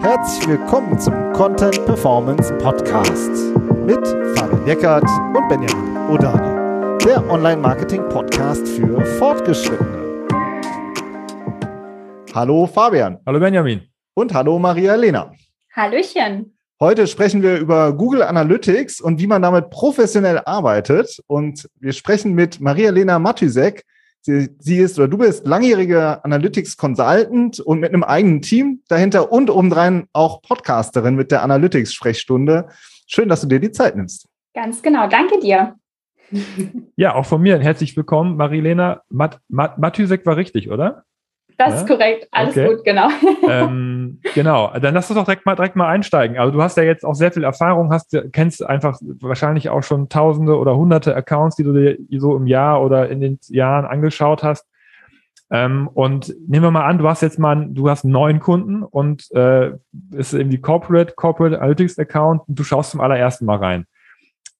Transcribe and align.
Herzlich 0.00 0.48
willkommen 0.48 0.98
zum 0.98 1.32
Content 1.32 1.84
Performance 1.84 2.52
Podcast 2.58 3.30
mit 3.86 4.06
Fabian 4.36 4.66
Jeckert 4.66 5.04
und 5.04 5.48
Benjamin 5.48 5.96
Odani, 6.10 6.98
der 7.04 7.28
Online-Marketing-Podcast 7.30 8.66
für 8.66 9.04
Fortgeschrittene. 9.18 10.26
Hallo 12.34 12.66
Fabian. 12.66 13.18
Hallo 13.26 13.38
Benjamin. 13.38 13.82
Und 14.14 14.34
hallo 14.34 14.58
Maria 14.58 14.94
Lena. 14.94 15.32
Hallöchen. 15.74 16.56
Heute 16.80 17.06
sprechen 17.06 17.42
wir 17.42 17.58
über 17.58 17.92
Google 17.92 18.22
Analytics 18.22 19.00
und 19.00 19.20
wie 19.20 19.26
man 19.26 19.42
damit 19.42 19.70
professionell 19.70 20.40
arbeitet. 20.44 21.22
Und 21.28 21.68
wir 21.78 21.92
sprechen 21.92 22.34
mit 22.34 22.60
Maria-Lena 22.60 23.18
Matysek. 23.18 23.84
Sie, 24.24 24.50
sie, 24.60 24.78
ist 24.78 24.98
oder 24.98 25.08
du 25.08 25.18
bist 25.18 25.46
langjährige 25.46 26.24
Analytics 26.24 26.76
Consultant 26.76 27.58
und 27.58 27.80
mit 27.80 27.92
einem 27.92 28.04
eigenen 28.04 28.40
Team 28.40 28.80
dahinter 28.86 29.32
und 29.32 29.50
obendrein 29.50 30.06
auch 30.12 30.42
Podcasterin 30.42 31.16
mit 31.16 31.32
der 31.32 31.42
Analytics 31.42 31.92
Sprechstunde. 31.92 32.68
Schön, 33.08 33.28
dass 33.28 33.40
du 33.40 33.48
dir 33.48 33.58
die 33.58 33.72
Zeit 33.72 33.96
nimmst. 33.96 34.28
Ganz 34.54 34.80
genau. 34.80 35.08
Danke 35.08 35.40
dir. 35.40 35.74
Ja, 36.96 37.14
auch 37.14 37.26
von 37.26 37.42
mir 37.42 37.58
herzlich 37.58 37.96
willkommen. 37.96 38.36
Marilena 38.36 39.02
Mat 39.10 39.40
Mat 39.48 39.78
Matysek 39.78 40.24
war 40.24 40.36
richtig, 40.36 40.70
oder? 40.70 41.04
Das 41.58 41.80
ist 41.80 41.86
korrekt, 41.86 42.28
alles 42.30 42.56
okay. 42.56 42.68
gut, 42.68 42.84
genau. 42.84 43.08
Ähm, 43.48 44.20
genau, 44.34 44.72
dann 44.80 44.94
lass 44.94 45.10
uns 45.10 45.18
doch 45.18 45.24
direkt 45.24 45.44
mal, 45.44 45.56
direkt 45.56 45.74
mal 45.74 45.88
einsteigen. 45.88 46.38
Also 46.38 46.52
du 46.52 46.62
hast 46.62 46.76
ja 46.76 46.84
jetzt 46.84 47.04
auch 47.04 47.14
sehr 47.14 47.32
viel 47.32 47.44
Erfahrung, 47.44 47.92
hast, 47.92 48.16
kennst 48.32 48.64
einfach 48.64 48.98
wahrscheinlich 49.20 49.68
auch 49.68 49.82
schon 49.82 50.08
tausende 50.08 50.56
oder 50.56 50.76
hunderte 50.76 51.14
Accounts, 51.14 51.56
die 51.56 51.64
du 51.64 51.72
dir 51.72 51.98
so 52.20 52.36
im 52.36 52.46
Jahr 52.46 52.82
oder 52.82 53.08
in 53.08 53.20
den 53.20 53.38
Jahren 53.48 53.84
angeschaut 53.84 54.42
hast. 54.42 54.66
Ähm, 55.52 55.88
und 55.92 56.34
nehmen 56.48 56.64
wir 56.64 56.70
mal 56.70 56.86
an, 56.86 56.96
du 56.96 57.06
hast 57.06 57.20
jetzt 57.20 57.38
mal, 57.38 57.66
du 57.68 57.90
hast 57.90 58.04
neun 58.04 58.40
Kunden 58.40 58.82
und 58.82 59.30
äh, 59.32 59.72
ist 60.12 60.32
irgendwie 60.32 60.58
Corporate, 60.58 61.12
Corporate 61.14 61.60
Analytics 61.60 61.98
Account 61.98 62.42
und 62.48 62.58
du 62.58 62.64
schaust 62.64 62.92
zum 62.92 63.02
allerersten 63.02 63.44
Mal 63.44 63.58
rein. 63.58 63.86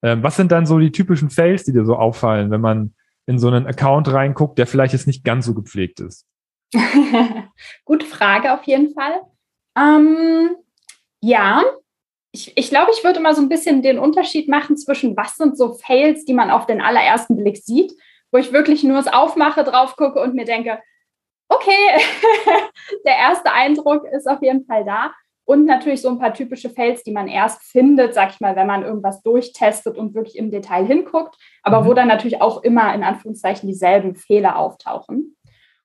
Ähm, 0.02 0.22
was 0.22 0.36
sind 0.36 0.52
dann 0.52 0.66
so 0.66 0.78
die 0.78 0.92
typischen 0.92 1.30
Fails, 1.30 1.64
die 1.64 1.72
dir 1.72 1.86
so 1.86 1.96
auffallen, 1.96 2.50
wenn 2.50 2.60
man 2.60 2.94
in 3.26 3.38
so 3.38 3.48
einen 3.48 3.66
Account 3.66 4.12
reinguckt, 4.12 4.58
der 4.58 4.66
vielleicht 4.66 4.92
jetzt 4.92 5.06
nicht 5.06 5.24
ganz 5.24 5.46
so 5.46 5.54
gepflegt 5.54 6.00
ist? 6.00 6.26
Gute 7.84 8.06
Frage 8.06 8.52
auf 8.52 8.64
jeden 8.64 8.94
Fall. 8.94 9.22
Ähm, 9.76 10.56
ja, 11.20 11.62
ich, 12.32 12.52
ich 12.56 12.70
glaube, 12.70 12.90
ich 12.96 13.04
würde 13.04 13.20
mal 13.20 13.34
so 13.34 13.42
ein 13.42 13.48
bisschen 13.48 13.82
den 13.82 13.98
Unterschied 13.98 14.48
machen 14.48 14.76
zwischen, 14.76 15.16
was 15.16 15.36
sind 15.36 15.56
so 15.56 15.74
Fails, 15.74 16.24
die 16.24 16.34
man 16.34 16.50
auf 16.50 16.66
den 16.66 16.80
allerersten 16.80 17.36
Blick 17.36 17.58
sieht, 17.58 17.92
wo 18.30 18.38
ich 18.38 18.52
wirklich 18.52 18.82
nur 18.82 18.96
das 18.96 19.12
Aufmache, 19.12 19.64
drauf 19.64 19.96
gucke 19.96 20.20
und 20.20 20.34
mir 20.34 20.46
denke, 20.46 20.80
okay, 21.48 22.00
der 23.06 23.16
erste 23.16 23.52
Eindruck 23.52 24.04
ist 24.06 24.26
auf 24.26 24.42
jeden 24.42 24.64
Fall 24.64 24.84
da. 24.84 25.12
Und 25.44 25.66
natürlich 25.66 26.00
so 26.00 26.08
ein 26.08 26.20
paar 26.20 26.32
typische 26.32 26.70
Fails, 26.70 27.02
die 27.02 27.10
man 27.10 27.28
erst 27.28 27.62
findet, 27.62 28.14
sag 28.14 28.30
ich 28.30 28.40
mal, 28.40 28.54
wenn 28.56 28.66
man 28.66 28.84
irgendwas 28.84 29.22
durchtestet 29.22 29.98
und 29.98 30.14
wirklich 30.14 30.38
im 30.38 30.50
Detail 30.50 30.86
hinguckt, 30.86 31.36
aber 31.62 31.82
mhm. 31.82 31.86
wo 31.86 31.94
dann 31.94 32.08
natürlich 32.08 32.40
auch 32.40 32.62
immer 32.62 32.94
in 32.94 33.02
Anführungszeichen 33.02 33.68
dieselben 33.68 34.14
Fehler 34.14 34.56
auftauchen. 34.56 35.36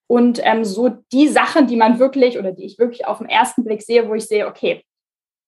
Und 0.08 0.39
ähm, 0.44 0.63
so 0.63 0.89
die 1.11 1.27
Sachen, 1.27 1.67
die 1.67 1.75
man 1.75 2.00
wirklich 2.00 2.39
oder 2.39 2.53
die 2.53 2.66
ich 2.66 2.80
wirklich 2.80 3.05
auf 3.05 3.17
den 3.17 3.27
ersten 3.27 3.63
Blick 3.63 3.81
sehe, 3.81 4.08
wo 4.08 4.16
ich 4.16 4.25
sehe, 4.25 4.47
okay, 4.47 4.83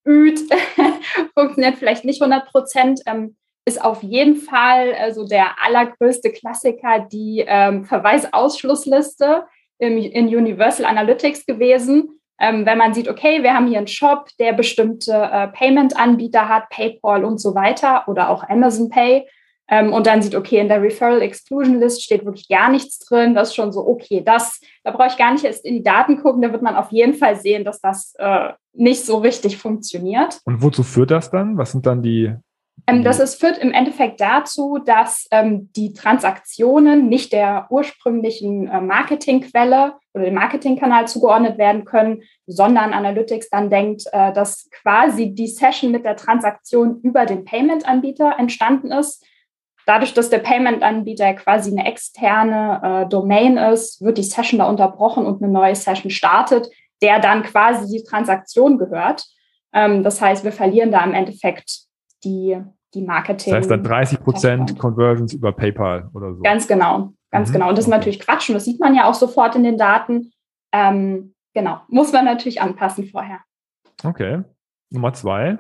üt, 0.05 0.39
funktioniert 1.33 1.77
vielleicht 1.77 2.03
nicht 2.03 2.21
100 2.21 2.47
Prozent, 2.49 3.01
ähm, 3.05 3.37
ist 3.65 3.83
auf 3.83 4.03
jeden 4.03 4.35
Fall 4.35 4.93
also 4.95 5.27
der 5.27 5.63
allergrößte 5.63 6.31
Klassiker 6.31 7.07
die 7.11 7.43
ähm, 7.47 7.85
Verweisausschlussliste 7.85 9.45
im, 9.77 9.97
in 9.97 10.27
Universal 10.27 10.85
Analytics 10.85 11.45
gewesen. 11.45 12.19
Ähm, 12.41 12.65
wenn 12.65 12.77
man 12.77 12.93
sieht, 12.93 13.09
okay, 13.09 13.43
wir 13.43 13.53
haben 13.53 13.67
hier 13.67 13.77
einen 13.77 13.87
Shop, 13.87 14.29
der 14.39 14.53
bestimmte 14.53 15.13
äh, 15.13 15.47
Payment-Anbieter 15.49 16.47
hat, 16.49 16.69
PayPal 16.69 17.23
und 17.23 17.39
so 17.39 17.53
weiter 17.53 18.07
oder 18.07 18.29
auch 18.29 18.47
Amazon 18.47 18.89
Pay 18.89 19.27
ähm, 19.69 19.93
und 19.93 20.07
dann 20.07 20.21
sieht, 20.21 20.35
okay, 20.35 20.59
in 20.59 20.67
der 20.67 20.81
Referral 20.81 21.21
Exclusion 21.21 21.79
List 21.79 22.03
steht 22.03 22.25
wirklich 22.25 22.47
gar 22.49 22.71
nichts 22.71 22.99
drin. 22.99 23.35
Das 23.35 23.49
ist 23.49 23.55
schon 23.55 23.71
so, 23.71 23.87
okay, 23.87 24.21
das, 24.25 24.59
da 24.83 24.91
brauche 24.91 25.07
ich 25.07 25.17
gar 25.17 25.31
nicht 25.31 25.45
erst 25.45 25.63
in 25.63 25.75
die 25.75 25.83
Daten 25.83 26.21
gucken, 26.21 26.41
da 26.41 26.51
wird 26.51 26.63
man 26.63 26.75
auf 26.75 26.91
jeden 26.91 27.13
Fall 27.13 27.35
sehen, 27.35 27.63
dass 27.63 27.79
das 27.79 28.15
äh, 28.17 28.49
nicht 28.73 29.05
so 29.05 29.17
richtig 29.17 29.57
funktioniert. 29.57 30.39
Und 30.45 30.61
wozu 30.63 30.83
führt 30.83 31.11
das 31.11 31.29
dann? 31.29 31.57
Was 31.57 31.71
sind 31.71 31.85
dann 31.85 32.01
die 32.01 32.33
ähm, 32.87 33.03
das 33.03 33.19
ist, 33.19 33.39
führt 33.39 33.57
im 33.57 33.73
Endeffekt 33.73 34.21
dazu, 34.21 34.79
dass 34.83 35.27
ähm, 35.31 35.69
die 35.75 35.93
Transaktionen 35.93 37.09
nicht 37.09 37.33
der 37.33 37.67
ursprünglichen 37.69 38.67
äh, 38.67 38.81
Marketingquelle 38.81 39.95
oder 40.13 40.23
dem 40.23 40.33
Marketingkanal 40.33 41.07
zugeordnet 41.07 41.57
werden 41.57 41.83
können, 41.83 42.23
sondern 42.47 42.93
Analytics 42.93 43.49
dann 43.49 43.69
denkt, 43.69 44.03
äh, 44.13 44.33
dass 44.33 44.69
quasi 44.71 45.35
die 45.35 45.47
Session 45.47 45.91
mit 45.91 46.05
der 46.05 46.15
Transaktion 46.15 47.01
über 47.01 47.25
den 47.25 47.43
Payment-Anbieter 47.43 48.35
entstanden 48.37 48.91
ist 48.91 49.25
Dadurch, 49.89 50.13
dass 50.13 50.29
der 50.29 50.37
Payment-Anbieter 50.37 51.33
quasi 51.33 51.71
eine 51.71 51.83
externe 51.87 52.79
äh, 52.83 53.09
Domain 53.09 53.57
ist, 53.57 54.03
wird 54.03 54.19
die 54.19 54.23
Session 54.23 54.59
da 54.59 54.69
unterbrochen 54.69 55.25
und 55.25 55.41
eine 55.41 55.51
neue 55.51 55.73
Session 55.73 56.11
startet, 56.11 56.69
der 57.01 57.19
dann 57.19 57.41
quasi 57.41 57.97
die 57.97 58.03
Transaktion 58.03 58.77
gehört. 58.77 59.25
Ähm, 59.73 60.03
das 60.03 60.21
heißt, 60.21 60.43
wir 60.43 60.51
verlieren 60.51 60.91
da 60.91 61.03
im 61.03 61.15
Endeffekt 61.15 61.85
die, 62.23 62.61
die 62.93 63.01
Marketing. 63.01 63.51
Das 63.51 63.61
heißt 63.61 63.71
dann 63.71 63.83
30 63.83 64.19
Prozent 64.19 64.77
Conversions 64.77 65.33
über 65.33 65.53
PayPal 65.53 66.07
oder 66.13 66.35
so. 66.35 66.41
Ganz 66.43 66.67
genau, 66.67 67.13
ganz 67.31 67.49
mhm. 67.49 67.53
genau. 67.53 67.69
Und 67.69 67.75
das 67.75 67.85
ist 67.85 67.91
natürlich 67.91 68.19
Quatsch 68.19 68.47
und 68.47 68.53
das 68.53 68.65
sieht 68.65 68.79
man 68.79 68.93
ja 68.93 69.09
auch 69.09 69.15
sofort 69.15 69.55
in 69.55 69.63
den 69.63 69.79
Daten. 69.79 70.31
Ähm, 70.71 71.33
genau, 71.55 71.81
muss 71.87 72.13
man 72.13 72.25
natürlich 72.25 72.61
anpassen 72.61 73.05
vorher. 73.05 73.39
Okay. 74.03 74.43
Nummer 74.91 75.13
zwei. 75.13 75.57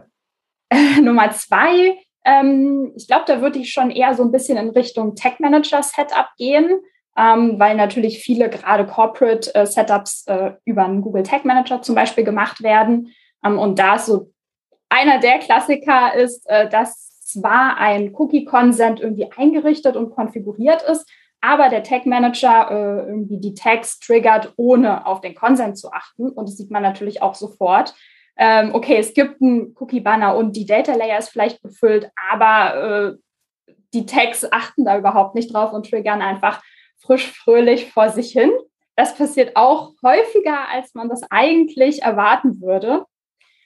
Nummer 1.01 1.31
zwei 1.31 1.97
ähm, 2.25 2.91
ich 2.95 3.07
glaube, 3.07 3.23
da 3.27 3.41
würde 3.41 3.59
ich 3.59 3.71
schon 3.71 3.91
eher 3.91 4.13
so 4.13 4.23
ein 4.23 4.31
bisschen 4.31 4.57
in 4.57 4.69
Richtung 4.69 5.15
Tech 5.15 5.39
Manager 5.39 5.81
Setup 5.83 6.29
gehen, 6.37 6.79
ähm, 7.17 7.59
weil 7.59 7.75
natürlich 7.75 8.19
viele 8.19 8.49
gerade 8.49 8.85
Corporate 8.85 9.53
äh, 9.55 9.65
Setups 9.65 10.25
über 10.65 10.85
einen 10.85 11.01
Google 11.01 11.23
Tech 11.23 11.43
Manager 11.43 11.81
zum 11.81 11.95
Beispiel 11.95 12.23
gemacht 12.23 12.61
werden. 12.61 13.13
Ähm, 13.43 13.57
und 13.57 13.79
da 13.79 13.97
so 13.97 14.31
einer 14.89 15.19
der 15.19 15.39
Klassiker 15.39 16.15
ist, 16.15 16.49
äh, 16.49 16.67
dass 16.67 17.21
zwar 17.21 17.77
ein 17.77 18.13
Cookie 18.15 18.43
Consent 18.43 18.99
irgendwie 18.99 19.31
eingerichtet 19.31 19.95
und 19.95 20.09
konfiguriert 20.09 20.81
ist, 20.81 21.07
aber 21.41 21.69
der 21.69 21.83
Tag 21.83 22.05
Manager 22.05 22.69
äh, 22.71 23.07
irgendwie 23.07 23.39
die 23.39 23.53
Tags 23.53 23.99
triggert, 23.99 24.53
ohne 24.57 25.05
auf 25.05 25.21
den 25.21 25.35
Consent 25.35 25.77
zu 25.77 25.93
achten. 25.93 26.29
Und 26.29 26.49
das 26.49 26.57
sieht 26.57 26.71
man 26.71 26.83
natürlich 26.83 27.21
auch 27.21 27.35
sofort 27.35 27.93
ähm, 28.41 28.73
okay, 28.73 28.95
es 28.97 29.13
gibt 29.13 29.41
einen 29.41 29.75
Cookie-Banner 29.77 30.35
und 30.35 30.55
die 30.55 30.65
Data 30.65 30.95
Layer 30.95 31.19
ist 31.19 31.29
vielleicht 31.29 31.61
befüllt, 31.61 32.09
aber 32.31 33.17
äh, 33.17 33.73
die 33.93 34.05
Tags 34.05 34.47
achten 34.49 34.85
da 34.85 34.97
überhaupt 34.97 35.35
nicht 35.35 35.53
drauf 35.53 35.73
und 35.73 35.89
triggern 35.89 36.21
einfach 36.21 36.61
frisch 37.01 37.29
fröhlich 37.29 37.91
vor 37.91 38.09
sich 38.09 38.31
hin. 38.31 38.49
Das 38.95 39.15
passiert 39.15 39.57
auch 39.57 39.91
häufiger, 40.01 40.69
als 40.73 40.95
man 40.95 41.09
das 41.09 41.21
eigentlich 41.29 42.01
erwarten 42.01 42.61
würde. 42.61 43.03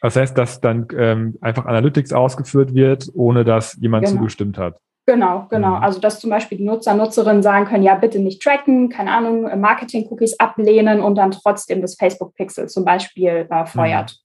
Das 0.01 0.16
heißt, 0.16 0.35
dass 0.35 0.59
dann 0.59 0.88
ähm, 0.97 1.38
einfach 1.41 1.66
Analytics 1.66 2.11
ausgeführt 2.11 2.73
wird, 2.73 3.09
ohne 3.13 3.44
dass 3.44 3.78
jemand 3.79 4.05
genau. 4.05 4.17
zugestimmt 4.17 4.57
hat. 4.57 4.78
Genau, 5.05 5.45
genau. 5.51 5.78
Mhm. 5.78 5.84
Also 5.84 6.00
dass 6.00 6.19
zum 6.19 6.31
Beispiel 6.31 6.57
die 6.57 6.63
Nutzer, 6.63 6.95
Nutzerinnen 6.95 7.44
sagen 7.44 7.66
können, 7.66 7.84
ja, 7.84 7.94
bitte 7.94 8.19
nicht 8.19 8.41
tracken, 8.41 8.90
keine 8.90 9.11
Ahnung, 9.11 9.44
Marketing-Cookies 9.59 10.40
ablehnen 10.40 11.00
und 11.00 11.16
dann 11.16 11.29
trotzdem 11.29 11.81
das 11.81 11.95
Facebook-Pixel 11.95 12.69
zum 12.69 12.85
Beispiel 12.85 13.47
äh, 13.50 13.66
feuert. 13.66 14.23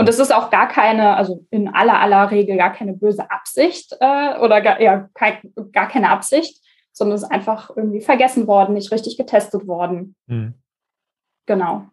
Und 0.00 0.08
es 0.08 0.18
ist 0.18 0.34
auch 0.34 0.48
gar 0.48 0.66
keine, 0.66 1.14
also 1.14 1.44
in 1.50 1.68
aller 1.68 2.00
aller 2.00 2.30
Regel 2.30 2.56
gar 2.56 2.72
keine 2.72 2.94
böse 2.94 3.30
Absicht 3.30 3.94
äh, 4.00 4.38
oder 4.38 4.62
gar, 4.62 4.80
ja, 4.80 5.10
kein, 5.12 5.52
gar 5.72 5.88
keine 5.88 6.08
Absicht, 6.08 6.64
sondern 6.90 7.16
es 7.16 7.24
ist 7.24 7.30
einfach 7.30 7.68
irgendwie 7.76 8.00
vergessen 8.00 8.46
worden, 8.46 8.72
nicht 8.72 8.92
richtig 8.92 9.18
getestet 9.18 9.66
worden. 9.66 10.16
Mhm. 10.26 10.54
Genau. 11.44 11.84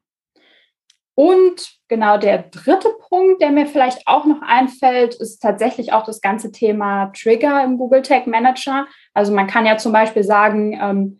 Und 1.16 1.68
genau 1.90 2.18
der 2.18 2.44
dritte 2.44 2.88
Punkt, 3.10 3.42
der 3.42 3.52
mir 3.52 3.66
vielleicht 3.66 4.08
auch 4.08 4.24
noch 4.24 4.42
einfällt, 4.42 5.16
ist 5.16 5.40
tatsächlich 5.40 5.92
auch 5.92 6.06
das 6.06 6.22
ganze 6.22 6.54
Thema 6.54 7.08
Trigger 7.08 7.62
im 7.62 7.78
Google 7.78 8.04
Tag 8.04 8.26
Manager. 8.26 8.88
Also 9.14 9.34
man 9.34 9.48
kann 9.48 9.66
ja 9.66 9.76
zum 9.76 9.92
Beispiel 9.92 10.24
sagen, 10.24 10.80
ähm, 10.82 11.20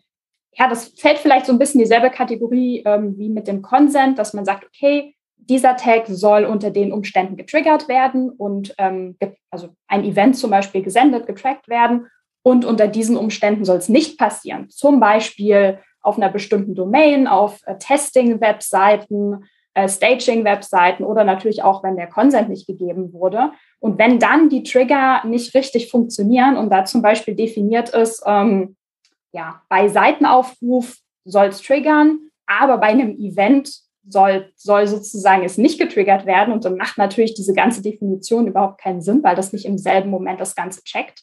ja, 0.54 0.70
das 0.70 0.88
fällt 0.98 1.18
vielleicht 1.18 1.44
so 1.44 1.52
ein 1.52 1.58
bisschen 1.58 1.80
dieselbe 1.80 2.08
Kategorie 2.08 2.82
ähm, 2.86 3.18
wie 3.18 3.28
mit 3.28 3.46
dem 3.46 3.60
Consent, 3.60 4.18
dass 4.18 4.32
man 4.32 4.46
sagt, 4.46 4.64
okay, 4.64 5.14
dieser 5.48 5.76
Tag 5.76 6.06
soll 6.06 6.44
unter 6.44 6.70
den 6.70 6.92
Umständen 6.92 7.36
getriggert 7.36 7.88
werden 7.88 8.30
und 8.30 8.74
ähm, 8.78 9.16
also 9.50 9.70
ein 9.86 10.04
Event 10.04 10.36
zum 10.36 10.50
Beispiel 10.50 10.82
gesendet, 10.82 11.26
getrackt 11.26 11.68
werden. 11.68 12.08
Und 12.42 12.64
unter 12.64 12.86
diesen 12.86 13.16
Umständen 13.16 13.64
soll 13.64 13.78
es 13.78 13.88
nicht 13.88 14.18
passieren. 14.18 14.70
Zum 14.70 15.00
Beispiel 15.00 15.78
auf 16.00 16.16
einer 16.16 16.30
bestimmten 16.30 16.74
Domain, 16.74 17.26
auf 17.26 17.60
äh, 17.66 17.76
Testing-Webseiten, 17.78 19.44
äh, 19.74 19.88
Staging-Webseiten 19.88 21.04
oder 21.04 21.24
natürlich 21.24 21.62
auch, 21.62 21.82
wenn 21.82 21.96
der 21.96 22.06
Consent 22.06 22.48
nicht 22.48 22.66
gegeben 22.66 23.12
wurde. 23.12 23.52
Und 23.80 23.98
wenn 23.98 24.18
dann 24.18 24.48
die 24.48 24.62
Trigger 24.62 25.22
nicht 25.24 25.54
richtig 25.54 25.90
funktionieren 25.90 26.56
und 26.56 26.70
da 26.70 26.84
zum 26.84 27.02
Beispiel 27.02 27.34
definiert 27.34 27.90
ist, 27.90 28.22
ähm, 28.26 28.76
ja, 29.32 29.62
bei 29.68 29.88
Seitenaufruf 29.88 30.96
soll 31.24 31.46
es 31.46 31.60
triggern, 31.62 32.18
aber 32.46 32.78
bei 32.78 32.88
einem 32.88 33.18
Event 33.18 33.87
soll, 34.08 34.52
soll 34.56 34.86
sozusagen 34.86 35.44
es 35.44 35.58
nicht 35.58 35.78
getriggert 35.78 36.26
werden 36.26 36.52
und 36.52 36.64
dann 36.64 36.76
macht 36.76 36.98
natürlich 36.98 37.34
diese 37.34 37.54
ganze 37.54 37.82
Definition 37.82 38.46
überhaupt 38.46 38.80
keinen 38.80 39.02
Sinn, 39.02 39.22
weil 39.22 39.36
das 39.36 39.52
nicht 39.52 39.64
im 39.64 39.78
selben 39.78 40.10
Moment 40.10 40.40
das 40.40 40.54
Ganze 40.54 40.82
checkt. 40.82 41.22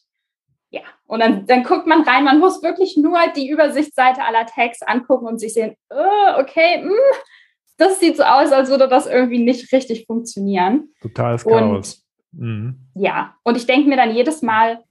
Ja, 0.69 0.81
und 1.07 1.19
dann, 1.19 1.45
dann 1.45 1.63
guckt 1.63 1.87
man 1.87 2.01
rein, 2.01 2.23
man 2.23 2.39
muss 2.39 2.61
wirklich 2.61 2.97
nur 2.97 3.17
die 3.35 3.49
Übersichtsseite 3.49 4.23
aller 4.23 4.45
Tags 4.45 4.81
angucken 4.81 5.27
und 5.27 5.39
sich 5.39 5.53
sehen, 5.53 5.75
oh, 5.89 6.39
okay, 6.39 6.81
mh, 6.81 6.89
hm, 6.89 7.19
das 7.77 7.99
sieht 7.99 8.17
so 8.17 8.23
aus, 8.23 8.51
als 8.51 8.69
würde 8.69 8.87
das 8.87 9.05
irgendwie 9.05 9.39
nicht 9.39 9.71
richtig 9.71 10.05
funktionieren. 10.05 10.89
Totales 11.01 11.43
Chaos. 11.43 12.05
Mhm. 12.31 12.89
Ja, 12.95 13.35
und 13.43 13.57
ich 13.57 13.65
denke 13.65 13.89
mir 13.89 13.97
dann 13.97 14.13
jedes 14.13 14.41
Mal, 14.41 14.83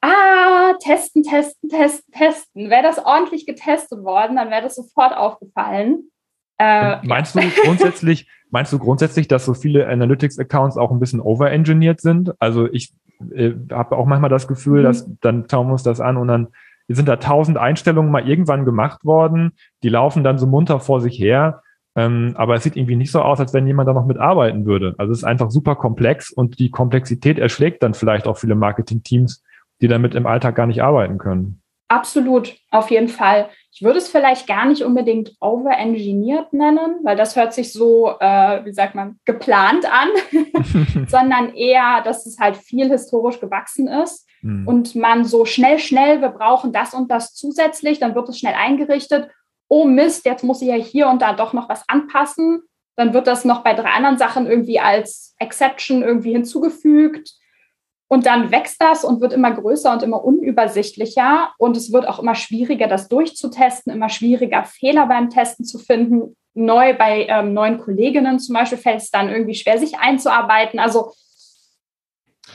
ah, 0.00 0.74
testen, 0.80 1.22
testen, 1.22 1.68
testen, 1.68 2.12
testen. 2.12 2.70
Wäre 2.70 2.82
das 2.82 2.98
ordentlich 2.98 3.46
getestet 3.46 4.02
worden, 4.04 4.36
dann 4.36 4.50
wäre 4.50 4.62
das 4.62 4.76
sofort 4.76 5.16
aufgefallen. 5.16 6.10
Äh, 6.58 7.06
meinst 7.06 7.34
du 7.34 7.40
grundsätzlich, 7.64 8.28
meinst 8.50 8.72
du 8.72 8.78
grundsätzlich, 8.78 9.28
dass 9.28 9.44
so 9.44 9.54
viele 9.54 9.88
Analytics-Accounts 9.88 10.76
auch 10.76 10.90
ein 10.90 11.00
bisschen 11.00 11.20
overengineert 11.20 12.00
sind? 12.00 12.32
Also 12.40 12.68
ich 12.70 12.92
äh, 13.34 13.52
habe 13.72 13.96
auch 13.96 14.06
manchmal 14.06 14.30
das 14.30 14.48
Gefühl, 14.48 14.80
mhm. 14.80 14.84
dass 14.84 15.10
dann 15.20 15.46
schauen 15.50 15.68
wir 15.68 15.72
uns 15.72 15.82
das 15.82 16.00
an 16.00 16.16
und 16.16 16.28
dann 16.28 16.48
sind 16.88 17.08
da 17.08 17.16
tausend 17.16 17.58
Einstellungen 17.58 18.10
mal 18.10 18.26
irgendwann 18.26 18.64
gemacht 18.64 19.04
worden, 19.04 19.52
die 19.82 19.90
laufen 19.90 20.24
dann 20.24 20.38
so 20.38 20.46
munter 20.46 20.80
vor 20.80 21.00
sich 21.00 21.18
her. 21.18 21.62
Ähm, 21.94 22.34
aber 22.36 22.54
es 22.54 22.62
sieht 22.62 22.76
irgendwie 22.76 22.96
nicht 22.96 23.10
so 23.10 23.20
aus, 23.20 23.40
als 23.40 23.52
wenn 23.52 23.66
jemand 23.66 23.88
da 23.88 23.92
noch 23.92 24.06
mitarbeiten 24.06 24.66
würde. 24.66 24.94
Also 24.98 25.12
es 25.12 25.18
ist 25.18 25.24
einfach 25.24 25.50
super 25.50 25.74
komplex 25.74 26.30
und 26.30 26.58
die 26.58 26.70
Komplexität 26.70 27.38
erschlägt 27.38 27.82
dann 27.82 27.92
vielleicht 27.92 28.26
auch 28.26 28.38
viele 28.38 28.54
Marketing-Teams, 28.54 29.42
die 29.80 29.88
damit 29.88 30.14
im 30.14 30.26
Alltag 30.26 30.54
gar 30.54 30.66
nicht 30.66 30.82
arbeiten 30.82 31.18
können. 31.18 31.60
Absolut, 31.88 32.54
auf 32.70 32.90
jeden 32.90 33.08
Fall. 33.08 33.48
Ich 33.70 33.82
würde 33.82 33.98
es 33.98 34.08
vielleicht 34.08 34.46
gar 34.46 34.66
nicht 34.66 34.82
unbedingt 34.82 35.32
overengineert 35.40 36.52
nennen, 36.52 37.00
weil 37.02 37.16
das 37.16 37.36
hört 37.36 37.52
sich 37.52 37.72
so, 37.72 38.14
äh, 38.18 38.64
wie 38.64 38.72
sagt 38.72 38.94
man, 38.94 39.20
geplant 39.24 39.84
an, 39.84 40.08
sondern 41.08 41.54
eher, 41.54 42.02
dass 42.02 42.26
es 42.26 42.38
halt 42.38 42.56
viel 42.56 42.88
historisch 42.88 43.40
gewachsen 43.40 43.86
ist 43.86 44.26
mhm. 44.42 44.66
und 44.66 44.94
man 44.94 45.24
so 45.24 45.44
schnell, 45.44 45.78
schnell, 45.78 46.20
wir 46.20 46.30
brauchen 46.30 46.72
das 46.72 46.94
und 46.94 47.10
das 47.10 47.34
zusätzlich, 47.34 47.98
dann 47.98 48.14
wird 48.14 48.28
es 48.28 48.38
schnell 48.38 48.54
eingerichtet. 48.54 49.30
Oh 49.68 49.84
Mist, 49.84 50.24
jetzt 50.24 50.44
muss 50.44 50.62
ich 50.62 50.68
ja 50.68 50.74
hier 50.74 51.08
und 51.08 51.20
da 51.20 51.34
doch 51.34 51.52
noch 51.52 51.68
was 51.68 51.84
anpassen. 51.88 52.62
Dann 52.96 53.12
wird 53.12 53.26
das 53.26 53.44
noch 53.44 53.62
bei 53.62 53.74
drei 53.74 53.90
anderen 53.90 54.18
Sachen 54.18 54.46
irgendwie 54.46 54.80
als 54.80 55.36
Exception 55.38 56.02
irgendwie 56.02 56.32
hinzugefügt 56.32 57.38
und 58.08 58.24
dann 58.24 58.50
wächst 58.50 58.80
das 58.80 59.04
und 59.04 59.20
wird 59.20 59.34
immer 59.34 59.52
größer 59.52 59.92
und 59.92 60.02
immer 60.02 60.24
unübersichtlicher. 60.24 61.50
Und 61.58 61.76
es 61.76 61.92
wird 61.92 62.08
auch 62.08 62.18
immer 62.18 62.34
schwieriger, 62.34 62.88
das 62.88 63.08
durchzutesten, 63.08 63.92
immer 63.92 64.08
schwieriger, 64.08 64.64
Fehler 64.64 65.06
beim 65.06 65.28
Testen 65.28 65.66
zu 65.66 65.78
finden. 65.78 66.34
Neu 66.54 66.94
bei 66.96 67.26
ähm, 67.28 67.52
neuen 67.52 67.78
Kolleginnen 67.78 68.38
zum 68.40 68.54
Beispiel 68.54 68.78
fällt 68.78 69.02
es 69.02 69.10
dann 69.10 69.28
irgendwie 69.28 69.54
schwer, 69.54 69.78
sich 69.78 69.98
einzuarbeiten. 69.98 70.80
Also 70.80 71.12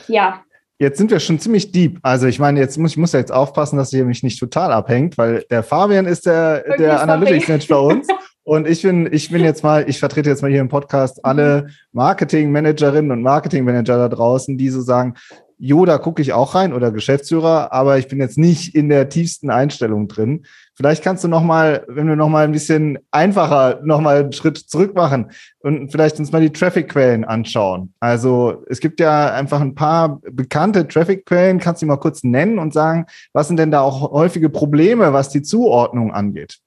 ja. 0.08 0.42
Jetzt 0.80 0.98
sind 0.98 1.12
wir 1.12 1.20
schon 1.20 1.38
ziemlich 1.38 1.70
deep. 1.70 2.00
Also 2.02 2.26
ich 2.26 2.40
meine, 2.40 2.58
jetzt 2.58 2.76
muss 2.76 2.90
ich 2.90 2.96
muss 2.96 3.12
ja 3.12 3.20
jetzt 3.20 3.32
aufpassen, 3.32 3.76
dass 3.76 3.92
ihr 3.92 4.04
mich 4.04 4.24
nicht 4.24 4.40
total 4.40 4.72
abhängt, 4.72 5.16
weil 5.16 5.44
der 5.50 5.62
Fabian 5.62 6.04
ist 6.04 6.26
der, 6.26 6.76
der 6.76 7.00
Analytics-Mensch 7.00 7.68
bei 7.68 7.76
uns. 7.76 8.08
Und 8.46 8.68
ich 8.68 8.82
bin, 8.82 9.10
ich 9.10 9.30
bin 9.30 9.42
jetzt 9.42 9.62
mal, 9.62 9.88
ich 9.88 9.98
vertrete 9.98 10.28
jetzt 10.28 10.42
mal 10.42 10.50
hier 10.50 10.60
im 10.60 10.68
Podcast 10.68 11.24
alle 11.24 11.68
Marketing-Managerinnen 11.92 13.10
und 13.10 13.22
Marketing-Manager 13.22 13.96
da 13.96 14.08
draußen, 14.10 14.58
die 14.58 14.68
so 14.68 14.82
sagen, 14.82 15.14
Jo, 15.58 15.84
da 15.84 15.98
gucke 15.98 16.20
ich 16.20 16.32
auch 16.32 16.54
rein 16.54 16.72
oder 16.72 16.90
Geschäftsführer, 16.90 17.72
aber 17.72 17.98
ich 17.98 18.08
bin 18.08 18.18
jetzt 18.18 18.38
nicht 18.38 18.74
in 18.74 18.88
der 18.88 19.08
tiefsten 19.08 19.50
Einstellung 19.50 20.08
drin. 20.08 20.46
Vielleicht 20.74 21.04
kannst 21.04 21.22
du 21.22 21.28
noch 21.28 21.42
mal, 21.42 21.84
wenn 21.88 22.08
wir 22.08 22.16
noch 22.16 22.28
mal 22.28 22.44
ein 22.44 22.52
bisschen 22.52 22.98
einfacher 23.12 23.80
noch 23.84 24.00
mal 24.00 24.24
einen 24.24 24.32
Schritt 24.32 24.58
zurück 24.58 24.94
machen 24.94 25.30
und 25.60 25.92
vielleicht 25.92 26.18
uns 26.18 26.32
mal 26.32 26.40
die 26.40 26.52
Traffic-Quellen 26.52 27.24
anschauen. 27.24 27.94
Also 28.00 28.64
es 28.68 28.80
gibt 28.80 28.98
ja 28.98 29.32
einfach 29.32 29.60
ein 29.60 29.76
paar 29.76 30.20
bekannte 30.30 30.88
Traffic-Quellen. 30.88 31.60
Kannst 31.60 31.82
du 31.82 31.86
mal 31.86 31.96
kurz 31.98 32.24
nennen 32.24 32.58
und 32.58 32.74
sagen, 32.74 33.06
was 33.32 33.46
sind 33.46 33.58
denn 33.58 33.70
da 33.70 33.82
auch 33.82 34.10
häufige 34.10 34.50
Probleme, 34.50 35.12
was 35.12 35.28
die 35.28 35.42
Zuordnung 35.42 36.12
angeht? 36.12 36.58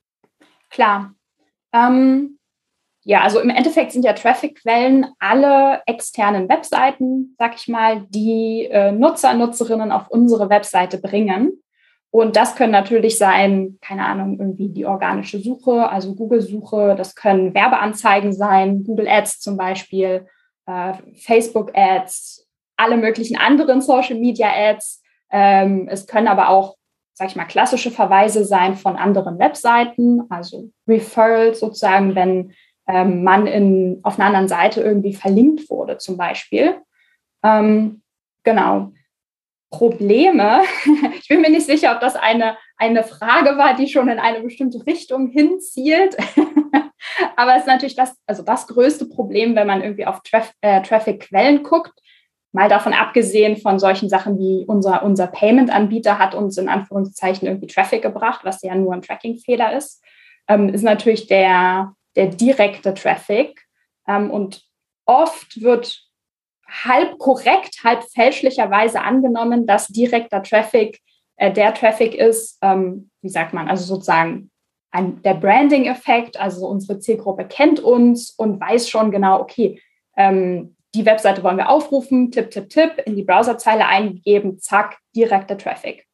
Klar. 0.69 1.13
Ähm 1.74 2.37
ja, 3.07 3.21
also 3.21 3.39
im 3.39 3.50
Endeffekt 3.50 3.94
sind 3.94 4.04
ja 4.04 4.12
Traffic-Quellen 4.12 5.06
alle 5.18 5.81
externen 5.86 6.50
Webseiten, 6.50 7.36
sag 7.39 7.56
ich 7.56 7.69
mal, 7.69 8.06
die 8.09 8.68
äh, 8.69 8.92
Nutzer, 8.92 9.33
Nutzerinnen 9.33 9.94
auf 9.94 10.09
unsere 10.09 10.50
Webseite 10.50 10.98
bringen. 10.98 11.54
Und 12.12 12.36
das 12.36 12.57
können 12.57 12.74
natürlich 12.74 13.18
sein, 13.18 13.77
keine 13.80 14.06
Ahnung, 14.06 14.38
irgendwie 14.38 14.68
die 14.68 14.86
organische 14.86 15.39
Suche, 15.39 15.88
also 15.89 16.15
Google-Suche, 16.15 16.95
das 16.98 17.15
können 17.15 17.54
Werbeanzeigen 17.54 18.33
sein, 18.33 18.83
Google 18.83 19.07
Ads 19.07 19.39
zum 19.39 19.56
Beispiel, 19.56 20.27
äh, 20.65 20.94
Facebook 21.15 21.71
Ads, 21.74 22.45
alle 22.75 22.98
möglichen 22.98 23.38
anderen 23.38 23.80
Social 23.80 24.19
Media 24.19 24.50
Ads. 24.53 25.01
Ähm, 25.31 25.88
es 25.89 26.07
können 26.07 26.27
aber 26.27 26.50
auch, 26.50 26.75
sag 27.13 27.30
ich 27.30 27.38
mal, 27.38 27.45
klassische 27.45 27.89
Verweise 27.89 28.44
sein 28.44 28.75
von 28.75 28.98
anderen 28.98 29.39
Webseiten, 29.39 30.24
also 30.30 30.71
Referrals 30.86 31.62
sozusagen, 31.62 32.13
wenn 32.13 32.51
ähm, 32.88 33.24
man 33.24 33.48
in, 33.48 34.00
auf 34.04 34.18
einer 34.18 34.28
anderen 34.28 34.48
Seite 34.48 34.81
irgendwie 34.81 35.13
verlinkt 35.13 35.69
wurde 35.69 35.98
zum 35.98 36.18
Beispiel. 36.18 36.78
Ähm, 37.44 38.01
genau. 38.44 38.92
Probleme. 39.69 40.62
Ich 41.19 41.28
bin 41.28 41.42
mir 41.42 41.50
nicht 41.50 41.66
sicher, 41.66 41.92
ob 41.94 42.00
das 42.00 42.16
eine, 42.16 42.56
eine 42.78 43.04
Frage 43.04 43.57
war, 43.57 43.75
die 43.75 43.89
schon 43.89 44.07
in 44.07 44.18
eine 44.18 44.42
bestimmte 44.42 44.86
Richtung 44.86 45.28
hinzielt. 45.28 46.16
Aber 47.36 47.56
es 47.56 47.62
ist 47.62 47.68
natürlich 47.68 47.95
das, 47.95 48.16
also 48.25 48.44
das 48.44 48.68
größte 48.68 49.07
Problem, 49.07 49.56
wenn 49.56 49.68
man 49.68 49.81
irgendwie 49.81 50.06
auf 50.06 50.22
Traf 50.22 50.54
äh, 50.62 50.81
Traffic-Quellen 50.81 51.63
guckt. 51.63 52.00
Mal 52.54 52.69
davon 52.69 52.94
abgesehen 52.94 53.57
von 53.57 53.78
solchen 53.78 54.07
Sachen 54.07 54.39
wie 54.39 54.63
unser, 54.66 55.04
unser 55.04 55.28
Payment-Anbieter 55.28 56.18
hat 56.18 56.34
uns 56.34 56.57
in 56.57 56.69
Anführungszeichen 56.69 57.45
irgendwie 57.45 57.68
Traffic 57.68 58.01
gebracht, 58.01 58.42
was 58.44 58.62
ja 58.62 58.74
nur 58.74 58.94
ein 58.94 59.01
Tracking-Fehler 59.01 59.75
ist, 59.75 60.01
ähm, 60.48 60.69
ist 60.69 60.84
natürlich 60.84 61.28
der, 61.28 61.94
der 62.18 62.28
direkte 62.28 62.94
Traffic. 62.94 63.62
Ähm, 64.08 64.30
und 64.30 64.64
oft 65.06 65.62
wird 65.62 66.04
halb 66.68 67.18
korrekt, 67.18 67.80
halb 67.84 68.04
fälschlicherweise 68.04 69.02
angenommen, 69.02 69.66
dass 69.66 69.88
direkter 69.88 70.44
Traffic 70.44 71.00
äh, 71.38 71.54
der 71.54 71.74
Traffic 71.74 72.14
ist, 72.16 72.58
ähm, 72.62 73.10
wie 73.22 73.30
sagt 73.30 73.54
man, 73.54 73.69
also 73.69 73.86
sozusagen 73.86 74.52
ein, 74.92 75.22
der 75.22 75.36
Branding-Effekt, 75.36 76.38
also 76.40 76.68
unsere 76.68 77.00
Zielgruppe 77.00 77.46
kennt 77.46 77.80
uns 77.80 78.31
und 78.31 78.60
weiß 78.60 78.89
schon 78.89 79.12
genau, 79.12 79.39
okay, 79.39 79.82
ähm, 80.18 80.75
die 80.96 81.06
Webseite 81.06 81.44
wollen 81.44 81.58
wir 81.58 81.70
aufrufen, 81.70 82.32
tipp, 82.32 82.50
tipp, 82.50 82.70
tipp, 82.70 83.03
in 83.06 83.15
die 83.15 83.24
Browserzeile 83.24 83.86
eingegeben, 83.86 84.60
zack, 84.60 84.98
direkter 85.15 85.58
Traffic. 85.58 86.06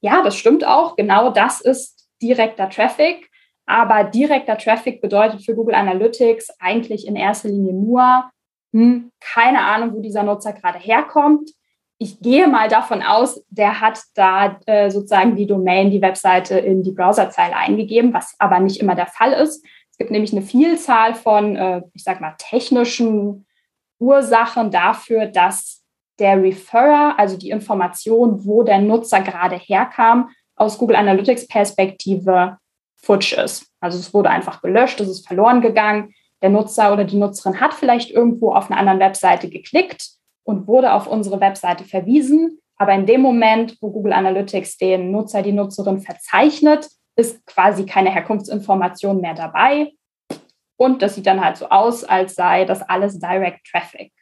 Ja, 0.00 0.22
das 0.22 0.36
stimmt 0.36 0.66
auch, 0.66 0.96
genau 0.96 1.30
das 1.30 1.60
ist 1.60 2.08
direkter 2.20 2.68
Traffic. 2.68 3.30
Aber 3.66 4.04
direkter 4.04 4.58
Traffic 4.58 5.00
bedeutet 5.00 5.42
für 5.42 5.54
Google 5.54 5.74
Analytics 5.74 6.48
eigentlich 6.58 7.06
in 7.06 7.16
erster 7.16 7.48
Linie 7.48 7.72
nur, 7.72 8.30
hm, 8.72 9.10
keine 9.20 9.60
Ahnung, 9.60 9.94
wo 9.94 10.00
dieser 10.00 10.22
Nutzer 10.22 10.52
gerade 10.52 10.78
herkommt. 10.78 11.50
Ich 11.98 12.20
gehe 12.20 12.48
mal 12.48 12.68
davon 12.68 13.02
aus, 13.02 13.42
der 13.48 13.80
hat 13.80 14.00
da 14.14 14.58
äh, 14.66 14.90
sozusagen 14.90 15.36
die 15.36 15.46
Domain, 15.46 15.90
die 15.90 16.02
Webseite 16.02 16.58
in 16.58 16.82
die 16.82 16.92
Browserzeile 16.92 17.56
eingegeben, 17.56 18.12
was 18.12 18.34
aber 18.38 18.60
nicht 18.60 18.80
immer 18.80 18.94
der 18.94 19.06
Fall 19.06 19.32
ist. 19.32 19.64
Es 19.90 19.98
gibt 19.98 20.10
nämlich 20.10 20.32
eine 20.32 20.42
Vielzahl 20.42 21.14
von, 21.14 21.56
äh, 21.56 21.82
ich 21.94 22.02
sag 22.02 22.20
mal, 22.20 22.34
technischen 22.36 23.46
Ursachen 24.00 24.70
dafür, 24.72 25.26
dass 25.26 25.84
der 26.18 26.42
Referrer, 26.42 27.18
also 27.18 27.36
die 27.36 27.50
Information, 27.50 28.44
wo 28.44 28.64
der 28.64 28.80
Nutzer 28.80 29.20
gerade 29.20 29.56
herkam, 29.56 30.30
aus 30.56 30.78
Google 30.78 30.96
Analytics 30.96 31.48
Perspektive 31.48 32.58
futsch 33.04 33.32
ist. 33.32 33.66
Also 33.80 33.98
es 33.98 34.12
wurde 34.14 34.30
einfach 34.30 34.62
gelöscht, 34.62 35.00
es 35.00 35.08
ist 35.08 35.26
verloren 35.26 35.60
gegangen. 35.60 36.14
Der 36.42 36.50
Nutzer 36.50 36.92
oder 36.92 37.04
die 37.04 37.16
Nutzerin 37.16 37.60
hat 37.60 37.74
vielleicht 37.74 38.10
irgendwo 38.10 38.52
auf 38.52 38.70
einer 38.70 38.78
anderen 38.78 39.00
Webseite 39.00 39.48
geklickt 39.48 40.10
und 40.44 40.66
wurde 40.66 40.92
auf 40.92 41.06
unsere 41.06 41.40
Webseite 41.40 41.84
verwiesen. 41.84 42.58
Aber 42.76 42.92
in 42.92 43.06
dem 43.06 43.20
Moment, 43.20 43.78
wo 43.80 43.90
Google 43.90 44.12
Analytics 44.12 44.76
den 44.78 45.10
Nutzer, 45.10 45.42
die 45.42 45.52
Nutzerin 45.52 46.00
verzeichnet, 46.00 46.88
ist 47.16 47.46
quasi 47.46 47.86
keine 47.86 48.10
Herkunftsinformation 48.10 49.20
mehr 49.20 49.34
dabei. 49.34 49.92
Und 50.76 51.02
das 51.02 51.14
sieht 51.14 51.26
dann 51.26 51.44
halt 51.44 51.56
so 51.56 51.68
aus, 51.68 52.04
als 52.04 52.34
sei 52.34 52.64
das 52.64 52.82
alles 52.82 53.18
Direct 53.18 53.64
Traffic. 53.70 54.12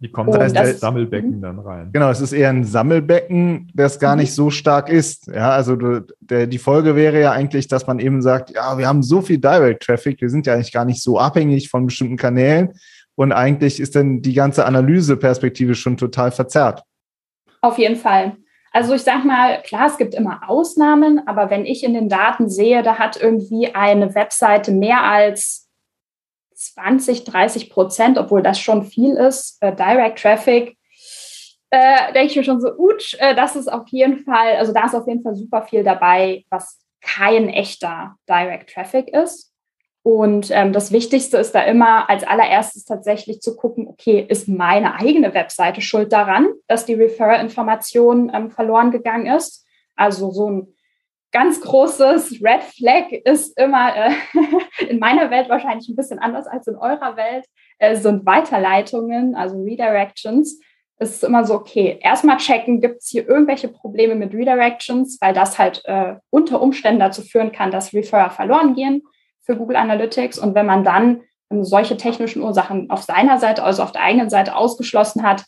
Die 0.00 0.10
kommen 0.10 0.28
oh, 0.28 0.36
das 0.36 0.54
heißt, 0.54 0.80
Sammelbecken 0.80 1.40
dann 1.40 1.58
rein. 1.58 1.90
Genau, 1.92 2.10
es 2.10 2.20
ist 2.20 2.32
eher 2.32 2.50
ein 2.50 2.64
Sammelbecken, 2.64 3.70
das 3.74 3.98
gar 3.98 4.14
mhm. 4.14 4.22
nicht 4.22 4.34
so 4.34 4.50
stark 4.50 4.90
ist. 4.90 5.26
Ja, 5.28 5.50
also 5.50 5.74
du, 5.74 6.06
der, 6.20 6.46
die 6.46 6.58
Folge 6.58 6.94
wäre 6.94 7.18
ja 7.20 7.32
eigentlich, 7.32 7.66
dass 7.66 7.86
man 7.86 7.98
eben 7.98 8.20
sagt, 8.20 8.50
ja, 8.50 8.76
wir 8.76 8.86
haben 8.86 9.02
so 9.02 9.22
viel 9.22 9.38
Direct 9.38 9.82
Traffic, 9.82 10.20
wir 10.20 10.28
sind 10.28 10.46
ja 10.46 10.54
eigentlich 10.54 10.72
gar 10.72 10.84
nicht 10.84 11.02
so 11.02 11.18
abhängig 11.18 11.70
von 11.70 11.86
bestimmten 11.86 12.16
Kanälen. 12.16 12.72
Und 13.14 13.32
eigentlich 13.32 13.80
ist 13.80 13.96
dann 13.96 14.20
die 14.20 14.34
ganze 14.34 14.66
Analyseperspektive 14.66 15.74
schon 15.74 15.96
total 15.96 16.30
verzerrt. 16.30 16.82
Auf 17.62 17.78
jeden 17.78 17.96
Fall. 17.96 18.36
Also 18.72 18.92
ich 18.92 19.02
sage 19.02 19.26
mal, 19.26 19.62
klar, 19.62 19.86
es 19.86 19.96
gibt 19.96 20.14
immer 20.14 20.50
Ausnahmen, 20.50 21.26
aber 21.26 21.48
wenn 21.48 21.64
ich 21.64 21.82
in 21.82 21.94
den 21.94 22.10
Daten 22.10 22.50
sehe, 22.50 22.82
da 22.82 22.98
hat 22.98 23.16
irgendwie 23.18 23.74
eine 23.74 24.14
Webseite 24.14 24.70
mehr 24.70 25.02
als 25.02 25.65
20, 26.56 27.24
30 27.24 27.70
Prozent, 27.70 28.18
obwohl 28.18 28.42
das 28.42 28.58
schon 28.58 28.84
viel 28.84 29.14
ist, 29.14 29.58
äh, 29.60 29.74
Direct 29.74 30.18
Traffic, 30.20 30.76
äh, 31.70 32.12
denke 32.12 32.30
ich 32.30 32.36
mir 32.36 32.44
schon 32.44 32.60
so, 32.60 32.70
utsch, 32.76 33.14
äh, 33.18 33.34
das 33.34 33.56
ist 33.56 33.70
auf 33.70 33.88
jeden 33.88 34.24
Fall, 34.24 34.56
also 34.56 34.72
da 34.72 34.86
ist 34.86 34.94
auf 34.94 35.06
jeden 35.06 35.22
Fall 35.22 35.34
super 35.34 35.62
viel 35.62 35.84
dabei, 35.84 36.44
was 36.50 36.78
kein 37.00 37.48
echter 37.48 38.16
Direct 38.28 38.72
Traffic 38.72 39.08
ist. 39.08 39.52
Und 40.02 40.52
ähm, 40.52 40.72
das 40.72 40.92
Wichtigste 40.92 41.36
ist 41.36 41.52
da 41.52 41.62
immer 41.62 42.08
als 42.08 42.22
allererstes 42.22 42.84
tatsächlich 42.84 43.40
zu 43.40 43.56
gucken, 43.56 43.88
okay, 43.88 44.24
ist 44.28 44.46
meine 44.46 44.94
eigene 44.94 45.34
Webseite 45.34 45.80
schuld 45.80 46.12
daran, 46.12 46.46
dass 46.68 46.86
die 46.86 46.94
Referrer-Information 46.94 48.30
ähm, 48.32 48.50
verloren 48.52 48.92
gegangen 48.92 49.26
ist? 49.26 49.66
Also 49.96 50.30
so 50.30 50.48
ein 50.48 50.75
ganz 51.36 51.60
großes 51.60 52.42
Red 52.42 52.62
Flag 52.62 53.12
ist 53.12 53.58
immer 53.58 53.94
äh, 53.94 54.10
in 54.88 54.98
meiner 54.98 55.30
Welt 55.30 55.50
wahrscheinlich 55.50 55.86
ein 55.86 55.94
bisschen 55.94 56.18
anders 56.18 56.46
als 56.46 56.66
in 56.66 56.76
eurer 56.76 57.14
Welt, 57.18 57.44
äh, 57.78 57.94
sind 57.94 58.24
Weiterleitungen, 58.24 59.34
also 59.34 59.62
Redirections. 59.62 60.58
Es 60.96 61.10
ist 61.10 61.24
immer 61.24 61.44
so, 61.44 61.56
okay, 61.56 61.98
erstmal 62.00 62.38
checken, 62.38 62.80
gibt 62.80 63.02
es 63.02 63.08
hier 63.08 63.28
irgendwelche 63.28 63.68
Probleme 63.68 64.14
mit 64.14 64.32
Redirections, 64.32 65.18
weil 65.20 65.34
das 65.34 65.58
halt 65.58 65.82
äh, 65.84 66.14
unter 66.30 66.62
Umständen 66.62 67.00
dazu 67.00 67.20
führen 67.20 67.52
kann, 67.52 67.70
dass 67.70 67.92
Referrer 67.92 68.30
verloren 68.30 68.74
gehen 68.74 69.02
für 69.42 69.56
Google 69.56 69.76
Analytics. 69.76 70.38
Und 70.38 70.54
wenn 70.54 70.64
man 70.64 70.84
dann 70.84 71.20
solche 71.50 71.98
technischen 71.98 72.40
Ursachen 72.40 72.88
auf 72.88 73.02
seiner 73.02 73.38
Seite, 73.38 73.62
also 73.62 73.82
auf 73.82 73.92
der 73.92 74.00
eigenen 74.02 74.30
Seite 74.30 74.56
ausgeschlossen 74.56 75.22
hat, 75.22 75.44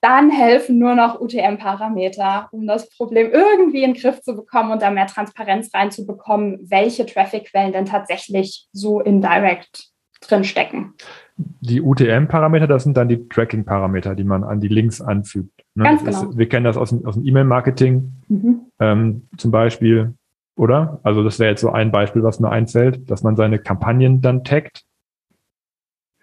dann 0.00 0.30
helfen 0.30 0.78
nur 0.78 0.94
noch 0.94 1.20
UTM-Parameter, 1.20 2.48
um 2.52 2.66
das 2.66 2.88
Problem 2.90 3.30
irgendwie 3.32 3.82
in 3.82 3.94
den 3.94 4.00
Griff 4.00 4.20
zu 4.22 4.34
bekommen 4.34 4.70
und 4.70 4.82
da 4.82 4.90
mehr 4.90 5.06
Transparenz 5.06 5.70
reinzubekommen, 5.74 6.58
welche 6.68 7.06
Traffic-Quellen 7.06 7.72
denn 7.72 7.86
tatsächlich 7.86 8.68
so 8.72 9.00
indirect 9.00 9.88
drin 10.20 10.44
stecken. 10.44 10.94
Die 11.36 11.82
UTM-Parameter, 11.82 12.66
das 12.66 12.84
sind 12.84 12.96
dann 12.96 13.08
die 13.08 13.28
Tracking-Parameter, 13.28 14.14
die 14.14 14.24
man 14.24 14.44
an 14.44 14.60
die 14.60 14.68
Links 14.68 15.00
anfügt. 15.00 15.64
Ne? 15.74 15.84
Ganz 15.84 16.04
genau. 16.04 16.30
Ist, 16.30 16.38
wir 16.38 16.48
kennen 16.48 16.64
das 16.64 16.76
aus, 16.76 16.94
aus 17.04 17.14
dem 17.14 17.26
E-Mail-Marketing 17.26 18.12
mhm. 18.28 18.60
ähm, 18.80 19.28
zum 19.36 19.50
Beispiel 19.50 20.14
oder? 20.56 21.00
Also 21.02 21.22
das 21.22 21.38
wäre 21.38 21.50
jetzt 21.50 21.60
so 21.60 21.70
ein 21.70 21.92
Beispiel, 21.92 22.22
was 22.22 22.40
mir 22.40 22.50
einfällt, 22.50 23.10
dass 23.10 23.22
man 23.22 23.36
seine 23.36 23.58
Kampagnen 23.58 24.22
dann 24.22 24.42
taggt. 24.42 24.84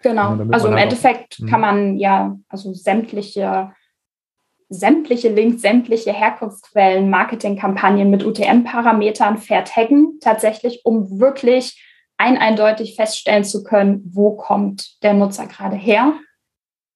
Genau. 0.04 0.36
Also 0.52 0.68
im 0.68 0.76
Endeffekt 0.76 1.40
auch, 1.42 1.48
kann 1.48 1.60
man 1.60 1.96
ja 1.96 2.36
also 2.48 2.72
sämtliche 2.72 3.72
sämtliche 4.68 5.28
Links, 5.28 5.62
sämtliche 5.62 6.12
Herkunftsquellen, 6.12 7.10
Marketingkampagnen 7.10 8.10
mit 8.10 8.24
UTM-Parametern 8.24 9.38
vertaggen, 9.38 10.18
tatsächlich, 10.20 10.80
um 10.84 11.20
wirklich 11.20 11.80
ein 12.16 12.38
eindeutig 12.38 12.96
feststellen 12.96 13.44
zu 13.44 13.64
können, 13.64 14.02
wo 14.06 14.36
kommt 14.36 15.02
der 15.02 15.14
Nutzer 15.14 15.46
gerade 15.46 15.76
her. 15.76 16.14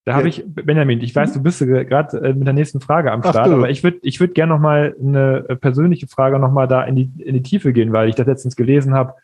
Da 0.05 0.15
habe 0.15 0.29
ich, 0.29 0.43
Benjamin, 0.47 1.03
ich 1.03 1.15
weiß, 1.15 1.35
du 1.35 1.43
bist 1.43 1.61
gerade 1.61 2.17
äh, 2.19 2.33
mit 2.33 2.47
der 2.47 2.55
nächsten 2.55 2.81
Frage 2.81 3.13
am 3.13 3.23
Start, 3.23 3.49
aber 3.49 3.69
ich 3.69 3.85
würde 3.85 3.99
ich 4.03 4.21
würd 4.21 4.35
gerne 4.35 4.55
noch 4.55 4.61
mal 4.61 4.97
eine 4.99 5.45
äh, 5.49 5.57
persönliche 5.57 6.07
Frage 6.07 6.39
noch 6.39 6.51
mal 6.51 6.67
da 6.67 6.83
in 6.85 6.97
die, 6.97 7.11
in 7.19 7.35
die 7.35 7.43
Tiefe 7.43 7.75
gehen, 7.75 7.93
weil 7.93 8.09
ich 8.09 8.15
das 8.15 8.27
letztens 8.27 8.57
gelesen 8.57 8.95
habe. 8.95 9.15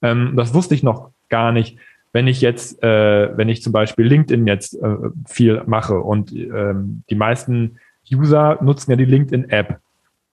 Ähm, 0.00 0.32
das 0.36 0.54
wusste 0.54 0.74
ich 0.74 0.82
noch 0.82 1.10
gar 1.28 1.52
nicht. 1.52 1.78
Wenn 2.12 2.26
ich 2.26 2.40
jetzt, 2.40 2.82
äh, 2.82 3.36
wenn 3.36 3.48
ich 3.48 3.62
zum 3.62 3.72
Beispiel 3.72 4.06
LinkedIn 4.06 4.46
jetzt 4.46 4.74
äh, 4.74 4.96
viel 5.28 5.62
mache 5.66 6.00
und 6.00 6.32
ähm, 6.32 7.04
die 7.08 7.14
meisten 7.14 7.78
User 8.12 8.58
nutzen 8.62 8.90
ja 8.90 8.96
die 8.96 9.04
LinkedIn-App. 9.04 9.78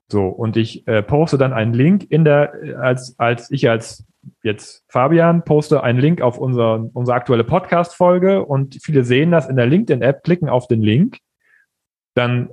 So, 0.10 0.28
und 0.28 0.56
ich 0.58 0.88
äh, 0.88 1.04
poste 1.04 1.38
dann 1.38 1.54
einen 1.54 1.74
Link 1.74 2.10
in 2.10 2.24
der, 2.24 2.54
als, 2.80 3.20
als 3.20 3.52
ich 3.52 3.70
als 3.70 4.06
jetzt 4.44 4.84
Fabian 4.88 5.44
poste 5.44 5.84
einen 5.84 6.00
Link 6.00 6.22
auf 6.22 6.38
unser, 6.38 6.90
unsere 6.94 7.16
aktuelle 7.16 7.44
Podcast-Folge 7.44 8.46
und 8.46 8.78
viele 8.82 9.04
sehen 9.04 9.32
das 9.32 9.48
in 9.48 9.56
der 9.56 9.68
LinkedIn-App, 9.68 10.24
klicken 10.24 10.50
auf 10.50 10.68
den 10.68 10.82
Link, 10.82 11.20
dann, 12.14 12.50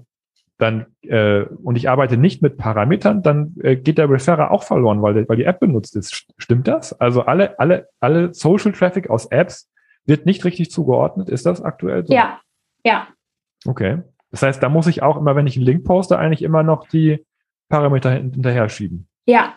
dann 0.64 0.86
äh, 1.02 1.42
und 1.62 1.76
ich 1.76 1.88
arbeite 1.88 2.16
nicht 2.16 2.42
mit 2.42 2.56
Parametern, 2.56 3.22
dann 3.22 3.54
äh, 3.62 3.76
geht 3.76 3.98
der 3.98 4.08
Referrer 4.08 4.50
auch 4.50 4.62
verloren, 4.62 5.02
weil, 5.02 5.28
weil 5.28 5.36
die 5.36 5.44
App 5.44 5.60
benutzt 5.60 5.94
ist. 5.94 6.26
Stimmt 6.38 6.66
das? 6.66 6.98
Also 6.98 7.22
alle, 7.22 7.58
alle, 7.58 7.88
alle 8.00 8.32
Social 8.32 8.72
Traffic 8.72 9.10
aus 9.10 9.26
Apps 9.26 9.70
wird 10.06 10.26
nicht 10.26 10.44
richtig 10.44 10.70
zugeordnet. 10.70 11.28
Ist 11.28 11.46
das 11.46 11.62
aktuell 11.62 12.06
so? 12.06 12.12
Ja, 12.12 12.40
ja. 12.84 13.08
Okay. 13.66 14.02
Das 14.30 14.42
heißt, 14.42 14.62
da 14.62 14.68
muss 14.68 14.86
ich 14.86 15.02
auch 15.02 15.16
immer, 15.16 15.36
wenn 15.36 15.46
ich 15.46 15.56
einen 15.56 15.66
Link 15.66 15.84
poste, 15.84 16.18
eigentlich 16.18 16.42
immer 16.42 16.62
noch 16.62 16.88
die 16.88 17.24
Parameter 17.68 18.10
hinterher 18.10 18.68
schieben. 18.68 19.06
Ja, 19.26 19.54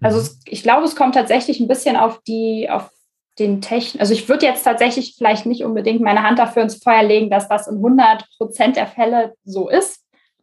also 0.00 0.18
mhm. 0.18 0.22
es, 0.22 0.40
ich 0.46 0.62
glaube, 0.62 0.84
es 0.84 0.96
kommt 0.96 1.14
tatsächlich 1.14 1.60
ein 1.60 1.68
bisschen 1.68 1.96
auf 1.96 2.20
die, 2.22 2.68
auf 2.70 2.90
den 3.38 3.60
Techn. 3.60 4.00
Also 4.00 4.12
ich 4.12 4.28
würde 4.28 4.46
jetzt 4.46 4.64
tatsächlich 4.64 5.14
vielleicht 5.16 5.46
nicht 5.46 5.64
unbedingt 5.64 6.00
meine 6.00 6.22
Hand 6.22 6.38
dafür 6.38 6.62
ins 6.62 6.82
Feuer 6.82 7.02
legen, 7.02 7.30
dass 7.30 7.48
das 7.48 7.68
in 7.68 7.76
100 7.76 8.26
Prozent 8.36 8.76
der 8.76 8.86
Fälle 8.86 9.34
so 9.44 9.68
ist. 9.68 9.99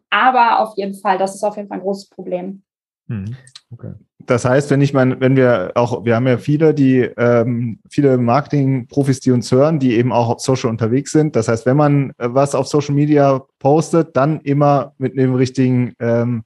Aber 0.10 0.60
auf 0.60 0.78
jeden 0.78 0.96
Fall, 0.96 1.18
das 1.18 1.36
ist 1.36 1.44
auf 1.44 1.58
jeden 1.58 1.68
Fall 1.68 1.78
ein 1.78 1.84
großes 1.84 2.10
Problem. 2.10 2.64
Mhm. 3.08 3.36
Okay. 3.72 3.94
Das 4.26 4.44
heißt, 4.44 4.70
wenn 4.72 4.82
ich 4.82 4.94
meine, 4.94 5.20
wenn 5.22 5.38
wir 5.38 5.72
auch, 5.76 6.04
wir 6.04 6.16
haben 6.16 6.28
ja 6.28 6.38
viele, 6.38 6.74
die 6.74 7.00
ähm, 7.18 7.80
viele 7.90 8.18
Marketing-Profis, 8.18 9.22
die 9.22 9.32
uns 9.32 9.52
hören, 9.52 9.80
die 9.80 9.96
eben 9.96 10.12
auch 10.12 10.30
auf 10.30 10.42
Social 10.42 10.70
unterwegs 10.70 11.12
sind. 11.12 11.36
Das 11.36 11.48
heißt, 11.48 11.66
wenn 11.66 11.78
man 11.78 12.10
äh, 12.18 12.28
was 12.30 12.54
auf 12.54 12.68
Social 12.68 12.94
Media 12.94 13.46
postet, 13.60 14.18
dann 14.18 14.42
immer 14.42 14.94
mit 14.98 15.18
dem 15.18 15.34
richtigen, 15.34 15.94
ähm, 16.00 16.44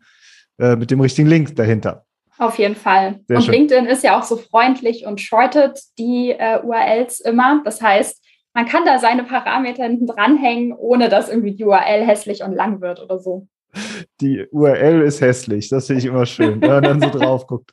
äh, 0.60 0.76
mit 0.76 0.92
dem 0.92 1.02
richtigen 1.02 1.28
Link 1.28 1.56
dahinter. 1.56 2.06
Auf 2.38 2.60
jeden 2.60 2.76
Fall. 2.76 3.20
Sehr 3.28 3.38
und 3.38 3.44
schön. 3.44 3.54
LinkedIn 3.54 3.86
ist 3.86 4.04
ja 4.04 4.20
auch 4.20 4.24
so 4.24 4.36
freundlich 4.36 5.06
und 5.06 5.20
shortet 5.20 5.80
die 5.98 6.32
äh, 6.32 6.60
URLs 6.64 7.20
immer. 7.20 7.62
Das 7.66 7.82
heißt, 7.82 8.21
man 8.54 8.66
kann 8.66 8.86
da 8.86 9.00
seine 9.00 9.24
Parameter 9.24 9.84
hinten 9.84 10.08
dranhängen, 10.08 10.74
ohne 10.74 11.10
dass 11.10 11.30
irgendwie 11.30 11.56
die 11.56 11.66
URL 11.66 12.06
hässlich 12.06 12.44
und 12.44 12.54
lang 12.54 12.82
wird 12.82 13.02
oder 13.02 13.20
so. 13.20 13.48
Die 14.20 14.46
URL 14.52 15.02
ist 15.02 15.22
hässlich, 15.22 15.70
das 15.70 15.88
finde 15.88 16.02
ich 16.02 16.06
immer 16.06 16.26
schön, 16.26 16.62
wenn 16.62 16.70
man 16.70 16.84
dann 16.84 17.02
so 17.02 17.10
drauf 17.18 17.48
guckt. 17.48 17.72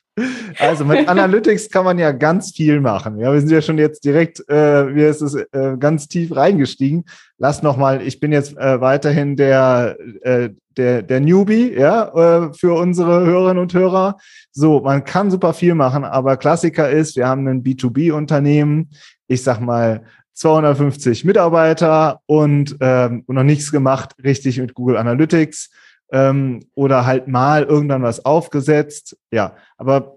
Also 0.58 0.84
mit 0.84 1.08
Analytics 1.08 1.70
kann 1.70 1.84
man 1.84 1.98
ja 1.98 2.12
ganz 2.12 2.52
viel 2.52 2.80
machen. 2.80 3.18
Ja, 3.18 3.32
wir 3.32 3.40
sind 3.40 3.50
ja 3.50 3.62
schon 3.62 3.78
jetzt 3.78 4.04
direkt, 4.04 4.48
äh, 4.48 4.94
wie 4.94 5.02
ist 5.02 5.20
es, 5.20 5.34
äh, 5.34 5.76
ganz 5.78 6.08
tief 6.08 6.34
reingestiegen. 6.34 7.04
Lass 7.36 7.62
nochmal, 7.62 8.02
ich 8.02 8.20
bin 8.20 8.32
jetzt 8.32 8.56
äh, 8.56 8.80
weiterhin 8.80 9.36
der, 9.36 9.96
äh, 10.22 10.50
der, 10.76 11.02
der 11.02 11.20
Newbie, 11.20 11.74
ja, 11.74 12.46
äh, 12.46 12.52
für 12.54 12.74
unsere 12.74 13.26
Hörerinnen 13.26 13.62
und 13.62 13.74
Hörer. 13.74 14.16
So, 14.52 14.80
man 14.80 15.04
kann 15.04 15.30
super 15.30 15.52
viel 15.52 15.74
machen, 15.74 16.04
aber 16.04 16.36
Klassiker 16.36 16.88
ist, 16.88 17.16
wir 17.16 17.26
haben 17.26 17.46
ein 17.46 17.62
B2B-Unternehmen, 17.62 18.90
ich 19.26 19.42
sag 19.42 19.60
mal 19.60 20.02
250 20.38 21.24
Mitarbeiter 21.24 22.20
und, 22.26 22.76
ähm, 22.80 23.24
und 23.26 23.34
noch 23.34 23.42
nichts 23.42 23.72
gemacht 23.72 24.14
richtig 24.22 24.58
mit 24.58 24.74
Google 24.74 24.96
Analytics 24.96 25.70
ähm, 26.12 26.60
oder 26.74 27.06
halt 27.06 27.26
mal 27.26 27.64
irgendwann 27.64 28.04
was 28.04 28.24
aufgesetzt. 28.24 29.16
Ja, 29.32 29.56
aber, 29.76 30.16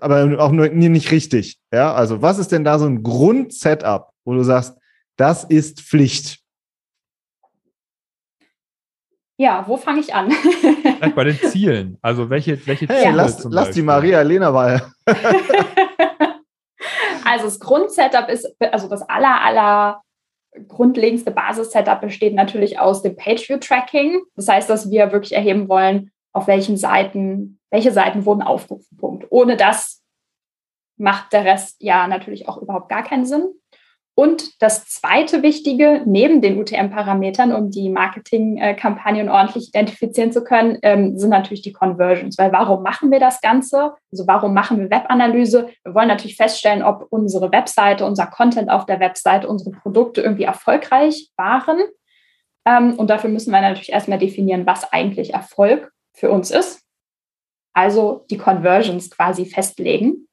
aber 0.00 0.38
auch 0.40 0.52
nur 0.52 0.68
nicht 0.68 1.10
richtig. 1.10 1.58
Ja, 1.72 1.92
also 1.92 2.22
was 2.22 2.38
ist 2.38 2.50
denn 2.50 2.64
da 2.64 2.78
so 2.78 2.86
ein 2.86 3.02
Grundsetup, 3.02 4.10
wo 4.24 4.34
du 4.34 4.42
sagst, 4.42 4.74
das 5.16 5.44
ist 5.44 5.82
Pflicht? 5.82 6.38
Ja, 9.36 9.64
wo 9.68 9.76
fange 9.76 10.00
ich 10.00 10.14
an? 10.14 10.32
Vielleicht 10.32 11.14
bei 11.14 11.24
den 11.24 11.38
Zielen. 11.38 11.98
Also 12.00 12.30
welche, 12.30 12.66
welche 12.66 12.88
hey, 12.88 13.02
Ziele 13.02 13.16
lass, 13.16 13.44
lass 13.44 13.70
die 13.70 13.82
Maria 13.82 14.22
Lena 14.22 14.50
mal. 14.50 14.82
also 17.28 17.44
das 17.44 17.60
Grundsetup 17.60 18.28
ist, 18.28 18.56
also 18.60 18.88
das 18.88 19.02
aller, 19.02 19.42
aller 19.42 20.02
grundlegendste 20.66 21.30
Basis-Setup 21.30 22.00
besteht 22.00 22.34
natürlich 22.34 22.78
aus 22.78 23.02
dem 23.02 23.16
Page-View-Tracking. 23.16 24.22
Das 24.34 24.48
heißt, 24.48 24.70
dass 24.70 24.90
wir 24.90 25.12
wirklich 25.12 25.34
erheben 25.34 25.68
wollen, 25.68 26.10
auf 26.32 26.46
welchen 26.46 26.76
Seiten, 26.76 27.60
welche 27.70 27.92
Seiten 27.92 28.24
wurden 28.24 28.42
aufgerufen. 28.42 28.96
Punkt. 28.96 29.26
Ohne 29.30 29.56
das 29.56 30.02
macht 30.96 31.32
der 31.32 31.44
Rest 31.44 31.76
ja 31.80 32.08
natürlich 32.08 32.48
auch 32.48 32.58
überhaupt 32.58 32.88
gar 32.88 33.02
keinen 33.02 33.26
Sinn. 33.26 33.46
Und 34.18 34.60
das 34.60 34.84
zweite 34.86 35.44
Wichtige, 35.44 36.02
neben 36.04 36.42
den 36.42 36.58
UTM-Parametern, 36.58 37.52
um 37.52 37.70
die 37.70 37.88
Marketingkampagnen 37.88 39.28
ordentlich 39.28 39.68
identifizieren 39.68 40.32
zu 40.32 40.42
können, 40.42 40.76
ähm, 40.82 41.16
sind 41.16 41.30
natürlich 41.30 41.62
die 41.62 41.72
Conversions. 41.72 42.36
Weil 42.36 42.50
warum 42.50 42.82
machen 42.82 43.12
wir 43.12 43.20
das 43.20 43.40
Ganze? 43.40 43.92
Also 44.10 44.26
warum 44.26 44.54
machen 44.54 44.80
wir 44.80 44.90
Webanalyse? 44.90 45.68
Wir 45.84 45.94
wollen 45.94 46.08
natürlich 46.08 46.34
feststellen, 46.34 46.82
ob 46.82 47.06
unsere 47.10 47.52
Webseite, 47.52 48.04
unser 48.04 48.26
Content 48.26 48.70
auf 48.70 48.86
der 48.86 48.98
Webseite, 48.98 49.46
unsere 49.46 49.70
Produkte 49.70 50.20
irgendwie 50.20 50.42
erfolgreich 50.42 51.28
waren. 51.36 51.78
Ähm, 52.66 52.94
und 52.98 53.10
dafür 53.10 53.30
müssen 53.30 53.52
wir 53.52 53.60
natürlich 53.60 53.92
erstmal 53.92 54.18
definieren, 54.18 54.66
was 54.66 54.92
eigentlich 54.92 55.34
Erfolg 55.34 55.92
für 56.12 56.32
uns 56.32 56.50
ist. 56.50 56.82
Also 57.72 58.26
die 58.30 58.38
Conversions 58.38 59.12
quasi 59.12 59.46
festlegen. 59.46 60.27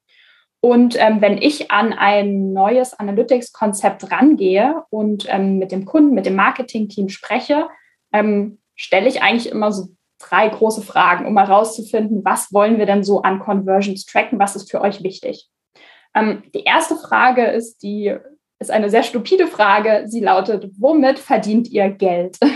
Und 0.65 0.95
ähm, 0.99 1.21
wenn 1.21 1.37
ich 1.37 1.69
an 1.69 1.93
ein 1.93 2.51
neues 2.51 2.95
Analytics-Konzept 2.95 4.11
rangehe 4.11 4.81
und 4.89 5.27
ähm, 5.29 5.59
mit 5.59 5.71
dem 5.71 5.85
Kunden, 5.85 6.15
mit 6.15 6.25
dem 6.25 6.35
Marketing-Team 6.35 7.09
spreche, 7.09 7.67
ähm, 8.11 8.57
stelle 8.73 9.07
ich 9.07 9.21
eigentlich 9.21 9.51
immer 9.51 9.71
so 9.71 9.89
drei 10.17 10.49
große 10.49 10.81
Fragen, 10.81 11.27
um 11.27 11.37
herauszufinden, 11.37 12.25
was 12.25 12.51
wollen 12.51 12.79
wir 12.79 12.87
denn 12.87 13.03
so 13.03 13.21
an 13.21 13.37
Conversions 13.37 14.07
tracken, 14.07 14.39
was 14.39 14.55
ist 14.55 14.71
für 14.71 14.81
euch 14.81 15.03
wichtig. 15.03 15.47
Ähm, 16.15 16.41
die 16.55 16.63
erste 16.63 16.95
Frage 16.95 17.45
ist 17.45 17.83
die 17.83 18.15
ist 18.57 18.71
eine 18.71 18.89
sehr 18.89 19.03
stupide 19.03 19.45
Frage. 19.45 20.05
Sie 20.07 20.21
lautet: 20.21 20.71
Womit 20.79 21.19
verdient 21.19 21.69
ihr 21.69 21.89
Geld? 21.91 22.39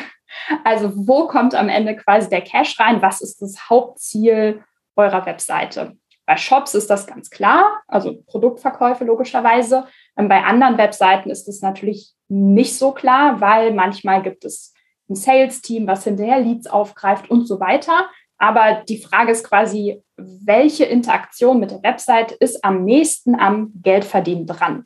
Also 0.64 0.92
wo 0.96 1.28
kommt 1.28 1.56
am 1.56 1.70
Ende 1.70 1.96
quasi 1.96 2.30
der 2.30 2.42
Cash 2.42 2.80
rein? 2.80 3.02
Was 3.02 3.20
ist 3.20 3.42
das 3.42 3.68
Hauptziel 3.68 4.64
eurer 4.96 5.26
Webseite? 5.26 5.98
Bei 6.30 6.38
Shops 6.38 6.76
ist 6.76 6.92
das 6.92 7.08
ganz 7.08 7.32
klar, 7.32 7.82
also 7.88 8.22
Produktverkäufe 8.28 9.04
logischerweise. 9.04 9.88
Ähm, 10.16 10.30
bei 10.30 10.44
anderen 10.44 10.78
Webseiten 10.78 11.32
ist 11.32 11.48
es 11.48 11.64
natürlich 11.64 12.14
nicht 12.28 12.78
so 12.78 12.92
klar, 12.92 13.42
weil 13.42 13.74
manchmal 13.74 14.22
gibt 14.22 14.46
es 14.46 14.76
ein 15.10 15.16
Sales-Team, 15.16 15.88
was 15.88 16.04
hinterher 16.04 16.40
Leads 16.40 16.68
aufgreift 16.68 17.32
und 17.32 17.48
so 17.48 17.60
weiter. 17.60 18.08
Aber 18.38 18.84
die 18.88 19.00
Frage 19.00 19.32
ist 19.32 19.44
quasi, 19.44 20.04
welche 20.18 20.86
Interaktion 20.86 21.60
mit 21.60 21.72
der 21.72 21.82
Website 21.82 22.34
ist 22.34 22.64
am 22.64 22.86
nächsten 22.86 23.34
am 23.34 23.72
Geldverdienen 23.82 24.46
dran? 24.46 24.86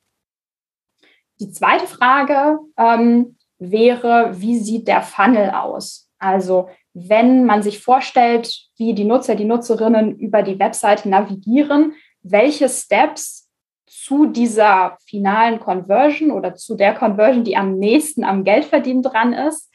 Die 1.42 1.52
zweite 1.52 1.88
Frage 1.88 2.60
ähm, 2.78 3.38
wäre, 3.58 4.32
wie 4.40 4.60
sieht 4.60 4.88
der 4.88 5.02
Funnel 5.02 5.50
aus? 5.50 6.10
Also 6.24 6.70
wenn 6.94 7.46
man 7.46 7.64
sich 7.64 7.80
vorstellt, 7.80 8.68
wie 8.78 8.94
die 8.94 9.04
Nutzer, 9.04 9.36
die 9.36 9.46
Nutzerinnen 9.46 10.18
über 10.20 10.42
die 10.44 10.58
Webseite 10.60 11.10
navigieren, 11.10 11.96
welche 12.22 12.70
Steps 12.70 13.50
zu 13.86 14.28
dieser 14.28 14.98
finalen 15.06 15.60
Conversion 15.60 16.32
oder 16.32 16.56
zu 16.56 16.76
der 16.76 16.94
Conversion, 16.94 17.44
die 17.44 17.58
am 17.58 17.78
nächsten 17.78 18.24
am 18.24 18.44
Geldverdienen 18.44 19.04
dran 19.04 19.34
ist, 19.34 19.72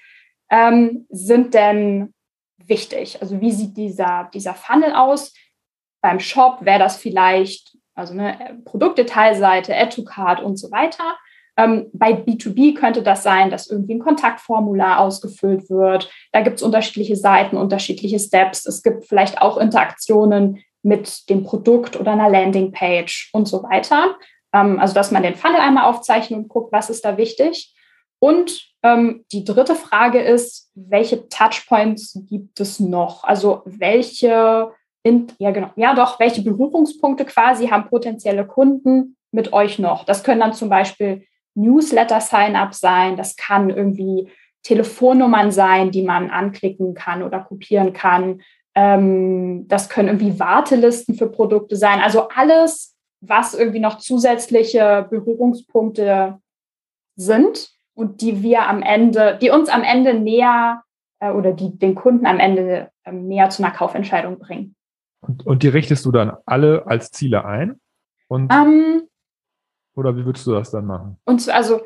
ähm, 0.51 1.07
sind 1.11 1.55
denn 1.55 2.15
wichtig? 2.57 3.19
Also 3.21 3.41
wie 3.41 3.53
sieht 3.53 3.77
dieser, 3.77 4.31
dieser 4.33 4.55
Funnel 4.55 4.93
aus? 4.93 5.35
Beim 6.01 6.21
Shop 6.21 6.59
wäre 6.65 6.79
das 6.79 6.97
vielleicht 6.97 7.77
also 7.95 8.13
eine 8.13 8.61
Produktdetailseite, 8.65 9.77
Add 9.77 9.95
to 9.95 10.05
Card 10.05 10.41
und 10.41 10.57
so 10.57 10.71
weiter. 10.71 11.19
Ähm, 11.59 11.91
bei 11.93 12.13
B2B 12.13 12.77
könnte 12.77 13.03
das 13.03 13.25
sein, 13.25 13.51
dass 13.51 13.69
irgendwie 13.69 13.95
ein 13.95 13.99
Kontaktformular 13.99 15.01
ausgefüllt 15.01 15.69
wird. 15.69 16.09
Da 16.31 16.41
gibt 16.41 16.57
es 16.57 16.63
unterschiedliche 16.63 17.17
Seiten, 17.17 17.57
unterschiedliche 17.57 18.21
Steps. 18.21 18.65
Es 18.65 18.85
gibt 18.85 19.07
vielleicht 19.07 19.43
auch 19.43 19.59
Interaktionen 19.59 20.63
mit 20.85 21.29
dem 21.29 21.43
Produkt 21.43 21.99
oder 21.99 22.13
einer 22.13 22.31
Landingpage 22.31 23.31
und 23.33 23.49
so 23.49 23.65
weiter. 23.65 24.17
Ähm, 24.55 24.79
also, 24.79 24.95
dass 24.95 25.11
man 25.11 25.25
den 25.25 25.35
Funnel 25.35 25.61
einmal 25.61 25.85
aufzeichnet 25.85 26.39
und 26.39 26.49
guckt, 26.49 26.73
was 26.73 26.91
ist 26.91 27.05
da 27.05 27.17
wichtig. 27.17 27.75
Und 28.21 28.69
ähm, 28.85 29.25
die 29.33 29.45
dritte 29.45 29.75
Frage 29.75 30.21
ist, 30.21 30.71
welche 30.77 31.29
Touchpoints 31.29 32.21
gibt 32.29 32.61
es 32.61 32.79
noch? 32.79 33.25
Also, 33.25 33.63
welche, 33.65 34.71
in, 35.03 35.27
ja, 35.39 35.51
genau, 35.51 35.71
ja, 35.75 35.93
doch, 35.93 36.21
welche 36.21 36.43
Berührungspunkte 36.43 37.25
quasi 37.25 37.67
haben 37.67 37.89
potenzielle 37.89 38.47
Kunden 38.47 39.17
mit 39.33 39.53
euch 39.53 39.81
noch? 39.81 40.05
Das 40.05 40.23
können 40.23 40.41
dann 40.41 40.55
zum 40.55 40.69
Beispiel 40.69 41.25
Newsletter-Sign-up 41.59 42.75
sein, 42.75 43.17
das 43.17 43.37
kann 43.37 43.71
irgendwie 43.71 44.31
Telefonnummern 44.63 45.51
sein, 45.51 45.91
die 45.91 46.03
man 46.03 46.31
anklicken 46.31 46.95
kann 46.95 47.23
oder 47.23 47.41
kopieren 47.41 47.93
kann. 47.93 48.43
Ähm, 48.75 49.67
das 49.69 49.89
können 49.89 50.09
irgendwie 50.09 50.39
Wartelisten 50.39 51.15
für 51.15 51.29
Produkte 51.29 51.77
sein. 51.77 52.01
Also 52.01 52.29
alles, 52.29 52.97
was 53.21 53.55
irgendwie 53.55 53.81
noch 53.81 53.99
zusätzliche 53.99 55.07
Berührungspunkte 55.11 56.39
sind 57.17 57.71
und 57.95 58.21
die 58.21 58.43
wir 58.43 58.69
am 58.69 58.83
Ende, 58.83 59.39
die 59.41 59.51
uns 59.51 59.69
am 59.69 59.83
Ende 59.83 60.15
näher 60.15 60.83
äh, 61.21 61.31
oder 61.31 61.53
die 61.53 61.77
den 61.77 61.95
Kunden 61.95 62.27
am 62.27 62.39
Ende 62.39 62.91
äh, 63.05 63.13
näher 63.13 63.51
zu 63.51 63.63
einer 63.63 63.73
Kaufentscheidung 63.73 64.39
bringen. 64.39 64.77
Und, 65.21 65.45
und, 65.47 65.63
die 65.65 65.69
richtest 65.69 66.05
du 66.05 66.13
dann 66.13 66.37
alle 66.47 66.87
als 66.87 67.11
Ziele 67.11 67.45
ein? 67.45 67.81
Und 68.29 68.53
ähm, 68.53 69.03
oder 69.99 70.17
wie 70.17 70.25
würdest 70.25 70.47
du 70.47 70.53
das 70.53 70.71
dann 70.71 70.87
machen? 70.87 71.19
Und 71.25 71.49
also 71.49 71.81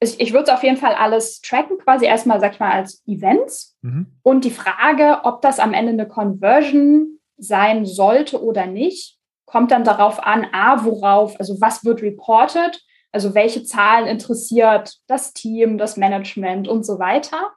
ich, 0.00 0.18
ich 0.20 0.32
würde 0.32 0.54
auf 0.54 0.62
jeden 0.62 0.76
Fall 0.76 0.94
alles 0.94 1.40
tracken, 1.40 1.78
quasi 1.78 2.06
erstmal, 2.06 2.40
sag 2.40 2.54
ich 2.54 2.60
mal, 2.60 2.72
als 2.72 3.02
Events. 3.06 3.76
Mhm. 3.82 4.06
Und 4.22 4.44
die 4.44 4.50
Frage, 4.50 5.20
ob 5.24 5.42
das 5.42 5.60
am 5.60 5.74
Ende 5.74 5.92
eine 5.92 6.08
Conversion 6.08 7.18
sein 7.36 7.84
sollte 7.84 8.42
oder 8.42 8.66
nicht, 8.66 9.18
kommt 9.44 9.70
dann 9.70 9.84
darauf 9.84 10.22
an, 10.22 10.46
A, 10.52 10.84
worauf, 10.84 11.38
also 11.38 11.60
was 11.60 11.84
wird 11.84 12.02
reported, 12.02 12.80
also 13.12 13.34
welche 13.34 13.64
Zahlen 13.64 14.06
interessiert 14.06 14.98
das 15.06 15.32
Team, 15.32 15.78
das 15.78 15.96
Management 15.96 16.68
und 16.68 16.84
so 16.84 16.98
weiter. 16.98 17.52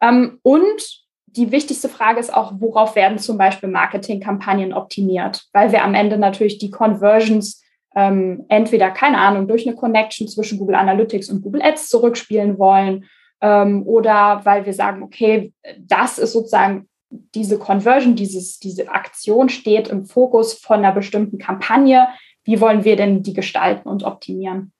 Ähm, 0.00 0.38
und 0.42 1.06
die 1.26 1.52
wichtigste 1.52 1.88
Frage 1.88 2.20
ist 2.20 2.34
auch, 2.34 2.52
worauf 2.58 2.96
werden 2.96 3.18
zum 3.18 3.38
Beispiel 3.38 3.68
Marketingkampagnen 3.68 4.72
optimiert, 4.72 5.44
weil 5.52 5.72
wir 5.72 5.84
am 5.84 5.94
Ende 5.94 6.18
natürlich 6.18 6.58
die 6.58 6.70
Conversions 6.70 7.62
ähm, 7.96 8.44
entweder, 8.48 8.90
keine 8.90 9.18
Ahnung, 9.18 9.48
durch 9.48 9.66
eine 9.66 9.76
Connection 9.76 10.28
zwischen 10.28 10.58
Google 10.58 10.76
Analytics 10.76 11.28
und 11.30 11.42
Google 11.42 11.62
Ads 11.62 11.88
zurückspielen 11.88 12.58
wollen 12.58 13.06
ähm, 13.40 13.86
oder 13.86 14.40
weil 14.44 14.66
wir 14.66 14.72
sagen, 14.72 15.02
okay, 15.02 15.52
das 15.78 16.18
ist 16.18 16.32
sozusagen 16.32 16.88
diese 17.10 17.58
Conversion, 17.58 18.14
dieses, 18.14 18.58
diese 18.58 18.88
Aktion 18.88 19.48
steht 19.48 19.88
im 19.88 20.04
Fokus 20.04 20.54
von 20.54 20.78
einer 20.78 20.92
bestimmten 20.92 21.38
Kampagne. 21.38 22.06
Wie 22.44 22.60
wollen 22.60 22.84
wir 22.84 22.96
denn 22.96 23.22
die 23.22 23.34
gestalten 23.34 23.88
und 23.88 24.04
optimieren? 24.04 24.72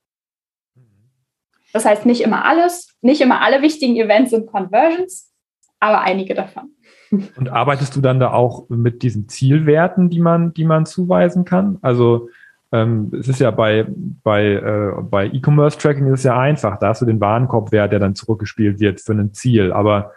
Das 1.72 1.84
heißt, 1.84 2.06
nicht 2.06 2.20
immer 2.20 2.44
alles, 2.44 2.96
nicht 3.00 3.20
immer 3.20 3.42
alle 3.42 3.62
wichtigen 3.62 3.96
Events 3.96 4.30
sind 4.30 4.46
Conversions, 4.46 5.32
aber 5.78 6.00
einige 6.00 6.34
davon. 6.34 6.74
Und 7.36 7.48
arbeitest 7.48 7.96
du 7.96 8.00
dann 8.00 8.20
da 8.20 8.32
auch 8.32 8.68
mit 8.68 9.02
diesen 9.02 9.28
Zielwerten, 9.28 10.10
die 10.10 10.20
man, 10.20 10.52
die 10.54 10.64
man 10.64 10.86
zuweisen 10.86 11.44
kann? 11.44 11.78
Also 11.82 12.28
ähm, 12.72 13.10
es 13.18 13.28
ist 13.28 13.40
ja 13.40 13.50
bei, 13.50 13.86
bei, 14.22 14.44
äh, 14.52 14.92
bei 15.02 15.26
E-Commerce-Tracking 15.26 16.06
ist 16.06 16.20
es 16.20 16.24
ja 16.24 16.38
einfach. 16.38 16.78
Da 16.78 16.88
hast 16.88 17.02
du 17.02 17.06
den 17.06 17.20
Warenkorbwert, 17.20 17.92
der 17.92 17.98
dann 17.98 18.14
zurückgespielt 18.14 18.78
wird 18.78 19.00
für 19.00 19.12
ein 19.12 19.34
Ziel. 19.34 19.72
Aber, 19.72 20.12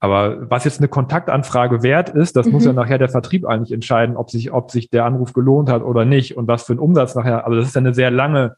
aber 0.00 0.50
was 0.50 0.64
jetzt 0.64 0.80
eine 0.80 0.88
Kontaktanfrage 0.88 1.82
wert 1.82 2.10
ist, 2.10 2.36
das 2.36 2.46
mhm. 2.46 2.52
muss 2.52 2.66
ja 2.66 2.74
nachher 2.74 2.98
der 2.98 3.08
Vertrieb 3.08 3.46
eigentlich 3.46 3.72
entscheiden, 3.72 4.16
ob 4.16 4.30
sich, 4.30 4.52
ob 4.52 4.70
sich 4.70 4.90
der 4.90 5.06
Anruf 5.06 5.32
gelohnt 5.32 5.70
hat 5.70 5.82
oder 5.82 6.04
nicht 6.04 6.36
und 6.36 6.46
was 6.46 6.64
für 6.64 6.74
ein 6.74 6.78
Umsatz 6.78 7.14
nachher. 7.14 7.46
Also 7.46 7.56
das 7.56 7.68
ist 7.68 7.74
ja 7.74 7.80
eine 7.80 7.94
sehr 7.94 8.10
lange 8.10 8.56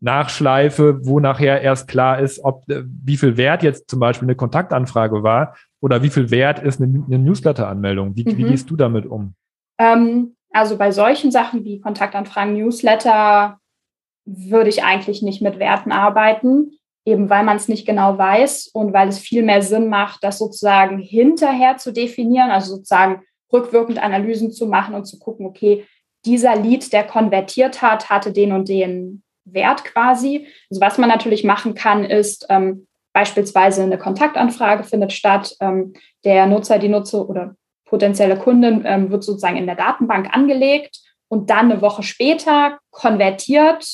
Nachschleife, 0.00 1.06
wo 1.06 1.20
nachher 1.20 1.60
erst 1.60 1.88
klar 1.88 2.18
ist, 2.18 2.44
ob 2.44 2.68
äh, 2.68 2.82
wie 2.84 3.16
viel 3.16 3.36
Wert 3.36 3.62
jetzt 3.62 3.88
zum 3.90 4.00
Beispiel 4.00 4.26
eine 4.26 4.36
Kontaktanfrage 4.36 5.22
war 5.22 5.54
oder 5.80 6.02
wie 6.02 6.10
viel 6.10 6.30
Wert 6.30 6.60
ist 6.60 6.80
eine, 6.80 7.04
eine 7.06 7.18
Newsletter-Anmeldung. 7.18 8.16
Wie, 8.16 8.24
mhm. 8.24 8.36
wie 8.36 8.44
gehst 8.44 8.70
du 8.70 8.76
damit 8.76 9.06
um? 9.06 9.34
Ähm, 9.78 10.34
also 10.52 10.76
bei 10.76 10.90
solchen 10.90 11.30
Sachen 11.30 11.64
wie 11.64 11.80
Kontaktanfragen, 11.80 12.54
Newsletter 12.54 13.58
würde 14.24 14.70
ich 14.70 14.84
eigentlich 14.84 15.22
nicht 15.22 15.40
mit 15.40 15.58
Werten 15.58 15.92
arbeiten, 15.92 16.78
eben 17.04 17.30
weil 17.30 17.44
man 17.44 17.56
es 17.56 17.68
nicht 17.68 17.86
genau 17.86 18.18
weiß 18.18 18.68
und 18.68 18.92
weil 18.92 19.08
es 19.08 19.18
viel 19.18 19.42
mehr 19.42 19.62
Sinn 19.62 19.88
macht, 19.88 20.22
das 20.22 20.38
sozusagen 20.38 20.98
hinterher 20.98 21.76
zu 21.78 21.92
definieren, 21.92 22.50
also 22.50 22.76
sozusagen 22.76 23.22
rückwirkend 23.52 24.02
Analysen 24.02 24.52
zu 24.52 24.66
machen 24.66 24.94
und 24.94 25.06
zu 25.06 25.18
gucken, 25.18 25.46
okay, 25.46 25.86
dieser 26.24 26.56
Lead, 26.56 26.92
der 26.92 27.04
konvertiert 27.04 27.80
hat, 27.80 28.10
hatte 28.10 28.32
den 28.32 28.52
und 28.52 28.68
den 28.68 29.22
Wert 29.44 29.84
quasi. 29.84 30.46
Also 30.70 30.80
was 30.80 30.98
man 30.98 31.08
natürlich 31.08 31.44
machen 31.44 31.74
kann, 31.74 32.04
ist 32.04 32.46
ähm, 32.50 32.86
beispielsweise 33.14 33.82
eine 33.82 33.98
Kontaktanfrage 33.98 34.84
findet 34.84 35.12
statt, 35.12 35.56
ähm, 35.60 35.94
der 36.24 36.46
Nutzer, 36.46 36.78
die 36.78 36.88
Nutzer 36.88 37.28
oder 37.28 37.56
potenzielle 37.88 38.38
Kundin 38.38 38.82
ähm, 38.84 39.10
wird 39.10 39.24
sozusagen 39.24 39.56
in 39.56 39.66
der 39.66 39.76
Datenbank 39.76 40.34
angelegt 40.34 41.00
und 41.28 41.50
dann 41.50 41.70
eine 41.70 41.82
Woche 41.82 42.02
später 42.02 42.78
konvertiert 42.90 43.84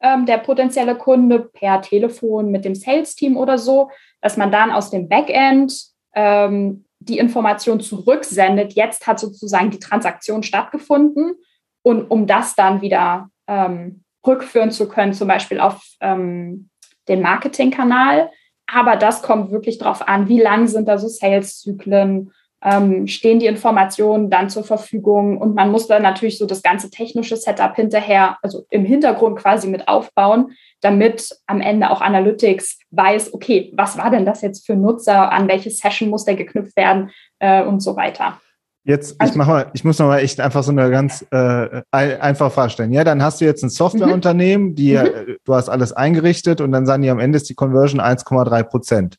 ähm, 0.00 0.26
der 0.26 0.38
potenzielle 0.38 0.96
Kunde 0.96 1.40
per 1.40 1.80
Telefon 1.80 2.50
mit 2.50 2.64
dem 2.64 2.74
Sales-Team 2.74 3.36
oder 3.36 3.56
so, 3.58 3.90
dass 4.20 4.36
man 4.36 4.50
dann 4.50 4.70
aus 4.70 4.90
dem 4.90 5.08
Backend 5.08 5.74
ähm, 6.14 6.84
die 6.98 7.18
Information 7.18 7.80
zurücksendet. 7.80 8.74
Jetzt 8.74 9.06
hat 9.06 9.18
sozusagen 9.18 9.70
die 9.70 9.78
Transaktion 9.78 10.42
stattgefunden 10.42 11.34
und 11.82 12.10
um 12.10 12.26
das 12.26 12.54
dann 12.54 12.80
wieder 12.80 13.28
ähm, 13.46 14.04
rückführen 14.26 14.70
zu 14.70 14.88
können, 14.88 15.12
zum 15.12 15.28
Beispiel 15.28 15.60
auf 15.60 15.82
ähm, 16.00 16.68
den 17.08 17.22
Marketingkanal. 17.22 18.30
Aber 18.66 18.96
das 18.96 19.22
kommt 19.22 19.50
wirklich 19.50 19.78
darauf 19.78 20.06
an, 20.06 20.28
wie 20.28 20.40
lang 20.40 20.66
sind 20.66 20.88
da 20.88 20.98
so 20.98 21.08
Sales-Zyklen 21.08 22.32
ähm, 22.62 23.06
stehen 23.06 23.38
die 23.38 23.46
Informationen 23.46 24.30
dann 24.30 24.48
zur 24.48 24.64
Verfügung 24.64 25.38
und 25.38 25.54
man 25.54 25.70
muss 25.70 25.88
dann 25.88 26.02
natürlich 26.02 26.38
so 26.38 26.46
das 26.46 26.62
ganze 26.62 26.90
technische 26.90 27.36
Setup 27.36 27.74
hinterher, 27.74 28.38
also 28.42 28.64
im 28.70 28.84
Hintergrund 28.84 29.38
quasi 29.38 29.68
mit 29.68 29.88
aufbauen, 29.88 30.52
damit 30.80 31.30
am 31.46 31.60
Ende 31.60 31.90
auch 31.90 32.00
Analytics 32.00 32.78
weiß, 32.90 33.34
okay, 33.34 33.72
was 33.76 33.98
war 33.98 34.10
denn 34.10 34.26
das 34.26 34.42
jetzt 34.42 34.64
für 34.64 34.76
Nutzer, 34.76 35.32
an 35.32 35.48
welche 35.48 35.70
Session 35.70 36.08
muss 36.08 36.24
der 36.24 36.36
geknüpft 36.36 36.76
werden 36.76 37.10
äh, 37.40 37.62
und 37.62 37.80
so 37.80 37.96
weiter. 37.96 38.40
Jetzt, 38.84 39.20
also, 39.20 39.32
ich 39.32 39.36
mach 39.36 39.46
mal, 39.46 39.70
ich 39.74 39.84
muss 39.84 40.00
noch 40.00 40.08
mal 40.08 40.18
echt 40.18 40.40
einfach 40.40 40.64
so 40.64 40.72
eine 40.72 40.90
ganz 40.90 41.24
äh, 41.30 41.82
einfach 41.92 42.50
vorstellen. 42.50 42.92
Ja, 42.92 43.04
dann 43.04 43.22
hast 43.22 43.40
du 43.40 43.44
jetzt 43.44 43.62
ein 43.62 43.70
Softwareunternehmen, 43.70 44.74
die 44.74 44.96
mhm. 44.96 45.36
du 45.44 45.54
hast 45.54 45.68
alles 45.68 45.92
eingerichtet 45.92 46.60
und 46.60 46.72
dann 46.72 46.84
sagen 46.84 47.02
die 47.02 47.10
am 47.10 47.20
Ende 47.20 47.36
ist 47.36 47.48
die 47.48 47.54
Conversion 47.54 48.00
1,3 48.00 48.62
Prozent. 48.64 49.18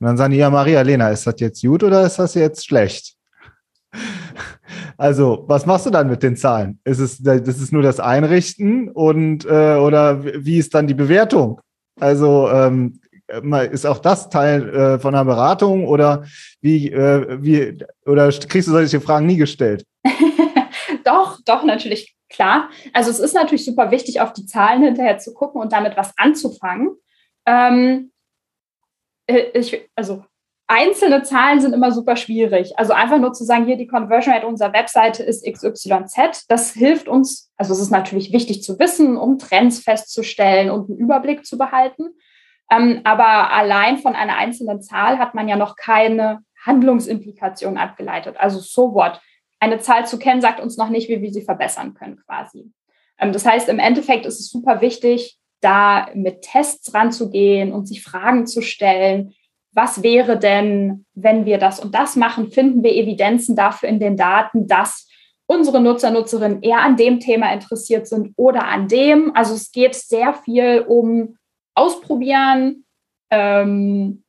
Und 0.00 0.06
dann 0.06 0.16
sagen 0.16 0.32
die, 0.32 0.38
ja, 0.38 0.50
Maria 0.50 0.82
Lena, 0.82 1.10
ist 1.10 1.26
das 1.26 1.34
jetzt 1.38 1.62
gut 1.62 1.82
oder 1.82 2.06
ist 2.06 2.18
das 2.18 2.34
jetzt 2.34 2.66
schlecht? 2.66 3.16
Also, 4.96 5.44
was 5.46 5.64
machst 5.64 5.86
du 5.86 5.90
dann 5.90 6.10
mit 6.10 6.22
den 6.22 6.36
Zahlen? 6.36 6.80
Ist 6.84 6.98
es, 6.98 7.22
das 7.22 7.46
ist 7.46 7.72
nur 7.72 7.82
das 7.82 8.00
Einrichten 8.00 8.90
und 8.90 9.44
äh, 9.44 9.76
oder 9.76 10.24
wie 10.24 10.58
ist 10.58 10.74
dann 10.74 10.86
die 10.86 10.94
Bewertung? 10.94 11.60
Also 12.00 12.48
ähm, 12.50 13.00
ist 13.70 13.86
auch 13.86 13.98
das 13.98 14.30
Teil 14.30 14.68
äh, 14.68 14.98
von 14.98 15.14
einer 15.14 15.24
Beratung 15.24 15.86
oder 15.86 16.24
wie, 16.60 16.90
äh, 16.90 17.42
wie 17.42 17.78
oder 18.06 18.30
kriegst 18.30 18.68
du 18.68 18.72
solche 18.72 19.00
Fragen 19.00 19.26
nie 19.26 19.36
gestellt? 19.36 19.84
doch, 21.04 21.38
doch, 21.44 21.62
natürlich 21.64 22.16
klar. 22.30 22.70
Also 22.92 23.10
es 23.10 23.20
ist 23.20 23.34
natürlich 23.34 23.64
super 23.64 23.90
wichtig, 23.90 24.20
auf 24.20 24.32
die 24.32 24.46
Zahlen 24.46 24.82
hinterher 24.82 25.18
zu 25.18 25.34
gucken 25.34 25.60
und 25.60 25.72
damit 25.72 25.96
was 25.96 26.12
anzufangen. 26.16 26.96
Ähm, 27.46 28.10
äh, 28.16 28.17
ich, 29.28 29.88
also 29.94 30.24
einzelne 30.66 31.22
Zahlen 31.22 31.60
sind 31.60 31.72
immer 31.72 31.92
super 31.92 32.16
schwierig. 32.16 32.78
Also 32.78 32.92
einfach 32.92 33.18
nur 33.18 33.32
zu 33.32 33.44
sagen, 33.44 33.66
hier 33.66 33.76
die 33.76 33.86
Conversion 33.86 34.34
Rate 34.34 34.46
unserer 34.46 34.72
Webseite 34.72 35.22
ist 35.22 35.44
XYZ, 35.44 36.46
das 36.48 36.72
hilft 36.72 37.08
uns, 37.08 37.50
also 37.56 37.72
es 37.72 37.80
ist 37.80 37.90
natürlich 37.90 38.32
wichtig 38.32 38.62
zu 38.62 38.78
wissen, 38.78 39.16
um 39.16 39.38
Trends 39.38 39.80
festzustellen 39.80 40.70
und 40.70 40.90
einen 40.90 40.98
Überblick 40.98 41.46
zu 41.46 41.58
behalten. 41.58 42.10
Ähm, 42.70 43.00
aber 43.04 43.50
allein 43.52 43.98
von 43.98 44.14
einer 44.14 44.36
einzelnen 44.36 44.82
Zahl 44.82 45.18
hat 45.18 45.34
man 45.34 45.48
ja 45.48 45.56
noch 45.56 45.74
keine 45.74 46.40
Handlungsimplikation 46.64 47.78
abgeleitet. 47.78 48.36
Also 48.38 48.58
so 48.58 48.92
what? 48.92 49.20
Eine 49.60 49.78
Zahl 49.78 50.06
zu 50.06 50.18
kennen 50.18 50.42
sagt 50.42 50.60
uns 50.60 50.76
noch 50.76 50.90
nicht, 50.90 51.08
wie 51.08 51.22
wir 51.22 51.32
sie 51.32 51.42
verbessern 51.42 51.94
können 51.94 52.20
quasi. 52.26 52.70
Ähm, 53.18 53.32
das 53.32 53.46
heißt, 53.46 53.70
im 53.70 53.78
Endeffekt 53.78 54.26
ist 54.26 54.38
es 54.38 54.50
super 54.50 54.82
wichtig, 54.82 55.38
da 55.60 56.08
mit 56.14 56.42
Tests 56.42 56.94
ranzugehen 56.94 57.72
und 57.72 57.86
sich 57.86 58.02
Fragen 58.02 58.46
zu 58.46 58.62
stellen, 58.62 59.34
was 59.72 60.02
wäre 60.02 60.38
denn, 60.38 61.04
wenn 61.14 61.46
wir 61.46 61.58
das 61.58 61.78
und 61.78 61.94
das 61.94 62.16
machen? 62.16 62.50
Finden 62.50 62.82
wir 62.82 62.94
Evidenzen 62.94 63.54
dafür 63.54 63.88
in 63.88 64.00
den 64.00 64.16
Daten, 64.16 64.66
dass 64.66 65.08
unsere 65.46 65.80
Nutzer, 65.80 66.10
Nutzerinnen 66.10 66.62
eher 66.62 66.80
an 66.80 66.96
dem 66.96 67.20
Thema 67.20 67.52
interessiert 67.52 68.06
sind 68.06 68.32
oder 68.36 68.66
an 68.66 68.88
dem? 68.88 69.34
Also 69.34 69.54
es 69.54 69.70
geht 69.70 69.94
sehr 69.94 70.34
viel 70.34 70.84
um 70.86 71.36
Ausprobieren, 71.74 72.84
ähm, 73.30 74.24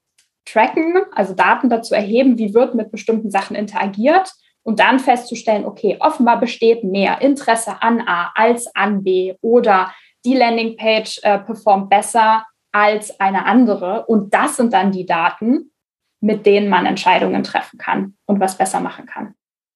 Tracken, 0.46 0.96
also 1.14 1.34
Daten 1.34 1.70
dazu 1.70 1.96
erheben, 1.96 2.38
wie 2.38 2.54
wird 2.54 2.76
mit 2.76 2.92
bestimmten 2.92 3.32
Sachen 3.32 3.56
interagiert 3.56 4.32
und 4.64 4.80
dann 4.80 5.00
festzustellen, 5.00 5.66
okay, 5.66 5.98
offenbar 6.00 6.40
besteht 6.40 6.84
mehr 6.84 7.22
Interesse 7.22 7.82
an 7.82 8.02
A 8.08 8.32
als 8.36 8.68
an 8.76 9.04
B 9.04 9.36
oder 9.42 9.92
die 10.26 10.36
Landingpage 10.36 11.20
äh, 11.24 11.40
performt 11.40 11.90
besser 11.90 12.46
als 12.72 13.20
eine 13.20 13.46
andere. 13.46 14.06
Und 14.06 14.34
das 14.34 14.58
sind 14.58 14.74
dann 14.74 14.92
die 14.92 15.06
Daten, 15.06 15.72
mit 16.22 16.46
denen 16.46 16.70
man 16.70 16.86
Entscheidungen 16.86 17.44
treffen 17.44 17.78
kann 17.78 18.16
und 18.26 18.40
was 18.40 18.58
besser 18.58 18.80
machen 18.80 19.06
kann. 19.06 19.34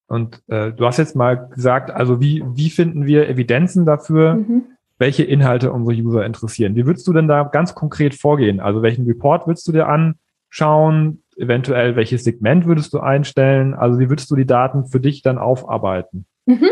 Und 0.08 0.42
äh, 0.48 0.72
du 0.72 0.86
hast 0.86 0.98
jetzt 0.98 1.16
mal 1.16 1.48
gesagt, 1.50 1.90
also 1.90 2.22
wie, 2.22 2.44
wie 2.54 2.70
finden 2.70 3.06
wir 3.06 3.30
Evidenzen 3.30 3.86
dafür, 3.86 4.36
mhm. 4.36 4.64
welche 4.98 5.24
Inhalte 5.24 5.72
unsere 5.72 6.00
User 6.00 6.26
interessieren? 6.26 6.76
Wie 6.76 6.86
würdest 6.86 7.08
du 7.08 7.14
denn 7.14 7.28
da 7.28 7.44
ganz 7.44 7.74
konkret 7.74 8.14
vorgehen? 8.14 8.60
Also 8.60 8.82
welchen 8.82 9.06
Report 9.06 9.48
würdest 9.48 9.68
du 9.68 9.72
dir 9.72 9.88
anschauen? 9.88 11.24
Eventuell 11.36 11.96
welches 11.96 12.26
Segment 12.26 12.68
würdest 12.68 12.94
du 12.94 13.00
einstellen? 13.00 13.74
Also 13.74 13.98
wie 13.98 14.10
würdest 14.10 14.30
du 14.30 14.36
die 14.36 14.46
Daten 14.46 14.86
für 14.86 15.00
dich 15.00 15.24
dann 15.24 15.38
aufarbeiten? 15.38 16.26
Mhm. 16.46 16.70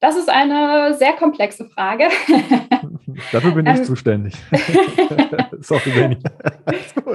Das 0.00 0.16
ist 0.16 0.30
eine 0.30 0.94
sehr 0.94 1.12
komplexe 1.12 1.68
Frage. 1.68 2.04
Dafür 3.32 3.50
bin 3.52 3.66
ich 3.66 3.78
ähm, 3.78 3.84
zuständig. 3.84 4.34
Sorry, 5.60 5.90
Benny. 5.90 6.16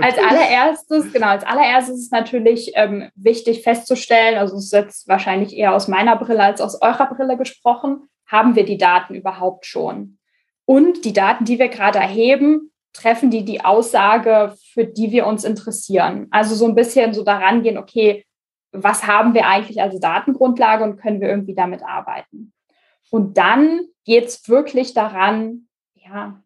als 0.01 0.17
allererstes, 0.19 1.11
genau, 1.11 1.27
als 1.27 1.43
allererstes 1.43 1.99
ist 1.99 2.11
natürlich 2.11 2.73
ähm, 2.75 3.09
wichtig 3.15 3.63
festzustellen, 3.63 4.37
also 4.37 4.55
es 4.55 4.65
ist 4.65 4.73
jetzt 4.73 5.07
wahrscheinlich 5.07 5.57
eher 5.57 5.73
aus 5.73 5.87
meiner 5.87 6.15
Brille 6.15 6.43
als 6.43 6.61
aus 6.61 6.79
eurer 6.79 7.07
Brille 7.07 7.37
gesprochen, 7.37 8.07
haben 8.27 8.55
wir 8.55 8.65
die 8.65 8.77
Daten 8.77 9.15
überhaupt 9.15 9.65
schon? 9.65 10.19
Und 10.65 11.05
die 11.05 11.13
Daten, 11.13 11.45
die 11.45 11.57
wir 11.57 11.69
gerade 11.69 11.99
erheben, 11.99 12.71
treffen 12.93 13.31
die 13.31 13.45
die 13.45 13.63
Aussage, 13.63 14.55
für 14.73 14.85
die 14.85 15.11
wir 15.11 15.25
uns 15.25 15.43
interessieren? 15.43 16.27
Also 16.31 16.55
so 16.55 16.65
ein 16.65 16.75
bisschen 16.75 17.13
so 17.13 17.23
daran 17.23 17.63
gehen, 17.63 17.77
okay, 17.77 18.25
was 18.71 19.07
haben 19.07 19.33
wir 19.33 19.47
eigentlich 19.47 19.81
als 19.81 19.99
Datengrundlage 19.99 20.83
und 20.83 20.97
können 20.97 21.21
wir 21.21 21.29
irgendwie 21.29 21.55
damit 21.55 21.83
arbeiten? 21.83 22.53
Und 23.11 23.37
dann 23.37 23.81
geht 24.03 24.25
es 24.25 24.47
wirklich 24.49 24.93
daran, 24.93 25.67
ja, 25.95 26.41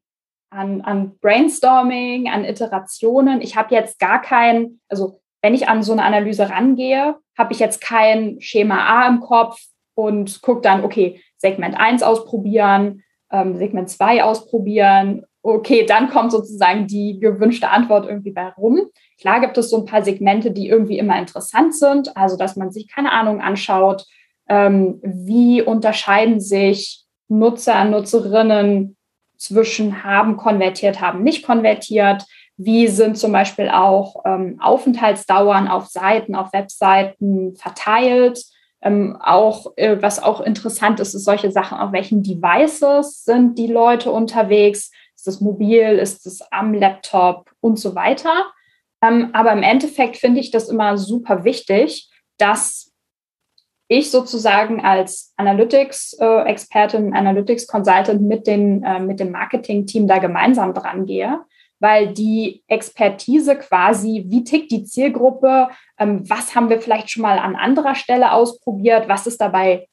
an, 0.49 0.81
an 0.81 1.17
Brainstorming, 1.19 2.29
an 2.29 2.45
Iterationen. 2.45 3.41
Ich 3.41 3.55
habe 3.55 3.73
jetzt 3.73 3.99
gar 3.99 4.21
kein, 4.21 4.79
also 4.89 5.21
wenn 5.41 5.53
ich 5.53 5.67
an 5.67 5.83
so 5.83 5.91
eine 5.91 6.03
Analyse 6.03 6.49
rangehe, 6.49 7.15
habe 7.37 7.53
ich 7.53 7.59
jetzt 7.59 7.81
kein 7.81 8.41
Schema 8.41 8.85
A 8.85 9.07
im 9.07 9.19
Kopf 9.19 9.59
und 9.95 10.41
gucke 10.41 10.61
dann, 10.61 10.83
okay, 10.83 11.21
Segment 11.37 11.79
1 11.79 12.03
ausprobieren, 12.03 13.03
ähm, 13.31 13.57
Segment 13.57 13.89
2 13.89 14.23
ausprobieren. 14.23 15.25
Okay, 15.41 15.85
dann 15.85 16.09
kommt 16.09 16.31
sozusagen 16.31 16.87
die 16.87 17.19
gewünschte 17.19 17.69
Antwort 17.69 18.05
irgendwie 18.05 18.31
bei 18.31 18.49
rum. 18.49 18.81
Klar 19.21 19.39
gibt 19.39 19.57
es 19.57 19.69
so 19.69 19.77
ein 19.77 19.85
paar 19.85 20.03
Segmente, 20.03 20.51
die 20.51 20.67
irgendwie 20.67 20.97
immer 20.97 21.17
interessant 21.17 21.75
sind, 21.75 22.15
also 22.17 22.35
dass 22.35 22.55
man 22.55 22.71
sich 22.71 22.89
keine 22.89 23.11
Ahnung 23.11 23.39
anschaut, 23.39 24.05
ähm, 24.49 24.99
wie 25.03 25.61
unterscheiden 25.61 26.39
sich 26.39 27.05
Nutzer, 27.27 27.85
Nutzerinnen 27.85 28.97
zwischen 29.37 30.03
haben 30.03 30.35
konvertiert, 30.35 30.99
haben 30.99 31.23
nicht 31.23 31.45
konvertiert? 31.45 32.25
Wie 32.57 32.87
sind 32.87 33.17
zum 33.17 33.31
Beispiel 33.31 33.69
auch 33.69 34.23
ähm, 34.25 34.59
Aufenthaltsdauern 34.59 35.67
auf 35.69 35.87
Seiten, 35.87 36.35
auf 36.35 36.51
Webseiten 36.51 37.55
verteilt? 37.55 38.43
Ähm, 38.81 39.17
auch, 39.21 39.73
äh, 39.77 40.01
was 40.01 40.21
auch 40.21 40.41
interessant 40.41 40.99
ist, 40.99 41.13
ist 41.13 41.25
solche 41.25 41.51
Sachen, 41.51 41.77
auf 41.77 41.91
welchen 41.93 42.23
Devices 42.23 43.23
sind 43.23 43.57
die 43.57 43.67
Leute 43.67 44.11
unterwegs? 44.11 44.91
Ist 45.15 45.27
es 45.27 45.41
mobil? 45.41 45.83
Ist 45.83 46.25
es 46.25 46.41
am 46.51 46.73
Laptop 46.73 47.49
und 47.61 47.79
so 47.79 47.95
weiter? 47.95 48.45
Ähm, 49.01 49.29
aber 49.33 49.53
im 49.53 49.63
Endeffekt 49.63 50.17
finde 50.17 50.39
ich 50.41 50.51
das 50.51 50.69
immer 50.69 50.97
super 50.97 51.43
wichtig, 51.43 52.09
dass 52.37 52.88
ich 53.89 54.11
sozusagen 54.11 54.79
als 54.81 55.33
Analytics-Expertin, 55.37 57.13
Analytics-Consultant 57.13 58.21
mit, 58.21 58.47
äh, 58.47 58.99
mit 58.99 59.19
dem 59.19 59.31
Marketing-Team 59.31 60.07
da 60.07 60.19
gemeinsam 60.19 60.75
dran 60.75 61.07
gehe, 61.07 61.39
weil 61.79 62.13
die 62.13 62.63
Expertise 62.67 63.55
quasi, 63.55 64.25
wie 64.27 64.43
tickt 64.43 64.71
die 64.71 64.83
Zielgruppe, 64.83 65.69
ähm, 65.97 66.21
was 66.29 66.53
haben 66.53 66.69
wir 66.69 66.79
vielleicht 66.79 67.09
schon 67.09 67.23
mal 67.23 67.39
an 67.39 67.55
anderer 67.55 67.95
Stelle 67.95 68.31
ausprobiert, 68.31 69.09
was 69.09 69.25
ist 69.25 69.41
dabei 69.41 69.87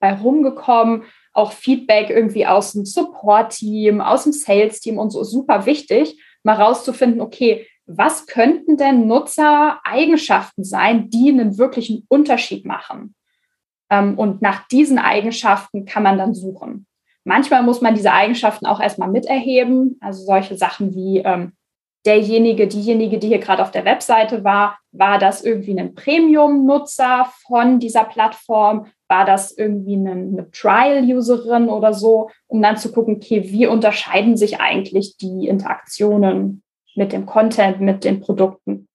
bei 0.00 0.14
rumgekommen, 0.14 1.04
auch 1.34 1.52
Feedback 1.52 2.08
irgendwie 2.08 2.46
aus 2.46 2.72
dem 2.72 2.86
Support-Team, 2.86 4.00
aus 4.00 4.24
dem 4.24 4.32
Sales-Team 4.32 4.98
und 4.98 5.10
so 5.10 5.20
ist 5.20 5.30
super 5.30 5.66
wichtig, 5.66 6.18
mal 6.42 6.56
rauszufinden, 6.56 7.20
okay, 7.20 7.66
was 7.84 8.26
könnten 8.26 8.78
denn 8.78 9.06
Nutzereigenschaften 9.06 10.64
sein, 10.64 11.10
die 11.10 11.28
einen 11.28 11.58
wirklichen 11.58 12.06
Unterschied 12.08 12.64
machen? 12.64 13.14
Ähm, 13.92 14.18
und 14.18 14.40
nach 14.40 14.66
diesen 14.68 14.98
Eigenschaften 14.98 15.84
kann 15.84 16.02
man 16.02 16.16
dann 16.16 16.34
suchen. 16.34 16.86
Manchmal 17.24 17.62
muss 17.62 17.82
man 17.82 17.94
diese 17.94 18.12
Eigenschaften 18.12 18.66
auch 18.66 18.80
erstmal 18.80 19.10
miterheben. 19.10 19.98
Also 20.00 20.24
solche 20.24 20.56
Sachen 20.56 20.94
wie 20.94 21.18
ähm, 21.18 21.52
derjenige, 22.06 22.66
diejenige, 22.66 23.18
die 23.18 23.28
hier 23.28 23.38
gerade 23.38 23.62
auf 23.62 23.70
der 23.70 23.84
Webseite 23.84 24.44
war, 24.44 24.78
war 24.92 25.18
das 25.18 25.44
irgendwie 25.44 25.78
ein 25.78 25.94
Premium-Nutzer 25.94 27.30
von 27.46 27.78
dieser 27.78 28.04
Plattform? 28.04 28.86
War 29.08 29.26
das 29.26 29.56
irgendwie 29.56 29.94
eine, 29.94 30.12
eine 30.12 30.50
Trial-Userin 30.50 31.68
oder 31.68 31.92
so, 31.92 32.30
um 32.46 32.62
dann 32.62 32.78
zu 32.78 32.90
gucken, 32.92 33.16
okay, 33.16 33.44
wie 33.44 33.66
unterscheiden 33.66 34.38
sich 34.38 34.60
eigentlich 34.60 35.18
die 35.18 35.46
Interaktionen 35.48 36.62
mit 36.96 37.12
dem 37.12 37.26
Content, 37.26 37.80
mit 37.80 38.04
den 38.04 38.20
Produkten? 38.20 38.88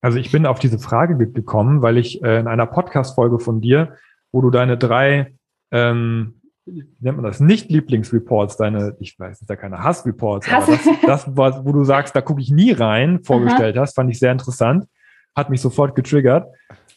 Also 0.00 0.18
ich 0.18 0.30
bin 0.30 0.46
auf 0.46 0.60
diese 0.60 0.78
Frage 0.78 1.16
gekommen, 1.16 1.82
weil 1.82 1.98
ich 1.98 2.22
äh, 2.22 2.38
in 2.38 2.46
einer 2.46 2.66
Podcast-Folge 2.66 3.40
von 3.40 3.60
dir 3.60 3.96
wo 4.32 4.40
du 4.40 4.50
deine 4.50 4.76
drei, 4.76 5.34
ähm, 5.70 6.40
wie 6.64 6.84
nennt 7.00 7.16
man 7.16 7.24
das, 7.24 7.40
Nicht-Lieblingsreports, 7.40 8.56
deine, 8.56 8.96
ich 8.98 9.18
weiß, 9.18 9.40
ist 9.40 9.48
ja 9.48 9.56
keine 9.56 9.82
Hass-Reports, 9.82 10.50
Hass. 10.50 10.68
aber 10.68 10.78
das, 11.06 11.24
das 11.34 11.64
wo 11.64 11.72
du 11.72 11.84
sagst, 11.84 12.14
da 12.16 12.20
gucke 12.20 12.40
ich 12.40 12.50
nie 12.50 12.72
rein, 12.72 13.22
vorgestellt 13.22 13.76
Aha. 13.76 13.82
hast, 13.82 13.94
fand 13.94 14.10
ich 14.10 14.18
sehr 14.18 14.32
interessant, 14.32 14.86
hat 15.34 15.50
mich 15.50 15.60
sofort 15.60 15.94
getriggert. 15.94 16.48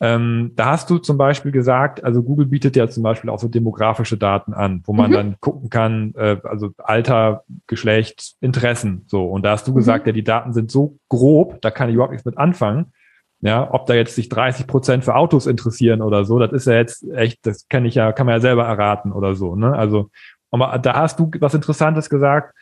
Ähm, 0.01 0.53
da 0.55 0.67
hast 0.67 0.89
du 0.89 0.97
zum 0.97 1.17
Beispiel 1.17 1.51
gesagt, 1.51 2.03
also 2.03 2.23
Google 2.23 2.45
bietet 2.45 2.77
ja 2.77 2.87
zum 2.87 3.03
Beispiel 3.03 3.29
auch 3.29 3.39
so 3.39 3.49
demografische 3.49 4.17
Daten 4.17 4.53
an, 4.53 4.81
wo 4.85 4.93
man 4.93 5.11
mhm. 5.11 5.13
dann 5.13 5.35
gucken 5.41 5.69
kann, 5.69 6.13
äh, 6.15 6.37
also 6.43 6.71
Alter, 6.77 7.43
Geschlecht, 7.67 8.35
Interessen, 8.39 9.03
so. 9.07 9.25
Und 9.25 9.43
da 9.43 9.51
hast 9.51 9.67
du 9.67 9.71
mhm. 9.71 9.75
gesagt, 9.75 10.07
ja, 10.07 10.13
die 10.13 10.23
Daten 10.23 10.53
sind 10.53 10.71
so 10.71 10.97
grob, 11.09 11.61
da 11.61 11.69
kann 11.69 11.89
ich 11.89 11.95
überhaupt 11.95 12.13
nichts 12.13 12.25
mit 12.25 12.37
anfangen. 12.37 12.93
Ja, 13.41 13.73
ob 13.73 13.85
da 13.85 13.93
jetzt 13.93 14.15
sich 14.15 14.27
30 14.27 14.67
Prozent 14.67 15.05
für 15.05 15.15
Autos 15.15 15.47
interessieren 15.47 16.01
oder 16.01 16.25
so, 16.25 16.39
das 16.39 16.51
ist 16.51 16.65
ja 16.67 16.73
jetzt 16.73 17.09
echt, 17.09 17.45
das 17.45 17.67
kann 17.69 17.85
ich 17.85 17.95
ja, 17.95 18.11
kann 18.11 18.25
man 18.25 18.35
ja 18.35 18.41
selber 18.41 18.65
erraten 18.65 19.13
oder 19.13 19.33
so. 19.35 19.55
Ne? 19.55 19.73
Also, 19.73 20.09
aber 20.51 20.77
da 20.79 20.95
hast 20.95 21.19
du 21.19 21.31
was 21.39 21.53
Interessantes 21.53 22.09
gesagt. 22.09 22.53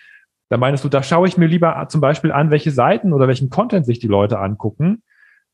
Da 0.50 0.58
meinst 0.58 0.84
du, 0.84 0.90
da 0.90 1.02
schaue 1.04 1.28
ich 1.28 1.38
mir 1.38 1.48
lieber 1.48 1.88
zum 1.90 2.00
Beispiel 2.00 2.32
an, 2.32 2.52
welche 2.52 2.72
Seiten 2.72 3.12
oder 3.12 3.28
welchen 3.28 3.50
Content 3.50 3.86
sich 3.86 4.00
die 4.00 4.08
Leute 4.08 4.40
angucken. 4.40 5.02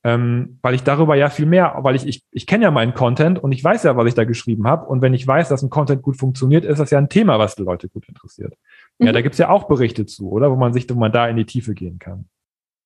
ähm, 0.04 0.60
weil 0.62 0.76
ich 0.76 0.84
darüber 0.84 1.16
ja 1.16 1.30
viel 1.30 1.46
mehr, 1.46 1.76
weil 1.80 1.96
ich, 1.96 2.06
ich, 2.06 2.24
ich 2.32 2.46
kenne 2.46 2.66
ja 2.66 2.72
meinen 2.72 2.94
Content 2.94 3.40
und 3.42 3.54
ich 3.54 3.64
weiß 3.64 3.84
ja, 3.84 3.96
was 3.96 4.08
ich 4.08 4.14
da 4.16 4.26
geschrieben 4.26 4.68
habe. 4.68 4.86
Und 4.88 5.02
wenn 5.02 5.14
ich 5.14 5.26
weiß, 5.26 5.48
dass 5.48 5.64
ein 5.64 5.70
Content 5.70 6.02
gut 6.02 6.18
funktioniert, 6.18 6.66
ist 6.66 6.80
das 6.80 6.92
ja 6.92 6.98
ein 6.98 7.08
Thema, 7.08 7.40
was 7.40 7.56
die 7.56 7.64
Leute 7.64 7.88
gut 7.88 8.08
interessiert. 8.10 8.54
Mhm. 9.00 9.08
Ja, 9.08 9.12
da 9.14 9.22
gibt's 9.22 9.38
ja 9.38 9.50
auch 9.50 9.64
Berichte 9.68 10.06
zu, 10.06 10.30
oder? 10.30 10.52
Wo 10.52 10.58
man 10.58 10.74
sich, 10.74 10.90
wo 10.90 11.00
man 11.00 11.14
da 11.14 11.28
in 11.28 11.38
die 11.38 11.46
Tiefe 11.46 11.74
gehen 11.74 12.00
kann. 12.00 12.26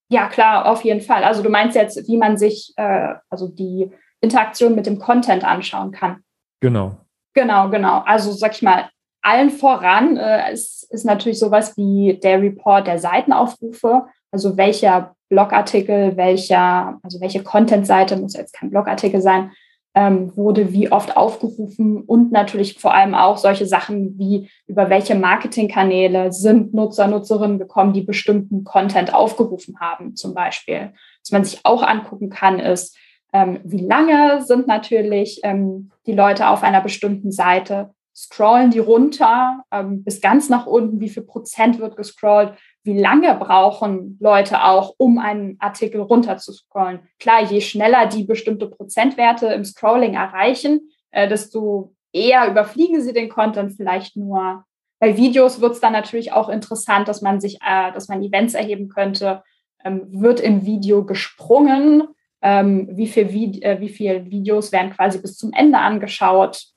Ja, 0.10 0.28
klar, 0.28 0.66
auf 0.66 0.84
jeden 0.84 1.02
Fall. 1.02 1.24
Also 1.24 1.44
du 1.44 1.50
meinst 1.50 1.76
jetzt, 1.76 2.08
wie 2.08 2.18
man 2.18 2.38
sich, 2.38 2.74
äh, 2.78 3.16
also 3.30 3.50
die 3.50 3.92
Interaktion 4.22 4.76
mit 4.76 4.86
dem 4.86 5.00
Content 5.00 5.44
anschauen 5.44 5.92
kann. 5.92 6.24
Genau. 6.62 6.98
Genau, 7.34 7.70
genau. 7.70 8.00
Also 8.06 8.32
sag 8.32 8.54
ich 8.54 8.62
mal, 8.62 8.90
allen 9.22 9.50
voran 9.50 10.18
äh, 10.18 10.52
ist, 10.54 10.90
ist 10.92 11.06
natürlich 11.06 11.40
sowas 11.40 11.76
wie 11.78 12.20
der 12.24 12.42
Report 12.42 12.88
der 12.88 13.00
Seitenaufrufe, 13.00 14.06
also 14.32 14.58
welcher 14.58 15.16
Blogartikel, 15.30 16.16
welcher, 16.16 16.98
also 17.04 17.20
welche 17.20 17.44
Content-Seite, 17.44 18.16
muss 18.16 18.36
jetzt 18.36 18.54
kein 18.54 18.70
Blogartikel 18.70 19.22
sein, 19.22 19.52
ähm, 19.98 20.38
wurde 20.38 20.74
wie 20.74 20.92
oft 20.92 21.18
aufgerufen 21.18 22.04
und 22.04 22.32
natürlich 22.32 22.78
vor 22.78 22.94
allem 22.94 23.16
auch 23.16 23.38
solche 23.38 23.66
Sachen 23.66 24.20
wie 24.20 24.48
über 24.68 24.92
welche 24.92 25.16
Marketingkanäle 25.16 26.32
sind 26.32 26.72
Nutzer, 26.72 27.08
Nutzerinnen 27.08 27.58
gekommen, 27.58 27.94
die 27.94 28.04
bestimmten 28.04 28.64
Content 28.64 29.16
aufgerufen 29.16 29.80
haben, 29.80 30.16
zum 30.16 30.36
Beispiel. 30.36 30.94
Was 31.24 31.32
man 31.32 31.44
sich 31.44 31.62
auch 31.64 31.82
angucken 31.82 32.30
kann, 32.30 32.60
ist, 32.60 32.96
ähm, 33.34 33.60
wie 33.64 33.84
lange 33.84 34.44
sind 34.44 34.68
natürlich 34.68 35.40
ähm, 35.42 35.90
die 36.06 36.14
Leute 36.14 36.50
auf 36.50 36.62
einer 36.62 36.82
bestimmten 36.82 37.32
Seite, 37.32 37.90
scrollen 38.16 38.70
die 38.70 38.78
runter 38.78 39.64
ähm, 39.72 40.04
bis 40.04 40.22
ganz 40.22 40.48
nach 40.48 40.68
unten, 40.68 41.00
wie 41.00 41.10
viel 41.10 41.24
Prozent 41.24 41.80
wird 41.80 41.98
gescrollt, 41.98 42.54
wie 42.88 42.98
lange 42.98 43.36
brauchen 43.36 44.18
Leute 44.20 44.64
auch, 44.64 44.96
um 44.98 45.20
einen 45.20 45.58
Artikel 45.60 46.02
runter 46.02 46.38
zu 46.38 46.54
scrollen. 46.54 47.02
Klar, 47.20 47.44
je 47.44 47.62
schneller 47.62 48.08
die 48.08 48.24
bestimmte 48.24 48.68
Prozentwerte 48.68 49.48
im 49.48 49.66
Scrolling 49.66 50.16
erreichen, 50.16 50.90
äh, 51.12 51.28
desto 51.28 51.94
eher 52.14 52.50
überfliegen 52.50 53.02
sie 53.02 53.14
den 53.14 53.30
Content 53.30 53.74
vielleicht 53.74 54.16
nur. 54.16 54.64
Bei 55.00 55.18
Videos 55.18 55.62
wird 55.62 55.74
es 55.74 55.80
dann 55.80 55.94
natürlich 55.94 56.32
auch 56.32 56.50
interessant, 56.50 57.08
dass 57.08 57.22
man 57.22 57.40
sich, 57.40 57.60
äh, 57.62 57.92
dass 57.92 58.08
man 58.08 58.24
Events 58.24 58.56
erheben 58.56 58.88
könnte. 58.88 59.44
Ähm, 59.84 60.08
wird 60.10 60.40
im 60.40 60.66
Video 60.66 61.06
gesprungen? 61.06 62.04
Ähm, 62.42 62.88
wie, 62.92 63.08
viel 63.08 63.34
Vide 63.34 63.62
äh, 63.64 63.80
wie 63.82 63.90
viele 63.90 64.26
Videos 64.26 64.72
werden 64.72 64.92
quasi 64.92 65.20
bis 65.20 65.38
zum 65.38 65.52
Ende 65.54 65.78
angeschaut? 65.78 66.68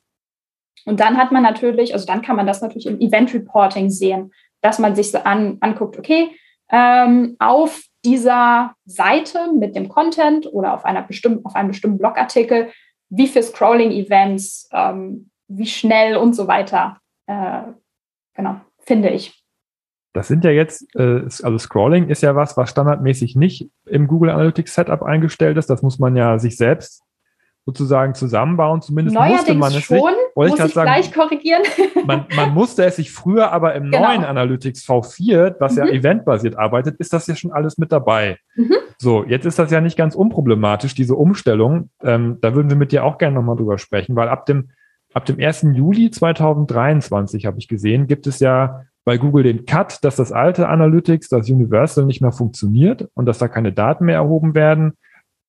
Und 0.86 1.00
dann 1.00 1.18
hat 1.18 1.30
man 1.32 1.42
natürlich, 1.42 1.92
also 1.92 2.06
dann 2.06 2.22
kann 2.22 2.36
man 2.36 2.46
das 2.46 2.62
natürlich 2.62 2.86
im 2.86 3.00
Event 3.00 3.32
Reporting 3.34 3.90
sehen, 3.90 4.32
dass 4.62 4.78
man 4.78 4.94
sich 4.94 5.10
so 5.10 5.18
an, 5.18 5.58
anguckt, 5.60 5.98
okay, 5.98 6.30
ähm, 6.70 7.36
auf 7.38 7.82
dieser 8.04 8.74
Seite 8.84 9.52
mit 9.52 9.74
dem 9.74 9.88
Content 9.88 10.46
oder 10.52 10.74
auf, 10.74 10.84
einer 10.84 11.02
bestimmten, 11.02 11.44
auf 11.44 11.54
einem 11.54 11.68
bestimmten 11.68 11.98
Blogartikel, 11.98 12.70
wie 13.08 13.26
viele 13.26 13.44
Scrolling-Events, 13.44 14.68
ähm, 14.72 15.30
wie 15.48 15.66
schnell 15.66 16.16
und 16.16 16.34
so 16.34 16.46
weiter, 16.46 16.98
äh, 17.26 17.62
genau, 18.34 18.60
finde 18.78 19.10
ich. 19.10 19.36
Das 20.12 20.28
sind 20.28 20.44
ja 20.44 20.50
jetzt, 20.50 20.86
äh, 20.96 21.22
also 21.22 21.58
Scrolling 21.58 22.08
ist 22.08 22.22
ja 22.22 22.34
was, 22.34 22.56
was 22.56 22.70
standardmäßig 22.70 23.36
nicht 23.36 23.70
im 23.86 24.06
Google 24.06 24.30
Analytics 24.30 24.74
Setup 24.74 25.02
eingestellt 25.02 25.56
ist. 25.56 25.70
Das 25.70 25.82
muss 25.82 25.98
man 25.98 26.16
ja 26.16 26.38
sich 26.38 26.56
selbst 26.56 27.04
sozusagen 27.66 28.14
zusammenbauen. 28.14 28.82
Zumindest 28.82 29.14
Neuerdings 29.14 29.38
musste 29.38 29.54
man 29.54 29.74
es 29.74 29.82
schon, 29.82 29.96
sich, 29.98 30.06
muss 30.34 30.48
ich, 30.48 30.64
ich 30.64 30.72
sagen, 30.72 30.90
gleich 30.90 31.12
korrigieren. 31.12 31.62
Man, 32.06 32.26
man, 32.34 32.54
musste 32.54 32.84
es 32.84 32.96
sich 32.96 33.12
früher, 33.12 33.52
aber 33.52 33.74
im 33.74 33.90
genau. 33.90 34.06
neuen 34.06 34.24
Analytics 34.24 34.88
V4, 34.88 35.56
was 35.60 35.72
mhm. 35.72 35.78
ja 35.78 35.86
eventbasiert 35.86 36.58
arbeitet, 36.58 36.96
ist 36.98 37.12
das 37.12 37.26
ja 37.26 37.36
schon 37.36 37.52
alles 37.52 37.76
mit 37.78 37.92
dabei. 37.92 38.38
Mhm. 38.56 38.74
So, 38.98 39.24
jetzt 39.24 39.44
ist 39.44 39.58
das 39.58 39.70
ja 39.70 39.80
nicht 39.80 39.96
ganz 39.96 40.14
unproblematisch, 40.14 40.94
diese 40.94 41.14
Umstellung. 41.14 41.90
Ähm, 42.02 42.38
da 42.40 42.54
würden 42.54 42.70
wir 42.70 42.76
mit 42.76 42.92
dir 42.92 43.04
auch 43.04 43.18
gerne 43.18 43.36
nochmal 43.36 43.56
drüber 43.56 43.76
sprechen, 43.78 44.16
weil 44.16 44.28
ab 44.28 44.46
dem, 44.46 44.70
ab 45.12 45.26
dem 45.26 45.38
1. 45.38 45.66
Juli 45.74 46.10
2023, 46.10 47.44
habe 47.44 47.58
ich 47.58 47.68
gesehen, 47.68 48.06
gibt 48.06 48.26
es 48.26 48.40
ja 48.40 48.82
bei 49.04 49.18
Google 49.18 49.42
den 49.44 49.66
Cut, 49.66 50.02
dass 50.02 50.16
das 50.16 50.32
alte 50.32 50.68
Analytics, 50.68 51.28
das 51.28 51.50
Universal 51.50 52.06
nicht 52.06 52.22
mehr 52.22 52.32
funktioniert 52.32 53.08
und 53.14 53.26
dass 53.26 53.38
da 53.38 53.48
keine 53.48 53.72
Daten 53.72 54.06
mehr 54.06 54.16
erhoben 54.16 54.54
werden 54.54 54.94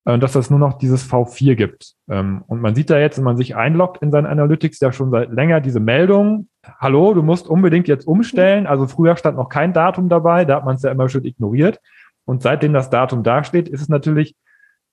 dass 0.04 0.36
es 0.36 0.50
nur 0.50 0.60
noch 0.60 0.78
dieses 0.78 1.10
V4 1.10 1.56
gibt. 1.56 1.94
Ähm, 2.10 2.44
und 2.48 2.62
man 2.62 2.74
sieht 2.76 2.90
da 2.90 3.00
jetzt, 3.00 3.18
wenn 3.18 3.24
man 3.24 3.38
sich 3.38 3.56
einloggt 3.56 4.02
in 4.02 4.12
sein 4.12 4.26
Analytics, 4.26 4.80
ja 4.80 4.92
schon 4.92 5.12
seit 5.12 5.32
länger 5.32 5.62
diese 5.62 5.80
Meldung, 5.80 6.48
hallo, 6.80 7.14
du 7.14 7.22
musst 7.22 7.48
unbedingt 7.48 7.88
jetzt 7.88 8.08
umstellen. 8.08 8.68
Also 8.68 8.88
früher 8.88 9.16
stand 9.16 9.38
noch 9.38 9.50
kein 9.50 9.74
Datum 9.74 10.10
dabei, 10.10 10.46
da 10.46 10.58
hat 10.58 10.66
man 10.66 10.76
es 10.76 10.82
ja 10.82 10.92
immer 10.92 11.10
schon 11.10 11.26
ignoriert. 11.26 11.80
Und 12.26 12.42
seitdem 12.42 12.74
das 12.74 12.90
Datum 12.90 13.24
dasteht, 13.24 13.70
ist 13.70 13.82
es 13.82 13.90
natürlich 13.90 14.36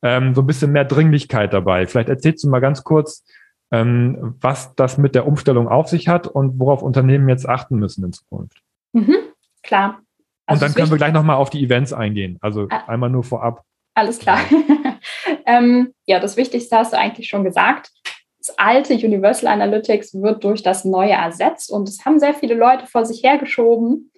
ähm, 0.03 0.35
so 0.35 0.42
ein 0.42 0.47
bisschen 0.47 0.73
mehr 0.73 0.85
Dringlichkeit 0.85 1.53
dabei. 1.53 1.87
Vielleicht 1.87 2.09
erzählst 2.09 2.44
du 2.44 2.49
mal 2.49 2.61
ganz 2.61 2.85
kurz, 2.85 3.25
ähm, 3.71 4.37
was 4.40 4.75
das 4.75 4.99
mit 4.99 5.14
der 5.14 5.27
Umstellung 5.27 5.68
auf 5.68 5.88
sich 5.88 6.09
hat 6.09 6.27
und 6.27 6.59
worauf 6.59 6.83
Unternehmen 6.83 7.29
jetzt 7.29 7.49
achten 7.49 7.79
müssen 7.79 8.05
in 8.05 8.12
Zukunft. 8.12 8.62
Mhm, 8.92 9.16
klar. 9.62 10.01
Also 10.47 10.64
und 10.64 10.68
dann 10.68 10.75
können 10.75 10.90
wir 10.90 10.97
gleich 10.97 11.12
nochmal 11.12 11.37
auf 11.37 11.51
die 11.51 11.62
Events 11.62 11.92
eingehen. 11.92 12.38
Also 12.40 12.68
ah. 12.71 12.85
einmal 12.87 13.11
nur 13.11 13.25
vorab. 13.25 13.62
Alles 13.94 14.18
klar. 14.18 14.38
Ähm, 15.49 15.95
ja, 16.05 16.21
das 16.21 16.37
Wichtigste 16.37 16.77
hast 16.77 16.93
du 16.93 16.99
eigentlich 16.99 17.29
schon 17.29 17.43
gesagt. 17.43 17.91
Das 18.39 18.57
alte 18.59 18.95
Universal 18.95 19.51
Analytics 19.51 20.15
wird 20.21 20.45
durch 20.45 20.63
das 20.63 20.85
neue 20.85 21.13
ersetzt 21.13 21.73
und 21.73 21.89
es 21.89 22.05
haben 22.05 22.21
sehr 22.21 22.35
viele 22.35 22.55
Leute 22.55 22.87
vor 22.87 23.07
sich 23.07 23.23
hergeschoben. 23.25 24.13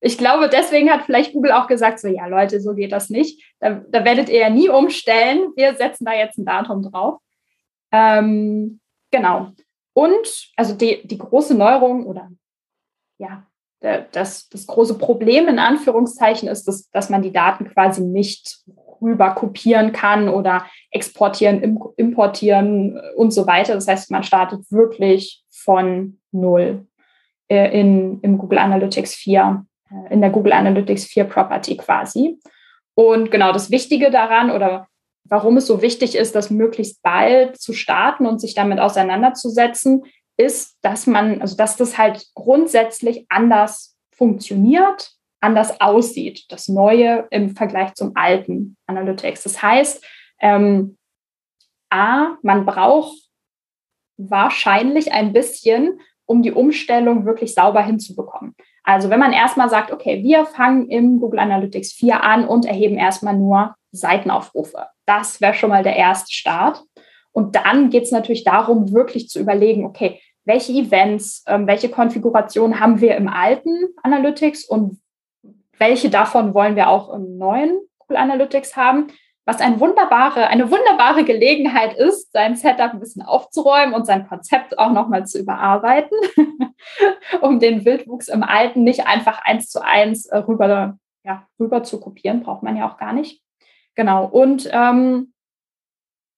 Ich 0.00 0.16
glaube, 0.16 0.48
deswegen 0.48 0.90
hat 0.90 1.02
vielleicht 1.02 1.32
Google 1.32 1.52
auch 1.52 1.66
gesagt, 1.66 1.98
so 1.98 2.08
ja 2.08 2.26
Leute, 2.26 2.60
so 2.60 2.74
geht 2.74 2.92
das 2.92 3.10
nicht. 3.10 3.44
Da, 3.58 3.82
da 3.88 4.04
werdet 4.04 4.28
ihr 4.28 4.38
ja 4.38 4.48
nie 4.48 4.68
umstellen. 4.68 5.52
Wir 5.56 5.74
setzen 5.74 6.04
da 6.04 6.14
jetzt 6.14 6.38
ein 6.38 6.46
Datum 6.46 6.82
drauf. 6.82 7.18
Ähm, 7.92 8.80
genau. 9.10 9.48
Und 9.92 10.50
also 10.56 10.74
die, 10.74 11.06
die 11.06 11.18
große 11.18 11.54
Neuerung 11.54 12.06
oder 12.06 12.30
ja, 13.18 13.44
das, 13.80 14.48
das 14.48 14.66
große 14.66 14.98
Problem 14.98 15.48
in 15.48 15.58
Anführungszeichen 15.58 16.48
ist, 16.48 16.68
dass, 16.68 16.88
dass 16.90 17.10
man 17.10 17.22
die 17.22 17.32
Daten 17.32 17.68
quasi 17.68 18.02
nicht 18.02 18.60
rüber 19.00 19.30
kopieren 19.30 19.92
kann 19.92 20.28
oder 20.28 20.66
exportieren, 20.90 21.78
importieren 21.96 23.00
und 23.16 23.32
so 23.32 23.46
weiter. 23.46 23.74
Das 23.74 23.88
heißt, 23.88 24.10
man 24.10 24.22
startet 24.22 24.70
wirklich 24.70 25.42
von 25.50 26.18
Null 26.32 26.86
äh, 27.48 27.78
in, 27.78 28.20
im 28.22 28.38
Google 28.38 28.58
Analytics 28.58 29.14
4, 29.14 29.64
äh, 29.90 30.12
in 30.12 30.20
der 30.20 30.30
Google 30.30 30.52
Analytics 30.52 31.06
4 31.06 31.24
Property 31.24 31.76
quasi. 31.76 32.38
Und 32.94 33.30
genau 33.30 33.52
das 33.52 33.70
Wichtige 33.70 34.10
daran 34.10 34.50
oder 34.50 34.88
warum 35.24 35.56
es 35.56 35.66
so 35.66 35.82
wichtig 35.82 36.16
ist, 36.16 36.34
das 36.34 36.50
möglichst 36.50 37.02
bald 37.02 37.60
zu 37.60 37.72
starten 37.72 38.26
und 38.26 38.40
sich 38.40 38.54
damit 38.54 38.80
auseinanderzusetzen, 38.80 40.04
ist, 40.36 40.78
dass 40.82 41.06
man, 41.06 41.40
also 41.40 41.56
dass 41.56 41.76
das 41.76 41.98
halt 41.98 42.26
grundsätzlich 42.34 43.26
anders 43.28 43.96
funktioniert 44.10 45.12
anders 45.40 45.80
aussieht, 45.80 46.44
das 46.50 46.68
Neue 46.68 47.26
im 47.30 47.50
Vergleich 47.56 47.94
zum 47.94 48.12
alten 48.14 48.76
Analytics. 48.86 49.42
Das 49.42 49.62
heißt, 49.62 50.04
ähm, 50.40 50.98
A, 51.90 52.36
man 52.42 52.66
braucht 52.66 53.16
wahrscheinlich 54.16 55.12
ein 55.12 55.32
bisschen, 55.32 56.00
um 56.26 56.42
die 56.42 56.52
Umstellung 56.52 57.24
wirklich 57.24 57.54
sauber 57.54 57.82
hinzubekommen. 57.82 58.54
Also 58.84 59.10
wenn 59.10 59.18
man 59.18 59.32
erstmal 59.32 59.68
sagt, 59.68 59.92
okay, 59.92 60.22
wir 60.22 60.46
fangen 60.46 60.88
im 60.88 61.18
Google 61.20 61.40
Analytics 61.40 61.92
4 61.92 62.22
an 62.22 62.46
und 62.46 62.66
erheben 62.66 62.96
erstmal 62.96 63.36
nur 63.36 63.74
Seitenaufrufe. 63.92 64.86
Das 65.06 65.40
wäre 65.40 65.54
schon 65.54 65.70
mal 65.70 65.82
der 65.82 65.96
erste 65.96 66.32
Start. 66.32 66.84
Und 67.32 67.56
dann 67.56 67.90
geht 67.90 68.04
es 68.04 68.12
natürlich 68.12 68.44
darum, 68.44 68.92
wirklich 68.92 69.28
zu 69.28 69.40
überlegen, 69.40 69.84
okay, 69.84 70.20
welche 70.44 70.72
Events, 70.72 71.44
ähm, 71.46 71.66
welche 71.66 71.88
Konfiguration 71.88 72.80
haben 72.80 73.00
wir 73.00 73.16
im 73.16 73.28
alten 73.28 73.88
Analytics 74.02 74.64
und 74.64 75.00
welche 75.80 76.10
davon 76.10 76.54
wollen 76.54 76.76
wir 76.76 76.88
auch 76.88 77.12
im 77.12 77.38
neuen 77.38 77.80
Google 77.98 78.18
Analytics 78.18 78.76
haben, 78.76 79.08
was 79.46 79.60
ein 79.60 79.80
wunderbare, 79.80 80.46
eine 80.46 80.70
wunderbare 80.70 81.24
Gelegenheit 81.24 81.94
ist, 81.94 82.30
sein 82.32 82.54
Setup 82.54 82.92
ein 82.92 83.00
bisschen 83.00 83.22
aufzuräumen 83.22 83.94
und 83.94 84.06
sein 84.06 84.28
Konzept 84.28 84.78
auch 84.78 84.92
nochmal 84.92 85.26
zu 85.26 85.40
überarbeiten, 85.40 86.16
um 87.40 87.58
den 87.58 87.84
Wildwuchs 87.84 88.28
im 88.28 88.42
Alten 88.42 88.84
nicht 88.84 89.06
einfach 89.06 89.42
eins 89.42 89.68
zu 89.68 89.82
eins 89.82 90.26
äh, 90.26 90.36
rüber, 90.36 90.98
ja, 91.24 91.46
rüber 91.58 91.82
zu 91.82 91.98
kopieren, 91.98 92.42
braucht 92.42 92.62
man 92.62 92.76
ja 92.76 92.88
auch 92.88 92.98
gar 92.98 93.14
nicht. 93.14 93.42
Genau. 93.96 94.26
Und 94.26 94.68
ähm, 94.72 95.32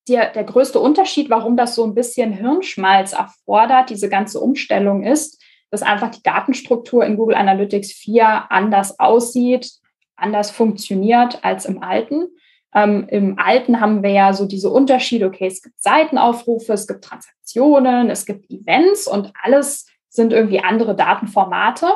der, 0.09 0.31
der 0.33 0.44
größte 0.44 0.78
Unterschied, 0.78 1.31
warum 1.31 1.57
das 1.57 1.74
so 1.74 1.85
ein 1.85 1.94
bisschen 1.94 2.33
Hirnschmalz 2.33 3.12
erfordert, 3.12 3.90
diese 3.90 4.09
ganze 4.09 4.40
Umstellung 4.40 5.02
ist, 5.02 5.41
dass 5.72 5.82
einfach 5.82 6.11
die 6.11 6.22
Datenstruktur 6.22 7.04
in 7.04 7.16
Google 7.16 7.35
Analytics 7.35 7.92
4 7.92 8.52
anders 8.52 9.00
aussieht, 9.00 9.70
anders 10.16 10.50
funktioniert 10.50 11.42
als 11.42 11.64
im 11.64 11.82
alten. 11.82 12.28
Ähm, 12.74 13.06
Im 13.08 13.38
alten 13.38 13.80
haben 13.80 14.02
wir 14.02 14.11
ja 14.11 14.32
so 14.35 14.46
diese 14.46 14.70
Unterschiede, 14.70 15.26
okay, 15.26 15.46
es 15.46 15.62
gibt 15.62 15.82
Seitenaufrufe, 15.82 16.74
es 16.74 16.87
gibt 16.87 17.04
Transaktionen, 17.04 18.11
es 18.11 18.26
gibt 18.26 18.50
Events 18.50 19.06
und 19.06 19.32
alles 19.42 19.87
sind 20.08 20.32
irgendwie 20.32 20.61
andere 20.61 20.94
Datenformate. 20.94 21.87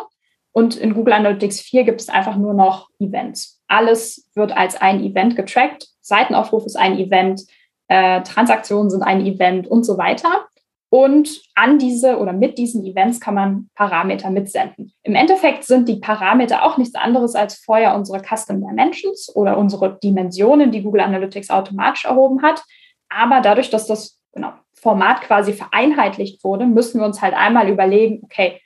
Und 0.53 0.77
in 0.77 0.95
Google 0.95 1.13
Analytics 1.13 1.61
4 1.61 1.85
gibt 1.85 2.01
es 2.01 2.09
einfach 2.09 2.37
nur 2.37 2.55
noch 2.55 2.89
Events. 2.99 3.63
Alles 3.69 4.31
wird 4.35 4.57
als 4.57 4.81
ein 4.81 5.05
Event 5.05 5.37
getrackt. 5.37 5.89
Seitenaufruf 6.01 6.65
ist 6.65 6.77
ein 6.77 6.99
Event, 6.99 7.43
äh, 7.89 8.23
Transaktionen 8.23 8.89
sind 8.89 9.03
ein 9.03 9.25
Event 9.25 9.67
und 9.69 9.85
so 9.85 9.99
weiter. 9.99 10.47
Und 10.89 11.43
an 11.55 11.79
diese 11.79 12.19
oder 12.19 12.33
mit 12.33 12.59
diesen 12.59 12.85
Events 12.85 13.21
kann 13.21 13.35
man 13.35 13.71
Parameter 13.75 14.31
mitsenden. 14.31 14.93
Im 15.03 15.17
Endeffekt 15.17 15.65
sind 15.65 15.89
die 15.89 15.97
Parameter 15.97 16.65
auch 16.65 16.79
nichts 16.79 16.95
anderes 16.95 17.35
als 17.35 17.57
vorher 17.57 17.97
unsere 17.97 18.23
Custom 18.23 18.61
Dimensions 18.61 19.35
oder 19.35 19.59
unsere 19.59 19.99
Dimensionen, 19.99 20.71
die 20.71 20.83
Google 20.83 21.01
Analytics 21.01 21.51
automatisch 21.51 22.05
erhoben 22.05 22.43
hat. 22.43 22.63
Aber 23.09 23.41
dadurch, 23.41 23.69
dass 23.71 23.87
das 23.87 24.21
genau, 24.33 24.53
Format 24.75 25.23
quasi 25.23 25.53
vereinheitlicht 25.53 26.45
wurde, 26.45 26.67
müssen 26.67 27.01
wir 27.01 27.07
uns 27.07 27.21
halt 27.21 27.35
einmal 27.35 27.69
überlegen, 27.69 28.21
okay, 28.23 28.61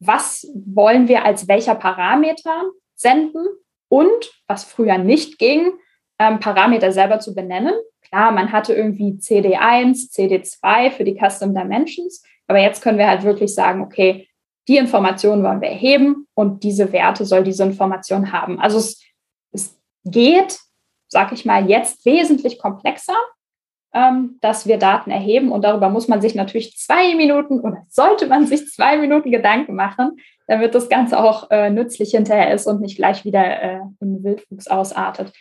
was 0.00 0.46
wollen 0.54 1.08
wir 1.08 1.24
als 1.24 1.48
welcher 1.48 1.76
Parameter 1.76 2.64
senden 2.94 3.46
und 3.88 4.32
was 4.46 4.64
früher 4.64 4.98
nicht 4.98 5.38
ging, 5.38 5.72
ähm, 6.18 6.40
Parameter 6.40 6.92
selber 6.92 7.20
zu 7.20 7.34
benennen. 7.34 7.74
Klar, 8.12 8.30
man 8.30 8.52
hatte 8.52 8.74
irgendwie 8.74 9.12
CD1, 9.12 10.12
CD2 10.12 10.90
für 10.90 11.04
die 11.04 11.18
Custom 11.18 11.54
Dimensions, 11.54 12.22
aber 12.46 12.58
jetzt 12.58 12.82
können 12.82 12.98
wir 12.98 13.08
halt 13.08 13.22
wirklich 13.22 13.54
sagen, 13.54 13.80
okay, 13.80 14.28
die 14.68 14.76
Informationen 14.76 15.42
wollen 15.42 15.62
wir 15.62 15.70
erheben 15.70 16.26
und 16.34 16.62
diese 16.62 16.92
Werte 16.92 17.24
soll 17.24 17.42
diese 17.42 17.64
Information 17.64 18.30
haben. 18.30 18.60
Also 18.60 18.76
es, 18.76 19.02
es 19.52 19.80
geht, 20.04 20.60
sag 21.08 21.32
ich 21.32 21.46
mal, 21.46 21.70
jetzt 21.70 22.04
wesentlich 22.04 22.58
komplexer, 22.58 23.16
ähm, 23.94 24.36
dass 24.42 24.66
wir 24.66 24.76
Daten 24.76 25.10
erheben 25.10 25.50
und 25.50 25.62
darüber 25.62 25.88
muss 25.88 26.06
man 26.06 26.20
sich 26.20 26.34
natürlich 26.34 26.76
zwei 26.76 27.14
Minuten 27.14 27.60
oder 27.60 27.86
sollte 27.88 28.26
man 28.26 28.46
sich 28.46 28.68
zwei 28.68 28.98
Minuten 28.98 29.30
Gedanken 29.30 29.74
machen, 29.74 30.18
damit 30.46 30.74
das 30.74 30.90
Ganze 30.90 31.18
auch 31.18 31.50
äh, 31.50 31.70
nützlich 31.70 32.10
hinterher 32.10 32.52
ist 32.52 32.66
und 32.66 32.82
nicht 32.82 32.96
gleich 32.96 33.24
wieder 33.24 33.62
äh, 33.62 33.80
in 34.00 34.22
Wildwuchs 34.22 34.68
ausartet. 34.68 35.32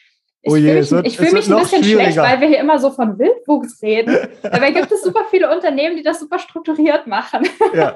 Ich 0.44 0.52
oh 0.52 0.56
fühle 0.56 1.02
mich, 1.04 1.18
fühl 1.18 1.34
mich 1.34 1.52
ein 1.52 1.60
bisschen 1.60 1.84
schlecht, 1.84 2.18
weil 2.18 2.42
wir 2.42 2.48
hier 2.48 2.60
immer 2.60 2.80
so 2.80 2.90
von 2.90 3.20
Wildwuchs 3.20 3.80
reden. 3.84 4.16
Dabei 4.42 4.72
gibt 4.72 4.92
es 4.92 5.04
super 5.04 5.22
viele 5.30 5.54
Unternehmen, 5.56 5.96
die 5.96 6.02
das 6.02 6.20
super 6.20 6.40
strukturiert 6.40 7.08
machen. 7.08 7.48
Ja, 7.74 7.96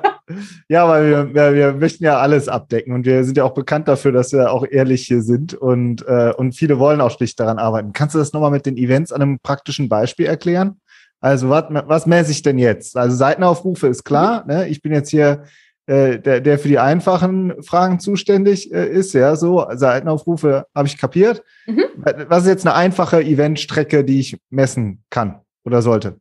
ja 0.69 0.87
weil 0.87 1.09
wir, 1.09 1.33
wir, 1.33 1.53
wir 1.53 1.73
möchten 1.73 2.03
ja 2.03 2.19
alles 2.19 2.47
abdecken 2.47 2.93
und 2.93 3.05
wir 3.05 3.23
sind 3.23 3.35
ja 3.35 3.43
auch 3.43 3.53
bekannt 3.53 3.87
dafür, 3.87 4.11
dass 4.11 4.31
wir 4.31 4.51
auch 4.51 4.65
ehrlich 4.69 5.05
hier 5.07 5.21
sind 5.21 5.53
und, 5.53 6.07
äh, 6.07 6.33
und 6.37 6.53
viele 6.53 6.79
wollen 6.79 7.01
auch 7.01 7.11
schlicht 7.11 7.39
daran 7.39 7.57
arbeiten. 7.57 7.93
Kannst 7.93 8.15
du 8.15 8.19
das 8.19 8.31
nochmal 8.31 8.51
mit 8.51 8.65
den 8.65 8.77
Events 8.77 9.11
an 9.11 9.21
einem 9.21 9.39
praktischen 9.39 9.89
Beispiel 9.89 10.27
erklären? 10.27 10.79
Also 11.19 11.49
was, 11.49 11.65
was 11.69 12.05
messe 12.05 12.31
ich 12.31 12.43
denn 12.43 12.59
jetzt? 12.59 12.95
Also 12.95 13.15
Seitenaufrufe 13.15 13.87
ist 13.87 14.03
klar. 14.03 14.43
Mhm. 14.43 14.53
Ne? 14.53 14.67
Ich 14.69 14.81
bin 14.81 14.93
jetzt 14.93 15.09
hier 15.09 15.43
äh, 15.87 16.19
der, 16.19 16.41
der 16.41 16.57
für 16.57 16.67
die 16.67 16.79
einfachen 16.79 17.61
Fragen 17.63 17.99
zuständig 17.99 18.73
äh, 18.73 18.87
ist. 18.87 19.13
Ja, 19.13 19.35
so 19.35 19.65
Seitenaufrufe 19.71 20.65
habe 20.73 20.87
ich 20.87 20.97
kapiert. 20.97 21.43
Mhm. 21.67 21.83
Was 22.27 22.43
ist 22.43 22.49
jetzt 22.49 22.67
eine 22.67 22.75
einfache 22.75 23.21
Eventstrecke, 23.21 24.03
die 24.03 24.19
ich 24.19 24.39
messen 24.49 25.03
kann 25.09 25.41
oder 25.63 25.81
sollte? 25.81 26.19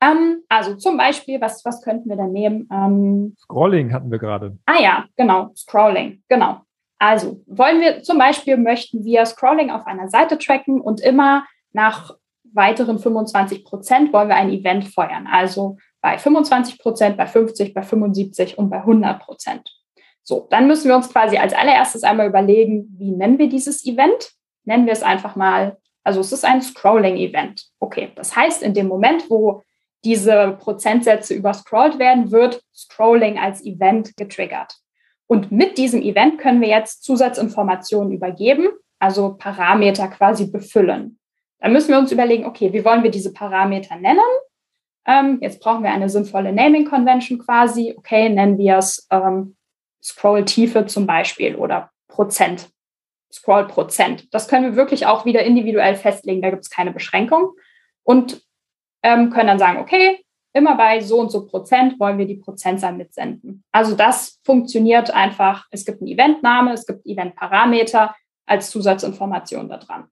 Ähm, 0.00 0.42
also 0.48 0.74
zum 0.74 0.96
Beispiel, 0.96 1.40
was, 1.40 1.64
was 1.64 1.82
könnten 1.82 2.08
wir 2.08 2.16
da 2.16 2.26
nehmen? 2.26 2.68
Ähm, 2.72 3.34
Scrolling 3.38 3.92
hatten 3.92 4.10
wir 4.10 4.18
gerade. 4.18 4.56
Ah 4.66 4.80
ja, 4.80 5.04
genau, 5.16 5.52
Scrolling, 5.56 6.22
genau. 6.28 6.62
Also 6.98 7.42
wollen 7.46 7.80
wir 7.80 8.02
zum 8.02 8.18
Beispiel, 8.18 8.56
möchten 8.56 9.04
wir 9.04 9.24
Scrolling 9.26 9.70
auf 9.70 9.86
einer 9.86 10.08
Seite 10.08 10.38
tracken 10.38 10.80
und 10.80 11.00
immer 11.00 11.44
nach 11.72 12.16
weiteren 12.52 12.98
25 12.98 13.64
Prozent 13.64 14.12
wollen 14.12 14.28
wir 14.28 14.36
ein 14.36 14.50
Event 14.50 14.88
feuern. 14.88 15.28
Also 15.30 15.76
bei 16.00 16.18
25 16.18 16.78
Prozent, 16.78 17.16
bei 17.16 17.26
50, 17.26 17.74
bei 17.74 17.82
75 17.82 18.58
und 18.58 18.70
bei 18.70 18.78
100 18.78 19.20
Prozent. 19.20 19.72
So, 20.22 20.46
dann 20.50 20.66
müssen 20.66 20.88
wir 20.88 20.96
uns 20.96 21.10
quasi 21.10 21.38
als 21.38 21.54
allererstes 21.54 22.02
einmal 22.02 22.28
überlegen, 22.28 22.94
wie 22.98 23.12
nennen 23.12 23.38
wir 23.38 23.48
dieses 23.48 23.84
Event? 23.86 24.32
Nennen 24.64 24.86
wir 24.86 24.92
es 24.92 25.02
einfach 25.02 25.36
mal, 25.36 25.78
also 26.04 26.20
es 26.20 26.32
ist 26.32 26.44
ein 26.44 26.60
Scrolling-Event. 26.60 27.64
Okay, 27.80 28.12
das 28.14 28.36
heißt, 28.36 28.62
in 28.62 28.74
dem 28.74 28.88
Moment, 28.88 29.30
wo 29.30 29.62
diese 30.04 30.56
Prozentsätze 30.60 31.34
überscrollt 31.34 31.98
werden, 31.98 32.30
wird 32.30 32.62
Scrolling 32.74 33.38
als 33.38 33.64
Event 33.64 34.16
getriggert. 34.16 34.76
Und 35.26 35.52
mit 35.52 35.76
diesem 35.78 36.00
Event 36.02 36.38
können 36.38 36.60
wir 36.60 36.68
jetzt 36.68 37.02
Zusatzinformationen 37.04 38.12
übergeben, 38.12 38.68
also 38.98 39.34
Parameter 39.34 40.08
quasi 40.08 40.50
befüllen. 40.50 41.18
Dann 41.60 41.72
müssen 41.72 41.90
wir 41.90 41.98
uns 41.98 42.12
überlegen, 42.12 42.46
okay, 42.46 42.72
wie 42.72 42.84
wollen 42.84 43.02
wir 43.02 43.10
diese 43.10 43.32
Parameter 43.32 43.96
nennen? 43.96 44.20
Ähm, 45.08 45.38
jetzt 45.40 45.60
brauchen 45.60 45.82
wir 45.82 45.90
eine 45.90 46.10
sinnvolle 46.10 46.52
Naming 46.52 46.84
Convention 46.84 47.38
quasi. 47.38 47.94
Okay, 47.96 48.28
nennen 48.28 48.58
wir 48.58 48.76
es 48.76 49.06
ähm, 49.10 49.56
Scroll-Tiefe 50.02 50.86
zum 50.86 51.06
Beispiel 51.06 51.56
oder 51.56 51.90
Prozent. 52.08 52.68
Scroll-Prozent. 53.32 54.32
Das 54.32 54.48
können 54.48 54.64
wir 54.64 54.76
wirklich 54.76 55.06
auch 55.06 55.24
wieder 55.24 55.42
individuell 55.42 55.96
festlegen. 55.96 56.42
Da 56.42 56.50
gibt 56.50 56.62
es 56.62 56.70
keine 56.70 56.92
Beschränkung. 56.92 57.52
Und 58.02 58.42
ähm, 59.02 59.30
können 59.30 59.48
dann 59.48 59.58
sagen, 59.58 59.78
okay, 59.78 60.24
immer 60.52 60.76
bei 60.76 61.00
so 61.00 61.20
und 61.20 61.30
so 61.30 61.46
Prozent 61.46 61.98
wollen 61.98 62.18
wir 62.18 62.26
die 62.26 62.36
Prozentzahl 62.36 62.92
mitsenden. 62.92 63.64
Also 63.72 63.94
das 63.94 64.40
funktioniert 64.44 65.10
einfach. 65.10 65.66
Es 65.70 65.84
gibt 65.84 66.00
einen 66.00 66.08
Eventname, 66.08 66.72
es 66.72 66.86
gibt 66.86 67.06
Eventparameter 67.06 68.14
als 68.46 68.70
Zusatzinformation 68.70 69.68
da 69.68 69.78
dran. 69.78 70.08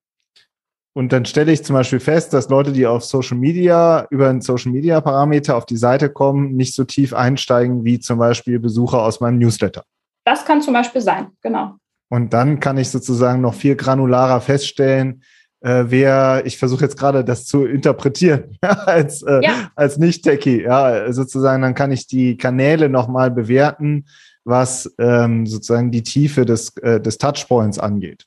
Und 0.96 1.12
dann 1.12 1.26
stelle 1.26 1.52
ich 1.52 1.62
zum 1.62 1.74
Beispiel 1.74 2.00
fest, 2.00 2.32
dass 2.32 2.48
Leute, 2.48 2.72
die 2.72 2.86
auf 2.86 3.04
Social 3.04 3.36
Media 3.36 4.06
über 4.08 4.30
einen 4.30 4.40
Social 4.40 4.72
Media 4.72 4.98
Parameter 5.02 5.54
auf 5.54 5.66
die 5.66 5.76
Seite 5.76 6.08
kommen, 6.08 6.56
nicht 6.56 6.74
so 6.74 6.84
tief 6.84 7.12
einsteigen 7.12 7.84
wie 7.84 8.00
zum 8.00 8.18
Beispiel 8.18 8.58
Besucher 8.58 9.02
aus 9.02 9.20
meinem 9.20 9.38
Newsletter. 9.38 9.84
Das 10.24 10.46
kann 10.46 10.62
zum 10.62 10.72
Beispiel 10.72 11.02
sein, 11.02 11.26
genau. 11.42 11.74
Und 12.08 12.32
dann 12.32 12.60
kann 12.60 12.78
ich 12.78 12.88
sozusagen 12.88 13.42
noch 13.42 13.52
viel 13.52 13.76
granularer 13.76 14.40
feststellen, 14.40 15.22
äh, 15.60 15.84
wer, 15.88 16.40
ich 16.46 16.56
versuche 16.56 16.84
jetzt 16.84 16.98
gerade 16.98 17.22
das 17.24 17.44
zu 17.44 17.66
interpretieren 17.66 18.56
als, 18.62 19.22
äh, 19.22 19.40
ja. 19.42 19.70
als 19.74 19.98
Nicht-Techie, 19.98 20.62
ja, 20.62 21.12
sozusagen, 21.12 21.60
dann 21.60 21.74
kann 21.74 21.92
ich 21.92 22.06
die 22.06 22.38
Kanäle 22.38 22.88
nochmal 22.88 23.30
bewerten, 23.30 24.06
was 24.44 24.90
ähm, 24.98 25.44
sozusagen 25.44 25.90
die 25.90 26.04
Tiefe 26.04 26.46
des, 26.46 26.74
äh, 26.78 27.02
des 27.02 27.18
Touchpoints 27.18 27.78
angeht. 27.78 28.24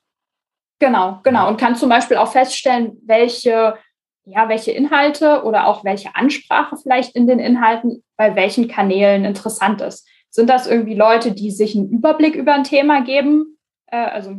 Genau, 0.79 1.19
genau. 1.23 1.47
Und 1.49 1.59
kann 1.59 1.75
zum 1.75 1.89
Beispiel 1.89 2.17
auch 2.17 2.31
feststellen, 2.31 2.97
welche, 3.05 3.77
ja, 4.25 4.49
welche 4.49 4.71
Inhalte 4.71 5.43
oder 5.43 5.67
auch 5.67 5.83
welche 5.83 6.15
Ansprache 6.15 6.77
vielleicht 6.77 7.15
in 7.15 7.27
den 7.27 7.39
Inhalten 7.39 8.03
bei 8.15 8.35
welchen 8.35 8.67
Kanälen 8.67 9.25
interessant 9.25 9.81
ist. 9.81 10.07
Sind 10.29 10.49
das 10.49 10.67
irgendwie 10.67 10.95
Leute, 10.95 11.33
die 11.33 11.51
sich 11.51 11.75
einen 11.75 11.89
Überblick 11.89 12.35
über 12.35 12.53
ein 12.53 12.63
Thema 12.63 13.01
geben, 13.01 13.57
äh, 13.87 13.97
also 13.97 14.35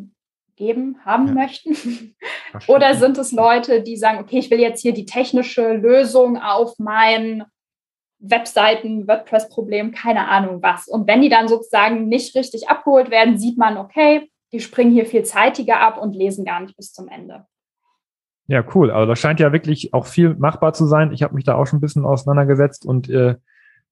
geben, 0.57 0.99
haben 1.05 1.29
ja. 1.29 1.35
möchten? 1.35 2.17
oder 2.69 2.95
sind 2.95 3.19
es 3.19 3.33
Leute, 3.33 3.83
die 3.83 3.97
sagen, 3.97 4.19
okay, 4.21 4.39
ich 4.39 4.51
will 4.51 4.61
jetzt 4.61 4.83
hier 4.83 4.95
die 4.95 5.07
technische 5.07 5.73
Lösung 5.75 6.41
auf 6.41 6.79
mein 6.79 7.45
Webseiten, 8.19 9.09
WordPress-Problem, 9.09 9.93
keine 9.93 10.29
Ahnung 10.29 10.63
was. 10.63 10.87
Und 10.87 11.09
wenn 11.09 11.23
die 11.23 11.31
dann 11.31 11.49
sozusagen 11.49 12.09
nicht 12.09 12.35
richtig 12.37 12.69
abgeholt 12.69 13.11
werden, 13.11 13.39
sieht 13.39 13.57
man, 13.57 13.79
okay, 13.79 14.31
die 14.53 14.61
springen 14.61 14.93
hier 14.93 15.07
viel 15.07 15.25
zeitiger 15.25 15.81
ab 15.81 15.99
und 15.99 16.15
lesen 16.15 16.45
gar 16.45 16.61
nicht 16.61 16.77
bis 16.77 16.93
zum 16.93 17.09
Ende. 17.09 17.47
Ja, 18.47 18.65
cool. 18.75 18.91
Also 18.91 19.07
das 19.07 19.21
scheint 19.21 19.39
ja 19.39 19.53
wirklich 19.53 19.95
auch 19.95 20.07
viel 20.07 20.35
machbar 20.35 20.73
zu 20.73 20.87
sein. 20.87 21.13
Ich 21.13 21.23
habe 21.23 21.35
mich 21.35 21.45
da 21.45 21.55
auch 21.55 21.67
schon 21.67 21.79
ein 21.79 21.83
bisschen 21.83 22.05
auseinandergesetzt 22.05 22.85
und 22.85 23.09
äh, 23.09 23.37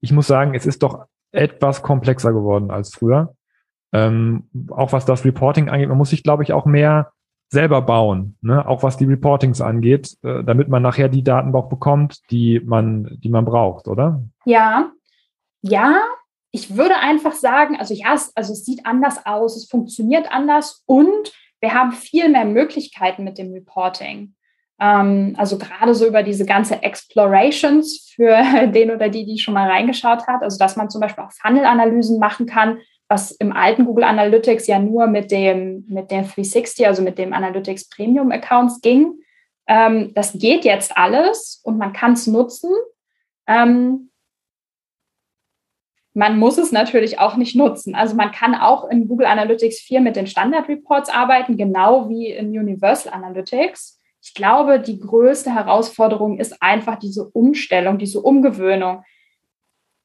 ich 0.01 0.13
muss 0.13 0.27
sagen, 0.27 0.55
es 0.55 0.67
ist 0.67 0.83
doch 0.83 1.07
etwas 1.31 1.83
komplexer 1.83 2.33
geworden 2.33 2.71
als 2.71 2.93
früher. 2.93 3.35
Ähm, 3.93 4.49
auch 4.71 4.93
was 4.93 5.05
das 5.05 5.25
Reporting 5.25 5.69
angeht, 5.69 5.89
man 5.89 5.99
muss 5.99 6.11
sich, 6.11 6.23
glaube 6.23 6.43
ich, 6.43 6.53
auch 6.53 6.67
mehr 6.67 7.13
selber 7.51 7.81
bauen, 7.81 8.37
ne? 8.43 8.67
auch 8.67 8.83
was 8.83 8.99
die 8.99 9.07
Reportings 9.07 9.61
angeht, 9.61 10.17
äh, 10.23 10.45
damit 10.45 10.69
man 10.69 10.83
nachher 10.83 11.09
die 11.09 11.23
Datenbauch 11.23 11.69
bekommt, 11.69 12.31
die 12.31 12.61
man, 12.61 13.19
die 13.23 13.31
man 13.31 13.45
braucht, 13.45 13.89
oder? 13.89 14.23
Ja, 14.45 14.91
ja, 15.63 16.03
ich 16.59 16.77
würde 16.77 16.97
einfach 16.97 17.35
sagen, 17.35 17.77
also 17.77 17.95
ja, 17.95 18.15
es, 18.15 18.33
also 18.35 18.53
es 18.53 18.65
sieht 18.65 18.85
anders 18.85 19.25
aus, 19.25 19.57
es 19.57 19.69
funktioniert 19.69 20.33
anders 20.33 20.83
und 20.87 21.33
wir 21.61 21.73
haben 21.73 21.93
viel 21.93 22.29
mehr 22.29 22.45
Möglichkeiten 22.45 23.23
mit 23.23 23.39
dem 23.39 23.53
Reporting. 23.53 24.35
Ähm, 24.81 25.35
also 25.39 25.57
gerade 25.57 25.95
so 25.95 26.07
über 26.07 26.25
diese 26.25 26.45
ganze 26.47 26.83
Explorations 26.83 28.11
für 28.13 28.43
den 28.75 28.91
oder 28.91 29.09
die, 29.09 29.25
die 29.25 29.39
schon 29.39 29.55
mal 29.55 29.71
reingeschaut 29.71 30.27
hat. 30.27 30.43
Also 30.43 30.59
dass 30.59 30.75
man 30.75 30.91
zum 30.91 31.01
Beispiel 31.01 31.23
auch 31.23 31.33
Funnel-Analysen 31.33 32.19
machen 32.19 32.47
kann, 32.47 32.79
was 33.09 33.31
im 33.31 33.53
alten 33.53 33.85
Google 33.85 34.05
Analytics 34.05 34.67
ja 34.67 34.81
nur 34.81 35.07
mit 35.07 35.31
dem, 35.31 35.87
mit 35.89 36.11
dem 36.11 36.25
360, 36.25 36.87
also 36.89 37.03
mit 37.03 37.19
dem 37.19 37.33
Analytics 37.33 37.89
Premium 37.89 38.33
Accounts 38.33 38.81
ging. 38.81 39.15
Ähm, 39.69 40.13
das 40.15 40.33
geht 40.33 40.65
jetzt 40.65 40.97
alles 40.97 41.61
und 41.63 41.79
man 41.79 41.93
kann 41.93 42.15
es 42.15 42.27
nutzen. 42.27 42.71
Ähm, 43.47 44.08
man 46.19 46.37
muss 46.37 46.59
es 46.59 46.73
natürlich 46.73 47.21
auch 47.21 47.37
nicht 47.37 47.55
nutzen. 47.55 47.95
Also 47.95 48.17
man 48.17 48.33
kann 48.33 48.57
auch 48.57 48.91
in 48.91 49.07
Google 49.07 49.29
Analytics 49.29 49.79
4 49.83 50.01
mit 50.01 50.17
den 50.17 50.27
Standard 50.27 50.69
Reports 50.69 51.11
arbeiten, 51.11 51.57
genau 51.57 52.09
wie 52.09 52.27
in 52.33 52.49
Universal 52.49 53.13
Analytics. 53.13 54.01
Ich 54.21 54.35
glaube, 54.35 54.81
die 54.81 54.99
größte 54.99 55.55
Herausforderung 55.55 56.41
ist 56.41 56.61
einfach 56.61 56.99
diese 56.99 57.29
Umstellung, 57.29 57.99
diese 57.99 58.21
Umgewöhnung. 58.21 59.05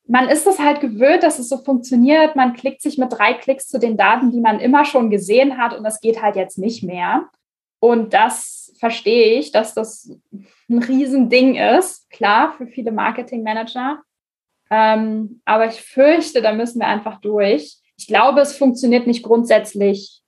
man 0.06 0.30
ist 0.30 0.46
es 0.46 0.60
halt 0.60 0.82
gewöhnt, 0.82 1.24
dass 1.24 1.40
es 1.40 1.50
so 1.50 1.58
funktioniert. 1.58 2.36
Man 2.36 2.54
klickt 2.54 2.84
sich 2.84 3.00
mit 3.00 3.12
drei 3.12 3.34
Klicks 3.34 3.68
zu 3.68 3.80
den 3.80 3.98
Daten, 3.98 4.30
die 4.30 4.40
man 4.40 4.60
immer 4.60 4.86
schon 4.86 5.10
gesehen 5.10 5.58
hat 5.58 5.76
und 5.76 5.84
das 5.84 6.00
geht 6.00 6.22
halt 6.22 6.36
jetzt 6.36 6.60
nicht 6.60 6.84
mehr. 6.84 7.28
Und 7.80 8.14
das 8.14 8.72
verstehe 8.78 9.40
ich, 9.40 9.52
dass 9.52 9.74
das 9.74 10.12
ein 10.70 10.78
Riesending 10.78 11.56
ist, 11.56 12.08
klar, 12.12 12.54
für 12.56 12.68
viele 12.68 12.92
Marketingmanager. 12.92 14.04
Ähm, 14.76 15.40
aber 15.46 15.68
ich 15.68 15.80
fürchte, 15.80 16.42
da 16.42 16.52
müssen 16.52 16.80
wir 16.80 16.88
einfach 16.88 17.22
durch. 17.22 17.78
Ich 17.96 18.08
glaube, 18.08 18.42
es 18.42 18.58
funktioniert 18.58 19.06
nicht 19.06 19.22
grundsätzlich. 19.22 20.24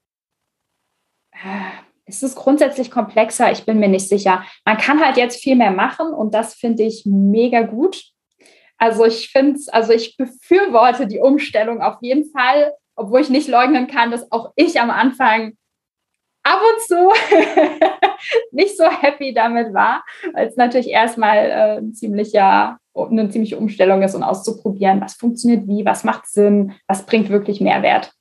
Äh, 1.31 1.71
es 2.05 2.21
ist 2.21 2.35
grundsätzlich 2.35 2.91
komplexer, 2.91 3.51
ich 3.51 3.65
bin 3.65 3.79
mir 3.79 3.87
nicht 3.87 4.07
sicher. 4.07 4.45
Man 4.63 4.77
kann 4.77 5.03
halt 5.03 5.17
jetzt 5.17 5.41
viel 5.41 5.55
mehr 5.55 5.71
machen 5.71 6.13
und 6.13 6.35
das 6.35 6.53
finde 6.53 6.83
ich 6.83 7.07
mega 7.07 7.63
gut. 7.63 8.03
Also 8.77 9.05
ich 9.05 9.31
finde 9.31 9.59
also 9.71 9.93
ich 9.93 10.15
befürworte 10.15 11.07
die 11.07 11.19
Umstellung 11.19 11.81
auf 11.81 11.97
jeden 12.01 12.29
Fall, 12.29 12.71
obwohl 12.95 13.21
ich 13.21 13.29
nicht 13.29 13.47
leugnen 13.47 13.87
kann, 13.87 14.11
dass 14.11 14.31
auch 14.31 14.51
ich 14.55 14.79
am 14.79 14.91
Anfang 14.91 15.57
ab 16.45 16.61
und 16.61 16.81
zu 16.81 17.11
nicht 18.51 18.77
so 18.77 18.85
happy 18.85 19.33
damit 19.33 19.73
war, 19.73 20.03
weil 20.33 20.47
es 20.47 20.55
natürlich 20.55 20.89
erstmal 20.89 21.37
äh, 21.37 21.77
ein 21.77 21.93
ziemlicher, 21.93 22.77
eine 22.93 23.29
ziemliche 23.29 23.57
Umstellung 23.57 24.03
ist 24.03 24.15
und 24.15 24.23
auszuprobieren, 24.23 25.01
was 25.01 25.15
funktioniert 25.15 25.67
wie, 25.67 25.85
was 25.85 26.03
macht 26.03 26.27
Sinn, 26.27 26.73
was 26.87 27.05
bringt 27.05 27.29
wirklich 27.29 27.59
Mehrwert. 27.59 28.13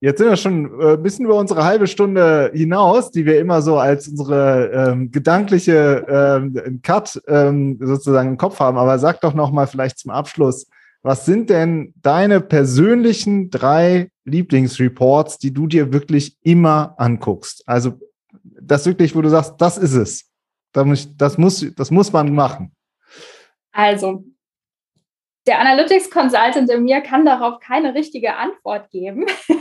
Jetzt 0.00 0.18
sind 0.18 0.28
wir 0.28 0.36
schon 0.36 0.80
äh, 0.80 0.92
ein 0.92 1.02
bisschen 1.02 1.24
über 1.24 1.36
unsere 1.36 1.64
halbe 1.64 1.86
Stunde 1.86 2.50
hinaus, 2.54 3.10
die 3.10 3.24
wir 3.24 3.40
immer 3.40 3.62
so 3.62 3.78
als 3.78 4.06
unsere 4.08 4.70
ähm, 4.90 5.10
gedankliche 5.10 6.04
ähm, 6.08 6.80
Cut 6.82 7.20
ähm, 7.26 7.78
sozusagen 7.80 8.28
im 8.28 8.36
Kopf 8.36 8.60
haben. 8.60 8.76
Aber 8.76 8.98
sag 8.98 9.22
doch 9.22 9.32
noch 9.32 9.50
mal 9.50 9.66
vielleicht 9.66 9.98
zum 9.98 10.10
Abschluss, 10.10 10.66
was 11.02 11.24
sind 11.24 11.48
denn 11.48 11.94
deine 12.02 12.42
persönlichen 12.42 13.48
drei 13.48 14.10
Lieblingsreports, 14.26 15.38
die 15.38 15.52
du 15.52 15.66
dir 15.66 15.92
wirklich 15.92 16.36
immer 16.42 16.94
anguckst? 16.98 17.62
Also 17.66 17.98
das 18.42 18.86
wirklich, 18.86 19.14
wo 19.14 19.22
du 19.22 19.28
sagst, 19.28 19.54
das 19.58 19.78
ist 19.78 19.94
es. 19.94 20.30
Das 20.72 21.38
muss, 21.38 21.74
das 21.74 21.90
muss 21.90 22.12
man 22.12 22.34
machen. 22.34 22.74
Also, 23.72 24.24
der 25.46 25.60
Analytics 25.60 26.10
Consultant 26.10 26.68
in 26.68 26.84
mir 26.84 27.00
kann 27.00 27.24
darauf 27.24 27.60
keine 27.60 27.94
richtige 27.94 28.36
Antwort 28.36 28.90
geben. 28.90 29.26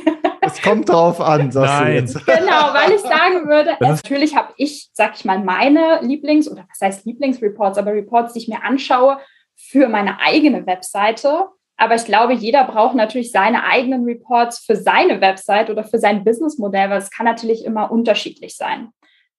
Es 0.47 0.61
kommt 0.61 0.89
drauf 0.89 1.20
an, 1.20 1.51
sagst 1.51 1.74
Nein. 1.74 1.88
du 1.88 1.93
jetzt. 1.93 2.26
Genau, 2.28 2.74
weil 2.74 2.91
ich 2.91 3.01
sagen 3.01 3.47
würde, 3.47 3.78
natürlich 3.80 4.36
habe 4.36 4.53
ich, 4.57 4.91
sag 4.93 5.16
ich 5.16 5.26
mal, 5.26 5.39
meine 5.39 6.01
Lieblings- 6.03 6.47
oder 6.47 6.68
was 6.70 6.80
heißt 6.82 7.05
Lieblingsreports, 7.05 7.80
aber 7.80 7.93
Reports, 7.93 8.34
die 8.34 8.39
ich 8.39 8.47
mir 8.47 8.63
anschaue 8.63 9.18
für 9.55 9.89
meine 9.89 10.20
eigene 10.20 10.66
Webseite. 10.68 11.47
Aber 11.78 11.95
ich 11.95 12.05
glaube, 12.05 12.34
jeder 12.34 12.63
braucht 12.63 12.95
natürlich 12.95 13.32
seine 13.32 13.65
eigenen 13.65 14.05
Reports 14.05 14.59
für 14.59 14.76
seine 14.76 15.19
Website 15.19 15.69
oder 15.69 15.84
für 15.84 15.99
sein 15.99 16.23
Businessmodell, 16.23 16.89
weil 16.89 16.99
es 16.99 17.11
kann 17.11 17.26
natürlich 17.26 17.65
immer 17.65 17.91
unterschiedlich 17.91 18.55
sein. 18.55 18.89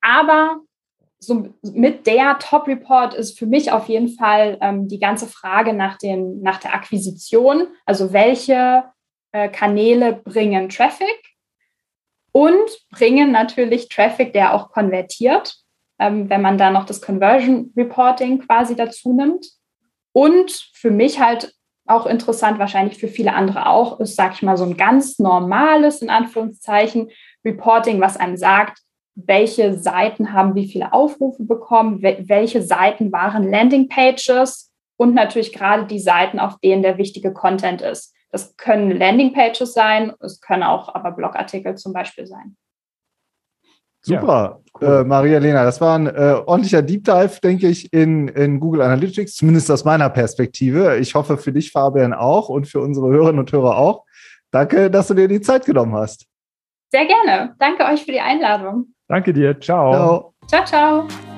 Aber 0.03 0.61
so 1.19 1.49
mit 1.63 2.07
der 2.07 2.39
Top-Report 2.39 3.15
ist 3.15 3.39
für 3.39 3.47
mich 3.47 3.73
auf 3.73 3.89
jeden 3.89 4.09
Fall 4.09 4.59
ähm, 4.61 4.87
die 4.87 4.99
ganze 4.99 5.27
Frage 5.27 5.73
nach, 5.73 5.97
den, 5.99 6.43
nach 6.43 6.59
der 6.59 6.75
Akquisition. 6.75 7.69
Also 7.87 8.13
welche 8.13 8.85
äh, 9.33 9.49
Kanäle 9.49 10.13
bringen 10.13 10.69
Traffic 10.69 11.17
und 12.33 12.71
bringen 12.91 13.33
natürlich 13.33 13.89
Traffic, 13.89 14.35
der 14.35 14.53
auch 14.53 14.71
konvertiert, 14.71 15.57
ähm, 15.99 16.29
wenn 16.29 16.43
man 16.43 16.59
da 16.59 16.71
noch 16.71 16.85
das 16.85 17.01
Conversion 17.01 17.73
Reporting 17.75 18.41
quasi 18.41 18.77
dazu 18.77 19.15
nimmt. 19.15 19.47
Und 20.13 20.51
für 20.75 20.91
mich 20.91 21.19
halt 21.19 21.56
auch 21.87 22.07
interessant, 22.07 22.59
wahrscheinlich 22.59 22.99
für 22.99 23.09
viele 23.09 23.35
andere 23.35 23.69
auch, 23.69 24.01
ist, 24.01 24.17
sag 24.17 24.35
ich 24.35 24.43
mal, 24.43 24.57
so 24.57 24.65
ein 24.65 24.77
ganz 24.77 25.19
normales, 25.19 26.03
in 26.03 26.11
Anführungszeichen, 26.11 27.11
Reporting, 27.45 28.01
was 28.01 28.17
einem 28.17 28.37
sagt, 28.37 28.81
welche 29.15 29.79
Seiten 29.79 30.33
haben 30.33 30.55
wie 30.55 30.69
viele 30.69 30.93
Aufrufe 30.93 31.43
bekommen, 31.43 32.03
welche 32.03 32.63
Seiten 32.63 33.13
waren 33.13 33.51
Landingpages 33.51 34.73
und 34.97 35.15
natürlich 35.15 35.53
gerade 35.53 35.87
die 35.87 36.01
Seiten, 36.01 36.39
auf 36.39 36.59
denen 36.59 36.83
der 36.83 36.99
wichtige 36.99 37.33
Content 37.33 37.81
ist. 37.81 38.15
Das 38.31 38.57
können 38.57 38.91
Landingpages 38.91 39.73
sein, 39.73 40.13
es 40.21 40.41
können 40.41 40.63
auch 40.63 40.95
aber 40.95 41.13
Blogartikel 41.13 41.77
zum 41.77 41.93
Beispiel 41.93 42.27
sein. 42.27 42.57
Super, 44.07 44.61
ja, 44.81 44.89
cool. 44.89 45.01
äh, 45.01 45.05
Maria 45.05 45.39
Lena. 45.39 45.65
Das 45.65 45.81
war 45.81 45.99
ein 45.99 46.07
äh, 46.07 46.41
ordentlicher 46.47 46.81
Deep 46.81 47.05
Dive, 47.05 47.41
denke 47.43 47.67
ich, 47.69 47.93
in, 47.93 48.29
in 48.29 48.61
Google 48.61 48.83
Analytics, 48.83 49.35
zumindest 49.35 49.71
aus 49.71 49.85
meiner 49.85 50.09
Perspektive. 50.11 50.97
Ich 50.99 51.15
hoffe 51.15 51.37
für 51.37 51.53
dich, 51.53 51.73
Fabian, 51.73 52.13
auch 52.13 52.49
und 52.49 52.69
für 52.69 52.81
unsere 52.81 53.09
Hörerinnen 53.09 53.41
und 53.41 53.51
Hörer 53.51 53.77
auch. 53.77 54.05
Danke, 54.53 54.91
dass 54.91 55.09
du 55.09 55.15
dir 55.15 55.27
die 55.27 55.41
Zeit 55.41 55.67
genommen 55.67 55.95
hast. 55.95 56.27
Sehr 56.93 57.05
gerne. 57.05 57.55
Danke 57.59 57.85
euch 57.85 58.05
für 58.05 58.13
die 58.13 58.21
Einladung. 58.21 58.95
Danke 59.09 59.33
dir. 59.33 59.59
Ciao. 59.61 60.35
Ciao, 60.47 60.65
ciao. 60.65 61.09
ciao. 61.09 61.36